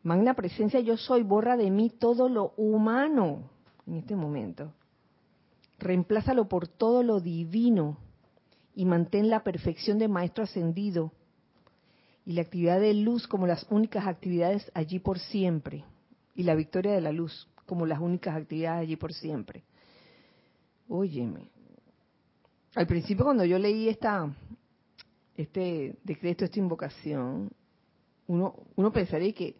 Magna 0.03 0.33
presencia 0.33 0.79
yo 0.79 0.95
soy, 0.95 1.23
borra 1.23 1.57
de 1.57 1.69
mí 1.69 1.89
todo 1.89 2.29
lo 2.29 2.53
humano 2.55 3.49
en 3.85 3.97
este 3.97 4.15
momento. 4.15 4.73
Reemplázalo 5.77 6.47
por 6.47 6.67
todo 6.67 7.03
lo 7.03 7.19
divino 7.19 7.97
y 8.73 8.85
mantén 8.85 9.29
la 9.29 9.43
perfección 9.43 9.99
de 9.99 10.07
maestro 10.07 10.45
ascendido 10.45 11.11
y 12.25 12.33
la 12.33 12.43
actividad 12.43 12.79
de 12.79 12.93
luz 12.93 13.27
como 13.27 13.47
las 13.47 13.65
únicas 13.69 14.07
actividades 14.07 14.71
allí 14.73 14.99
por 14.99 15.19
siempre 15.19 15.83
y 16.35 16.43
la 16.43 16.55
victoria 16.55 16.93
de 16.93 17.01
la 17.01 17.11
luz 17.11 17.49
como 17.65 17.85
las 17.85 17.99
únicas 17.99 18.35
actividades 18.35 18.83
allí 18.83 18.95
por 18.95 19.13
siempre. 19.13 19.63
Óyeme, 20.87 21.49
al 22.75 22.87
principio 22.87 23.25
cuando 23.25 23.43
yo 23.43 23.59
leí 23.59 23.89
esta 23.89 24.33
este 25.41 25.95
decreto, 26.03 26.45
esta 26.45 26.59
invocación, 26.59 27.51
uno, 28.27 28.55
uno 28.75 28.91
pensaría 28.91 29.33
que, 29.33 29.55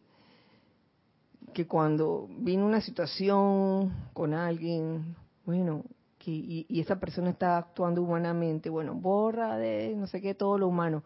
que 1.53 1.67
cuando 1.67 2.27
viene 2.37 2.63
una 2.63 2.81
situación 2.81 3.91
con 4.13 4.33
alguien, 4.33 5.15
bueno, 5.45 5.83
que, 6.17 6.31
y, 6.31 6.65
y, 6.69 6.79
esa 6.79 6.99
persona 6.99 7.31
está 7.31 7.57
actuando 7.57 8.01
humanamente, 8.01 8.69
bueno, 8.69 8.93
borra 8.95 9.57
de 9.57 9.95
no 9.95 10.07
sé 10.07 10.21
qué 10.21 10.35
todo 10.35 10.57
lo 10.57 10.67
humano, 10.67 11.03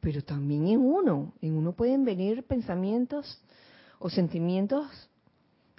pero 0.00 0.22
también 0.22 0.66
en 0.68 0.80
uno, 0.80 1.32
en 1.40 1.56
uno 1.56 1.72
pueden 1.72 2.04
venir 2.04 2.44
pensamientos 2.44 3.42
o 3.98 4.10
sentimientos 4.10 4.86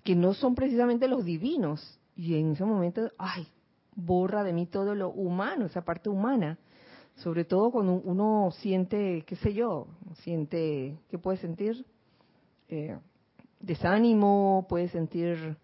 que 0.03 0.15
no 0.15 0.33
son 0.33 0.55
precisamente 0.55 1.07
los 1.07 1.23
divinos, 1.23 1.99
y 2.15 2.35
en 2.35 2.51
ese 2.51 2.65
momento, 2.65 3.11
ay, 3.17 3.47
borra 3.95 4.43
de 4.43 4.53
mí 4.53 4.65
todo 4.65 4.95
lo 4.95 5.09
humano, 5.09 5.65
esa 5.65 5.85
parte 5.85 6.09
humana. 6.09 6.57
Sobre 7.19 7.43
todo 7.43 7.71
cuando 7.71 7.93
uno 7.93 8.49
siente, 8.59 9.23
qué 9.25 9.35
sé 9.37 9.53
yo, 9.53 9.87
siente, 10.21 10.97
¿qué 11.09 11.17
puede 11.17 11.37
sentir? 11.37 11.85
Eh, 12.69 12.97
desánimo, 13.59 14.65
puede 14.69 14.87
sentir, 14.87 15.57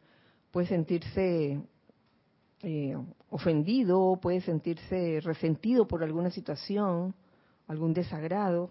puede 0.52 0.68
sentirse 0.68 1.62
eh, 2.62 2.98
ofendido, 3.30 4.20
puede 4.22 4.42
sentirse 4.42 5.22
resentido 5.22 5.88
por 5.88 6.04
alguna 6.04 6.30
situación, 6.30 7.16
algún 7.68 7.94
desagrado. 7.94 8.70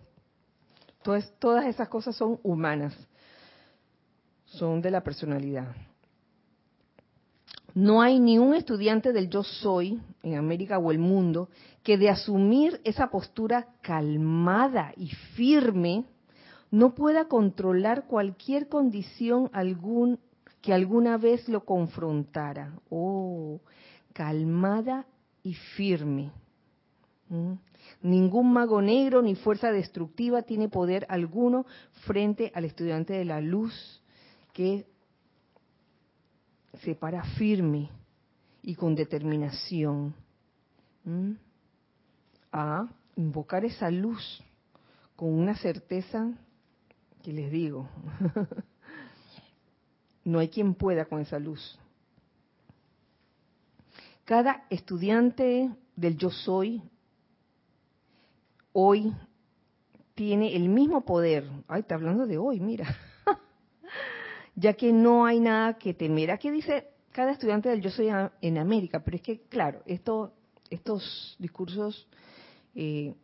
Todas, 1.03 1.33
todas 1.39 1.65
esas 1.67 1.89
cosas 1.89 2.15
son 2.15 2.39
humanas, 2.43 2.95
son 4.45 4.83
de 4.83 4.91
la 4.91 5.03
personalidad. 5.03 5.75
No 7.75 8.03
hay 8.03 8.21
ni 8.21 8.39
un 8.39 8.55
estudiante 8.55 9.13
del 9.13 9.29
yo 9.29 9.43
soy 9.43 10.01
en 10.23 10.37
América 10.37 10.79
o 10.79 10.93
el 10.93 10.99
mundo 10.99 11.49
que 11.83 11.99
de 11.99 12.09
asumir 12.09 12.81
esa 12.85 13.09
postura 13.09 13.67
calmada 13.83 14.93
y 14.97 15.09
firme 15.35 16.05
no 16.71 16.95
pueda 16.95 17.27
controlar 17.27 18.07
cualquier 18.07 18.69
condición 18.69 19.51
que 20.61 20.73
alguna 20.73 21.19
vez 21.19 21.49
lo 21.49 21.65
confrontara. 21.65 22.79
Oh, 22.91 23.61
calmada 24.13 25.07
y 25.43 25.55
firme. 25.55 26.31
¿Mm? 27.29 27.53
Ningún 28.03 28.53
mago 28.53 28.81
negro 28.81 29.21
ni 29.21 29.35
fuerza 29.35 29.73
destructiva 29.73 30.43
tiene 30.43 30.69
poder 30.69 31.07
alguno 31.09 31.67
frente 32.07 32.53
al 32.55 32.65
estudiante 32.65 33.15
de 33.15 33.25
la 33.25 33.41
luz 33.41 34.03
que 34.53 34.87
se 36.83 36.95
para 36.95 37.23
firme 37.37 37.91
y 38.63 38.75
con 38.75 38.95
determinación 38.95 40.15
a 42.53 42.89
invocar 43.17 43.65
esa 43.65 43.91
luz 43.91 44.43
con 45.17 45.33
una 45.33 45.57
certeza 45.57 46.33
que 47.23 47.33
les 47.33 47.51
digo, 47.51 47.89
no 50.25 50.39
hay 50.39 50.49
quien 50.49 50.75
pueda 50.75 51.05
con 51.05 51.21
esa 51.21 51.39
luz. 51.39 51.79
Cada 54.25 54.65
estudiante 54.71 55.71
del 55.97 56.17
yo 56.17 56.31
soy 56.31 56.83
hoy 58.73 59.15
tiene 60.15 60.57
el 60.57 60.69
mismo 60.69 61.05
poder. 61.05 61.49
Ay, 61.69 61.83
está 61.83 61.95
hablando 61.95 62.27
de 62.27 62.39
hoy, 62.39 62.61
mira 62.61 62.87
ya 64.57 64.75
que 64.75 64.93
no 64.93 65.27
hay 65.27 65.41
nada 65.41 65.79
que 65.79 65.95
temer. 65.95 66.31
Aquí 66.31 66.51
dice 66.51 66.89
cada 67.13 67.33
estudiante 67.33 67.69
del 67.69 67.81
Yo 67.81 67.91
Soy 67.91 68.09
en 68.41 68.59
América, 68.59 69.03
pero 69.05 69.17
es 69.17 69.23
que, 69.23 69.43
claro, 69.43 69.83
esto, 69.87 70.33
estos 70.71 71.37
discursos 71.39 72.09
eh, 72.75 73.15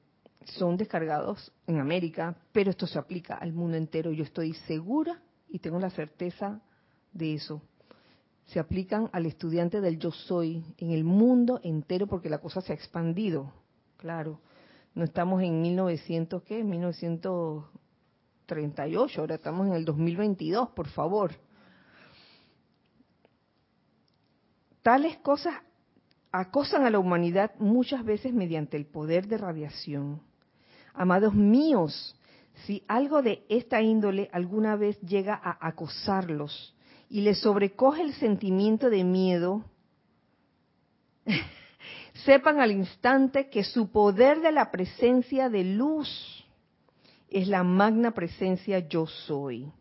son 0.44 0.76
descargados 0.76 1.52
en 1.66 1.78
América, 1.78 2.36
pero 2.52 2.70
esto 2.70 2.86
se 2.86 2.98
aplica 2.98 3.34
al 3.34 3.52
mundo 3.52 3.76
entero. 3.76 4.12
Yo 4.12 4.24
estoy 4.24 4.54
segura 4.66 5.20
y 5.48 5.58
tengo 5.58 5.78
la 5.78 5.90
certeza 5.90 6.60
de 7.12 7.34
eso. 7.34 7.62
Se 8.46 8.58
aplican 8.58 9.08
al 9.12 9.26
estudiante 9.26 9.80
del 9.80 9.98
Yo 9.98 10.10
Soy 10.10 10.64
en 10.78 10.90
el 10.90 11.04
mundo 11.04 11.60
entero 11.62 12.06
porque 12.06 12.28
la 12.28 12.38
cosa 12.38 12.60
se 12.60 12.72
ha 12.72 12.76
expandido, 12.76 13.52
claro. 13.96 14.40
No 14.94 15.04
estamos 15.04 15.42
en 15.42 15.62
1900, 15.62 16.42
¿qué? 16.42 16.64
1900 16.64 17.64
38, 18.50 19.20
ahora 19.20 19.36
estamos 19.36 19.68
en 19.68 19.74
el 19.74 19.84
2022, 19.84 20.70
por 20.70 20.88
favor. 20.88 21.32
Tales 24.82 25.18
cosas 25.18 25.54
acosan 26.32 26.84
a 26.84 26.90
la 26.90 26.98
humanidad 26.98 27.52
muchas 27.60 28.04
veces 28.04 28.34
mediante 28.34 28.76
el 28.76 28.86
poder 28.86 29.28
de 29.28 29.38
radiación. 29.38 30.20
Amados 30.94 31.32
míos, 31.32 32.16
si 32.66 32.82
algo 32.88 33.22
de 33.22 33.44
esta 33.48 33.80
índole 33.82 34.28
alguna 34.32 34.74
vez 34.74 35.00
llega 35.00 35.34
a 35.34 35.68
acosarlos 35.68 36.74
y 37.08 37.20
les 37.20 37.38
sobrecoge 37.38 38.02
el 38.02 38.14
sentimiento 38.14 38.90
de 38.90 39.04
miedo, 39.04 39.64
sepan 42.24 42.58
al 42.58 42.72
instante 42.72 43.48
que 43.48 43.62
su 43.62 43.92
poder 43.92 44.40
de 44.40 44.50
la 44.50 44.72
presencia 44.72 45.48
de 45.48 45.62
luz 45.62 46.39
es 47.30 47.48
la 47.48 47.62
magna 47.62 48.10
presencia 48.10 48.80
yo 48.80 49.06
soy. 49.06 49.72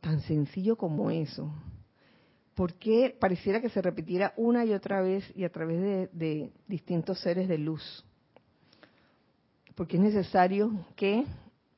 Tan 0.00 0.20
sencillo 0.20 0.76
como 0.76 1.10
eso. 1.10 1.52
¿Por 2.54 2.74
qué 2.74 3.16
pareciera 3.18 3.60
que 3.60 3.70
se 3.70 3.80
repitiera 3.80 4.34
una 4.36 4.64
y 4.64 4.74
otra 4.74 5.00
vez 5.00 5.24
y 5.36 5.44
a 5.44 5.52
través 5.52 5.80
de, 5.80 6.10
de 6.12 6.52
distintos 6.66 7.20
seres 7.20 7.48
de 7.48 7.56
luz? 7.56 8.04
Porque 9.74 9.96
es 9.96 10.02
necesario 10.02 10.86
que 10.96 11.24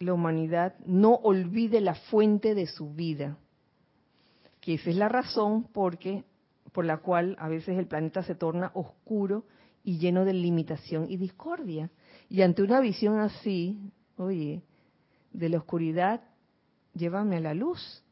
la 0.01 0.15
humanidad 0.15 0.75
no 0.85 1.15
olvide 1.15 1.81
la 1.81 1.95
fuente 1.95 2.55
de 2.55 2.67
su 2.67 2.93
vida, 2.93 3.39
que 4.61 4.75
esa 4.75 4.91
es 4.91 4.97
la 4.97 5.09
razón 5.09 5.69
porque 5.73 6.25
por 6.73 6.85
la 6.85 6.97
cual 6.97 7.37
a 7.39 7.49
veces 7.49 7.79
el 7.79 7.87
planeta 7.87 8.23
se 8.25 8.35
torna 8.35 8.73
oscuro 8.75 9.45
y 9.85 9.99
lleno 9.99 10.25
de 10.25 10.33
limitación 10.33 11.07
y 11.09 11.17
discordia. 11.17 11.91
Y 12.35 12.43
ante 12.43 12.65
una 12.65 12.81
visión 12.81 13.21
así, 13.21 13.79
oye, 14.17 14.65
de 15.33 15.49
la 15.49 15.59
oscuridad, 15.59 16.21
llévame 16.93 17.37
a 17.37 17.41
la 17.41 17.55
luz. 17.55 18.03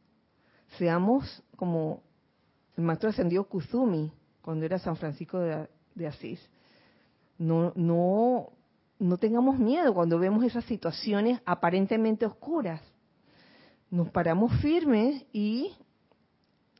Seamos 0.78 1.42
como 1.56 2.04
el 2.76 2.84
maestro 2.84 3.10
ascendido 3.10 3.42
Kuzumi 3.48 4.12
cuando 4.40 4.64
era 4.64 4.78
San 4.78 4.94
Francisco 4.94 5.40
de, 5.40 5.68
de 5.96 6.06
Asís. 6.06 6.40
No, 7.36 7.72
no, 7.74 8.50
no 9.00 9.16
tengamos 9.18 9.58
miedo 9.58 9.92
cuando 9.92 10.20
vemos 10.20 10.44
esas 10.44 10.66
situaciones 10.66 11.40
aparentemente 11.44 12.24
oscuras. 12.24 12.80
Nos 13.90 14.08
paramos 14.10 14.52
firmes 14.60 15.26
y 15.32 15.72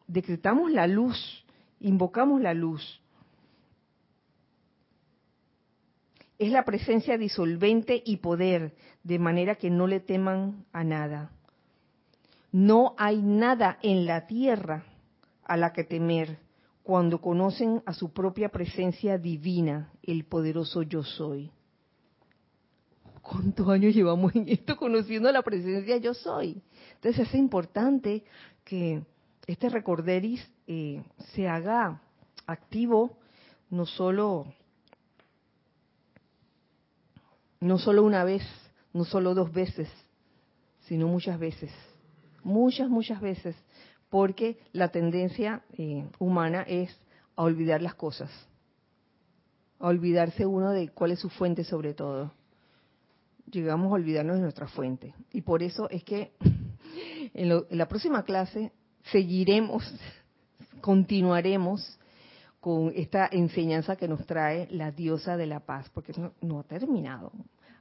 decretamos 0.07 0.71
la 0.71 0.87
luz, 0.87 1.45
invocamos 1.81 2.41
la 2.41 2.55
luz. 2.55 3.02
Es 6.39 6.51
la 6.51 6.65
presencia 6.65 7.19
disolvente 7.19 8.03
y 8.05 8.19
poder, 8.19 8.75
de 9.05 9.19
manera 9.19 9.57
que 9.57 9.71
no 9.71 9.87
le 9.87 10.01
teman 10.01 10.65
a 10.73 10.85
nada. 10.85 11.31
No 12.51 12.95
hay 12.99 13.23
nada 13.23 13.79
en 13.83 14.07
la 14.07 14.27
tierra 14.27 14.85
a 15.45 15.57
la 15.57 15.73
que 15.73 15.85
temer 15.85 16.39
cuando 16.83 17.21
conocen 17.21 17.83
a 17.87 17.95
su 17.95 18.13
propia 18.13 18.49
presencia 18.49 19.19
divina, 19.19 19.93
el 20.03 20.25
poderoso 20.25 20.83
yo 20.83 21.03
soy. 21.03 21.51
¿Cuántos 23.23 23.69
años 23.69 23.95
llevamos 23.95 24.35
en 24.35 24.49
esto 24.49 24.77
conociendo 24.77 25.31
la 25.31 25.43
presencia 25.43 25.97
yo 25.99 26.13
soy? 26.13 26.61
Entonces 26.97 27.29
es 27.29 27.35
importante 27.35 28.25
que 28.65 29.03
este 29.47 29.69
recorderis 29.69 30.45
eh, 30.67 31.03
se 31.35 31.49
haga 31.49 32.03
activo 32.47 33.17
no 33.71 33.87
solo 33.87 34.47
no 37.63 37.79
solo 37.79 38.03
una 38.03 38.25
vez, 38.25 38.43
no 38.93 39.05
solo 39.05 39.35
dos 39.35 39.53
veces, 39.53 39.89
sino 40.81 41.07
muchas 41.07 41.39
veces, 41.39 41.71
muchas, 42.43 42.89
muchas 42.89 43.21
veces, 43.21 43.55
porque 44.11 44.59
la 44.73 44.89
tendencia 44.89 45.63
eh, 45.79 46.05
humana 46.19 46.63
es 46.63 46.91
a 47.37 47.45
olvidar 47.45 47.81
las 47.81 47.95
cosas, 47.95 48.31
a 49.79 49.87
olvidarse 49.87 50.45
uno 50.45 50.73
de 50.73 50.89
cuál 50.89 51.13
es 51.13 51.21
su 51.21 51.31
fuente 51.31 51.63
sobre 51.63 51.95
todo. 51.95 52.33
Llegamos 53.47 53.93
a 53.93 53.95
olvidarnos 53.95 54.37
de 54.37 54.43
nuestra 54.43 54.67
fuente. 54.67 55.15
Y 55.31 55.43
por 55.43 55.63
eso 55.63 55.89
es 55.89 56.03
que 56.03 56.33
en, 57.35 57.63
la 57.71 57.87
próxima 57.87 58.25
clase 58.25 58.73
seguiremos, 59.13 59.85
continuaremos 60.81 61.97
con 62.63 62.93
esta 62.95 63.29
enseñanza 63.33 63.97
que 63.97 64.07
nos 64.07 64.25
trae 64.25 64.69
la 64.71 64.93
diosa 64.93 65.37
de 65.37 65.47
la 65.47 65.59
paz, 65.59 65.91
porque 65.93 66.13
no, 66.41 66.61
ha 66.61 66.63
terminado. 66.63 67.33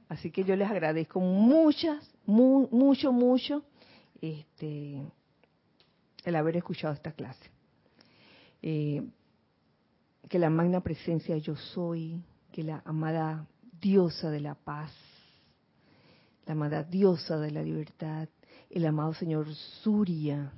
Así 0.08 0.32
que 0.32 0.42
yo 0.42 0.56
les 0.56 0.68
agradezco 0.68 1.20
muchas, 1.20 2.04
mucho, 2.26 3.12
mucho 3.12 3.62
este, 4.20 5.00
el 6.24 6.34
haber 6.34 6.56
escuchado 6.56 6.94
esta 6.94 7.12
clase. 7.12 7.48
Eh, 8.60 9.06
que 10.28 10.40
la 10.40 10.50
magna 10.50 10.80
presencia 10.80 11.36
yo 11.36 11.54
soy, 11.54 12.20
que 12.50 12.64
la 12.64 12.82
amada 12.84 13.46
diosa 13.80 14.30
de 14.30 14.40
la 14.40 14.56
paz, 14.56 14.92
la 16.44 16.54
amada 16.54 16.82
diosa 16.82 17.38
de 17.38 17.52
la 17.52 17.62
libertad, 17.62 18.28
el 18.68 18.84
amado 18.84 19.14
Señor 19.14 19.46
Surya, 19.54 20.50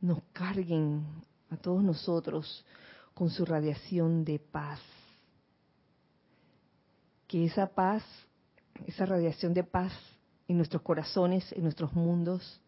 nos 0.00 0.22
carguen 0.32 1.04
a 1.50 1.58
todos 1.58 1.84
nosotros 1.84 2.64
con 3.14 3.30
su 3.30 3.44
radiación 3.44 4.24
de 4.24 4.38
paz. 4.38 4.80
Que 7.26 7.44
esa 7.44 7.66
paz, 7.66 8.02
esa 8.86 9.06
radiación 9.06 9.54
de 9.54 9.64
paz 9.64 9.92
en 10.48 10.56
nuestros 10.56 10.82
corazones, 10.82 11.50
en 11.52 11.62
nuestros 11.62 11.92
mundos, 11.94 12.60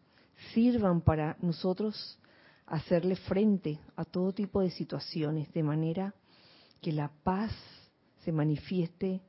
sirvan 0.53 1.01
para 1.01 1.37
nosotros 1.41 2.19
hacerle 2.65 3.15
frente 3.15 3.79
a 3.95 4.05
todo 4.05 4.33
tipo 4.33 4.61
de 4.61 4.71
situaciones, 4.71 5.51
de 5.53 5.63
manera 5.63 6.13
que 6.81 6.91
la 6.91 7.11
paz 7.23 7.51
se 8.23 8.31
manifieste 8.31 9.21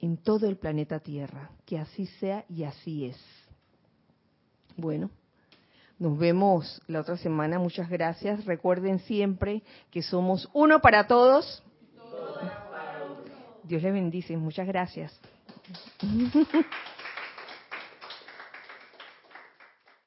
en 0.00 0.16
todo 0.16 0.48
el 0.48 0.56
planeta 0.56 1.00
Tierra. 1.00 1.50
Que 1.64 1.78
así 1.78 2.06
sea 2.06 2.44
y 2.48 2.64
así 2.64 3.06
es. 3.06 3.16
Bueno. 4.76 5.10
Nos 5.98 6.18
vemos 6.18 6.82
la 6.86 7.00
otra 7.00 7.16
semana. 7.16 7.58
Muchas 7.58 7.88
gracias. 7.88 8.44
Recuerden 8.44 8.98
siempre 9.00 9.62
que 9.90 10.02
somos 10.02 10.48
uno 10.52 10.80
para 10.80 11.06
todos. 11.06 11.62
Dios 13.62 13.82
les 13.82 13.92
bendice. 13.92 14.36
Muchas 14.36 14.66
gracias. 14.66 15.18